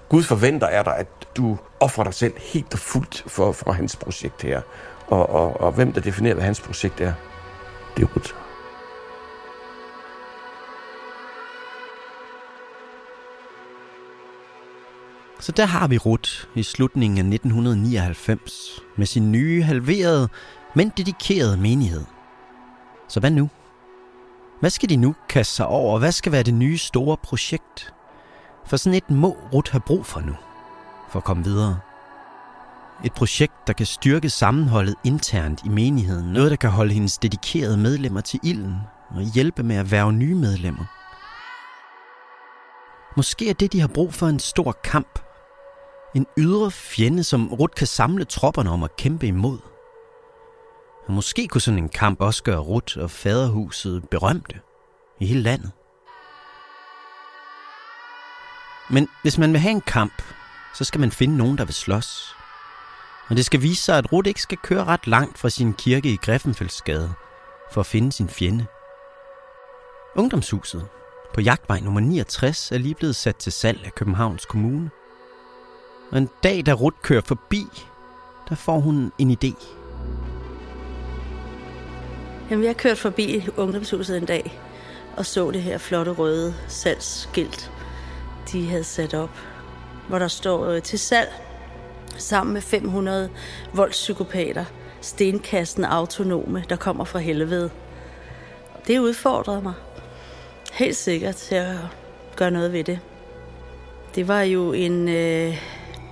Gud 0.09 0.23
forventer 0.23 0.67
af 0.67 0.83
dig, 0.83 0.97
at 0.97 1.07
du 1.37 1.57
offrer 1.79 2.03
dig 2.03 2.13
selv 2.13 2.33
helt 2.37 2.73
og 2.73 2.79
fuldt 2.79 3.23
for, 3.27 3.51
for 3.51 3.71
hans 3.71 3.95
projekt 3.95 4.41
her. 4.41 4.61
Og, 5.07 5.29
og, 5.29 5.61
og 5.61 5.71
hvem 5.71 5.93
der 5.93 6.01
definerer, 6.01 6.33
hvad 6.33 6.43
hans 6.43 6.61
projekt 6.61 7.01
er, 7.01 7.13
det 7.97 8.03
er 8.03 8.07
Ruth. 8.15 8.33
Så 15.39 15.51
der 15.51 15.65
har 15.65 15.87
vi 15.87 15.97
Ruth 15.97 16.31
i 16.55 16.63
slutningen 16.63 17.17
af 17.17 17.33
1999 17.33 18.81
med 18.97 19.05
sin 19.05 19.31
nye, 19.31 19.63
halverede, 19.63 20.29
men 20.75 20.91
dedikerede 20.97 21.57
menighed. 21.57 22.03
Så 23.07 23.19
hvad 23.19 23.31
nu? 23.31 23.49
Hvad 24.59 24.69
skal 24.69 24.89
de 24.89 24.95
nu 24.95 25.15
kaste 25.29 25.53
sig 25.53 25.65
over? 25.65 25.99
Hvad 25.99 26.11
skal 26.11 26.31
være 26.31 26.43
det 26.43 26.53
nye 26.53 26.77
store 26.77 27.17
projekt? 27.17 27.93
For 28.65 28.77
sådan 28.77 28.97
et 28.97 29.09
må 29.09 29.37
Rut 29.53 29.69
have 29.69 29.81
brug 29.81 30.05
for 30.05 30.19
nu, 30.19 30.35
for 31.09 31.19
at 31.19 31.23
komme 31.23 31.43
videre. 31.43 31.79
Et 33.05 33.13
projekt, 33.13 33.53
der 33.67 33.73
kan 33.73 33.85
styrke 33.85 34.29
sammenholdet 34.29 34.95
internt 35.03 35.61
i 35.65 35.69
menigheden. 35.69 36.33
Noget, 36.33 36.51
der 36.51 36.57
kan 36.57 36.69
holde 36.69 36.93
hendes 36.93 37.17
dedikerede 37.17 37.77
medlemmer 37.77 38.21
til 38.21 38.39
ilden 38.43 38.75
og 39.09 39.21
hjælpe 39.21 39.63
med 39.63 39.75
at 39.75 39.91
værve 39.91 40.13
nye 40.13 40.35
medlemmer. 40.35 40.85
Måske 43.17 43.49
er 43.49 43.53
det, 43.53 43.73
de 43.73 43.79
har 43.79 43.87
brug 43.87 44.13
for 44.13 44.27
en 44.27 44.39
stor 44.39 44.71
kamp. 44.83 45.19
En 46.15 46.25
ydre 46.37 46.71
fjende, 46.71 47.23
som 47.23 47.53
Rut 47.53 47.75
kan 47.75 47.87
samle 47.87 48.25
tropperne 48.25 48.69
om 48.69 48.83
at 48.83 48.95
kæmpe 48.95 49.27
imod. 49.27 49.68
Og 51.09 51.15
måske 51.15 51.47
kunne 51.47 51.61
sådan 51.61 51.83
en 51.83 51.89
kamp 51.89 52.21
også 52.21 52.43
gøre 52.43 52.59
Rut 52.59 52.97
og 52.97 53.11
faderhuset 53.11 54.09
berømte 54.11 54.59
i 55.19 55.25
hele 55.25 55.41
landet. 55.41 55.71
Men 58.89 59.07
hvis 59.21 59.37
man 59.37 59.51
vil 59.51 59.59
have 59.59 59.71
en 59.71 59.81
kamp, 59.81 60.21
så 60.73 60.83
skal 60.83 60.99
man 60.99 61.11
finde 61.11 61.37
nogen, 61.37 61.57
der 61.57 61.65
vil 61.65 61.73
slås. 61.73 62.35
Og 63.29 63.35
det 63.37 63.45
skal 63.45 63.61
vise 63.61 63.83
sig, 63.83 63.97
at 63.97 64.11
Rut 64.11 64.27
ikke 64.27 64.41
skal 64.41 64.57
køre 64.57 64.83
ret 64.83 65.07
langt 65.07 65.37
fra 65.37 65.49
sin 65.49 65.73
kirke 65.73 66.09
i 66.09 66.15
Greffenfeldsgade 66.15 67.13
for 67.71 67.81
at 67.81 67.87
finde 67.87 68.11
sin 68.11 68.29
fjende. 68.29 68.65
Ungdomshuset 70.15 70.87
på 71.33 71.41
jagtvej 71.41 71.79
nummer 71.79 71.99
69 71.99 72.71
er 72.71 72.77
lige 72.77 72.95
blevet 72.95 73.15
sat 73.15 73.35
til 73.35 73.51
salg 73.51 73.85
af 73.85 73.95
Københavns 73.95 74.45
Kommune. 74.45 74.89
Og 76.11 76.17
en 76.17 76.29
dag, 76.43 76.65
da 76.65 76.73
Rut 76.73 77.01
kører 77.01 77.21
forbi, 77.21 77.65
der 78.49 78.55
får 78.55 78.79
hun 78.79 79.11
en 79.19 79.37
idé. 79.43 79.79
Jamen, 82.49 82.65
jeg 82.65 82.77
kørte 82.77 82.95
forbi 82.95 83.45
ungdomshuset 83.57 84.17
en 84.17 84.25
dag 84.25 84.59
og 85.19 85.25
så 85.25 85.51
det 85.51 85.61
her 85.61 85.77
flotte 85.77 86.11
røde 86.11 86.55
salgsskilt, 86.67 87.71
de 88.51 88.67
havde 88.67 88.83
sat 88.83 89.13
op, 89.13 89.29
hvor 90.07 90.19
der 90.19 90.27
står 90.27 90.65
øh, 90.65 90.81
til 90.81 90.99
salg 90.99 91.29
sammen 92.17 92.53
med 92.53 92.61
500 92.61 93.29
voldspsykopater, 93.73 94.65
stenkasten 95.01 95.85
autonome, 95.85 96.63
der 96.69 96.75
kommer 96.75 97.03
fra 97.03 97.19
helvede. 97.19 97.69
Det 98.87 98.99
udfordrede 98.99 99.61
mig 99.61 99.73
helt 100.73 100.95
sikkert 100.95 101.35
til 101.35 101.55
at 101.55 101.75
gøre 102.35 102.51
noget 102.51 102.73
ved 102.73 102.83
det. 102.83 102.99
Det 104.15 104.27
var 104.27 104.41
jo 104.41 104.73
en 104.73 105.09
øh, 105.09 105.57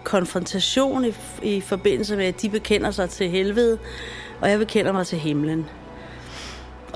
konfrontation 0.03 1.05
i, 1.05 1.13
i 1.43 1.61
forbindelse 1.61 2.15
med, 2.15 2.25
at 2.25 2.41
de 2.41 2.49
bekender 2.49 2.91
sig 2.91 3.09
til 3.09 3.29
helvede, 3.29 3.79
og 4.41 4.49
jeg 4.49 4.59
bekender 4.59 4.91
mig 4.91 5.07
til 5.07 5.19
himlen. 5.19 5.65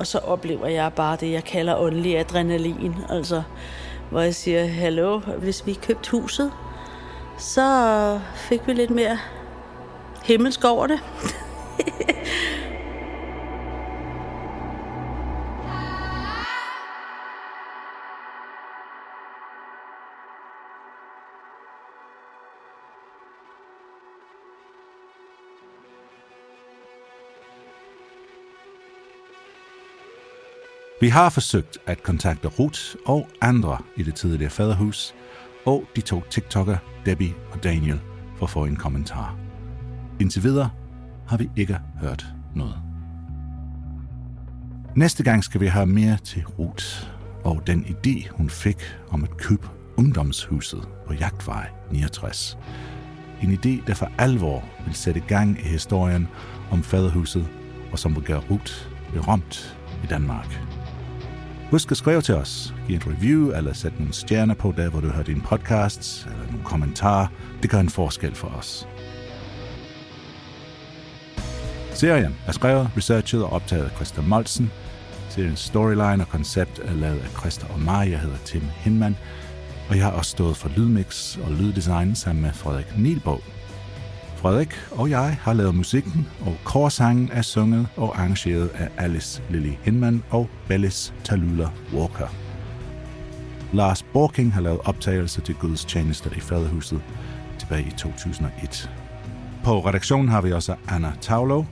Og 0.02 0.08
så 0.08 0.18
oplever 0.18 0.68
jeg 0.68 0.94
bare 0.94 1.18
det, 1.20 1.32
jeg 1.32 1.44
kalder 1.44 1.78
åndelig 1.78 2.20
adrenalin. 2.20 2.96
Altså, 3.10 3.44
hvor 4.10 4.22
jeg 4.22 4.36
siger, 4.36 4.66
hallo, 4.68 5.20
hvis 5.20 5.66
vi 5.66 5.74
købte 5.74 6.12
huset, 6.12 6.52
så 7.38 8.20
fik 8.36 8.68
vi 8.68 8.74
lidt 8.74 8.90
mere 8.90 9.20
himmelsk 10.24 10.64
over 10.64 10.88
det. 10.88 11.00
Vi 31.02 31.10
har 31.10 31.30
forsøgt 31.30 31.78
at 31.86 32.04
kontakte 32.04 32.48
Ruth 32.48 32.82
og 33.06 33.28
andre 33.42 33.78
i 33.96 34.04
det 34.04 34.16
tidligere 34.16 34.52
faderhus, 34.52 35.16
og 35.66 35.84
de 35.96 36.02
to 36.02 36.22
TikToker, 36.30 36.78
Debbie 37.06 37.34
og 37.52 37.64
Daniel, 37.64 38.00
for 38.38 38.46
at 38.46 38.50
få 38.50 38.66
en 38.66 38.76
kommentar. 38.76 39.36
Indtil 40.20 40.44
videre 40.44 40.70
har 41.28 41.38
vi 41.38 41.50
ikke 41.56 41.80
hørt 42.02 42.26
noget. 42.56 42.76
Næste 44.96 45.24
gang 45.24 45.44
skal 45.44 45.62
vi 45.62 45.68
have 45.68 45.86
mere 45.86 46.18
til 46.24 46.46
Ruth 46.46 46.86
og 47.44 47.68
den 47.68 47.86
idé, 47.86 48.30
hun 48.32 48.50
fik 48.50 48.98
om 49.10 49.24
at 49.24 49.38
købe 49.38 49.68
ungdomshuset 49.98 50.88
på 51.08 51.14
Jagtvej 51.14 51.70
69. 51.92 52.58
en 53.44 53.54
idé, 53.54 53.88
der 53.88 53.94
for 53.94 54.12
alvor 54.18 54.64
vil 54.86 54.96
sætte 54.96 55.20
gang 55.20 55.60
i 55.60 55.68
historien 55.68 56.28
om 56.72 56.84
faderhuset, 56.84 57.48
og 57.92 58.00
som 58.00 58.16
vil 58.16 58.24
gøre 58.24 58.42
Ruth 58.50 58.74
berømt 59.14 59.78
i 60.04 60.08
Danmark. 60.08 60.71
Husk 61.72 61.92
at 61.92 61.98
skrive 61.98 62.22
til 62.22 62.36
os, 62.36 62.74
give 62.88 62.96
en 62.96 63.14
review 63.14 63.52
eller 63.58 63.74
sæt 63.74 64.00
nogle 64.00 64.14
stjerner 64.14 64.54
på 64.54 64.74
der, 64.78 64.90
hvor 64.90 65.00
du 65.00 65.08
hører 65.08 65.24
din 65.24 65.42
podcasts 65.42 66.26
eller 66.26 66.46
nogle 66.46 66.64
kommentarer. 66.64 67.28
Det 67.62 67.70
gør 67.70 67.80
en 67.80 67.90
forskel 67.90 68.36
for 68.36 68.48
os. 68.48 68.88
Serien 71.94 72.36
er 72.48 72.52
skrevet, 72.52 72.90
researchet 72.98 73.44
og 73.44 73.54
optaget 73.54 73.86
af 73.86 73.92
Christa 73.92 74.22
Molsen. 74.22 74.72
Seriens 75.30 75.60
storyline 75.60 76.24
og 76.24 76.30
koncept 76.30 76.80
er 76.84 76.94
lavet 76.94 77.20
af 77.20 77.30
Christa 77.30 77.66
og 77.74 77.80
mig. 77.80 78.12
Jeg 78.12 78.20
hedder 78.20 78.38
Tim 78.46 78.64
Hinman, 78.76 79.18
og 79.90 79.98
jeg 79.98 80.06
har 80.06 80.12
også 80.12 80.32
stået 80.32 80.58
for 80.58 80.70
lydmix 80.78 81.38
og 81.38 81.52
lyddesign 81.52 82.16
sammen 82.16 82.42
med 82.42 82.54
Frederik 82.54 82.98
Nielbo. 82.98 83.40
Frederik 84.42 84.74
og 84.92 85.10
jeg 85.10 85.38
har 85.42 85.54
lavet 85.54 85.76
musikken, 85.76 86.28
og 86.40 86.58
korsangen 86.64 87.30
er 87.32 87.42
sunget 87.42 87.88
og 87.98 88.18
arrangeret 88.20 88.70
af 88.70 88.90
Alice 88.98 89.42
Lily 89.50 89.74
Hinman 89.84 90.24
og 90.30 90.50
Bellis 90.68 91.14
Talula 91.24 91.70
Walker. 91.94 92.28
Lars 93.74 94.04
Borking 94.04 94.54
har 94.54 94.62
lavet 94.62 94.80
optagelser 94.86 95.42
til 95.42 95.56
Guds 95.56 95.86
tjenester 95.86 96.32
i 96.32 96.40
Faderhuset 96.40 97.02
tilbage 97.60 97.88
i 97.88 97.92
2001. 97.92 98.92
På 99.64 99.80
redaktionen 99.80 100.30
har 100.30 100.42
vi 100.42 100.54
også 100.54 100.76
Anna 100.88 101.12
Tavlo, 101.22 101.64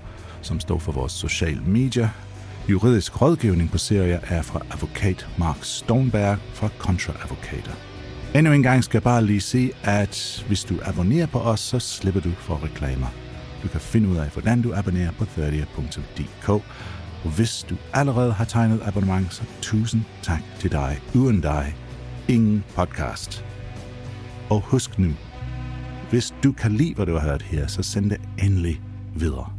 som 0.41 0.59
står 0.59 0.79
for 0.79 0.91
vores 0.91 1.11
social 1.11 1.61
media. 1.61 2.09
Juridisk 2.67 3.21
rådgivning 3.21 3.71
på 3.71 3.77
serier 3.77 4.19
er 4.23 4.41
fra 4.41 4.61
advokat 4.71 5.27
Mark 5.37 5.57
Stoneberg 5.61 6.37
fra 6.53 6.69
Contra 6.79 7.13
Advocator. 7.23 7.88
Endnu 8.35 8.53
en 8.53 8.63
gang 8.63 8.83
skal 8.83 8.97
jeg 8.97 9.03
bare 9.03 9.25
lige 9.25 9.41
sige, 9.41 9.71
at 9.83 10.43
hvis 10.47 10.63
du 10.63 10.75
abonnerer 10.85 11.25
på 11.25 11.39
os, 11.39 11.59
så 11.59 11.79
slipper 11.79 12.21
du 12.21 12.31
for 12.31 12.63
reklamer. 12.63 13.07
Du 13.63 13.67
kan 13.67 13.79
finde 13.79 14.09
ud 14.09 14.17
af, 14.17 14.29
hvordan 14.29 14.61
du 14.61 14.73
abonnerer 14.75 15.11
på 15.11 15.23
30.dk. 15.23 16.49
Og 16.49 17.29
hvis 17.35 17.65
du 17.69 17.75
allerede 17.93 18.33
har 18.33 18.45
tegnet 18.45 18.81
abonnement, 18.85 19.33
så 19.33 19.43
tusind 19.61 20.01
tak 20.21 20.41
til 20.59 20.71
dig. 20.71 20.99
Uden 21.15 21.41
dig, 21.41 21.75
ingen 22.27 22.63
podcast. 22.75 23.45
Og 24.49 24.61
husk 24.61 24.99
nu, 24.99 25.11
hvis 26.09 26.33
du 26.43 26.51
kan 26.51 26.71
lide, 26.71 26.95
hvad 26.95 27.05
du 27.05 27.13
har 27.13 27.29
hørt 27.29 27.41
her, 27.41 27.67
så 27.67 27.83
send 27.83 28.09
det 28.09 28.21
endelig 28.39 28.81
videre. 29.15 29.58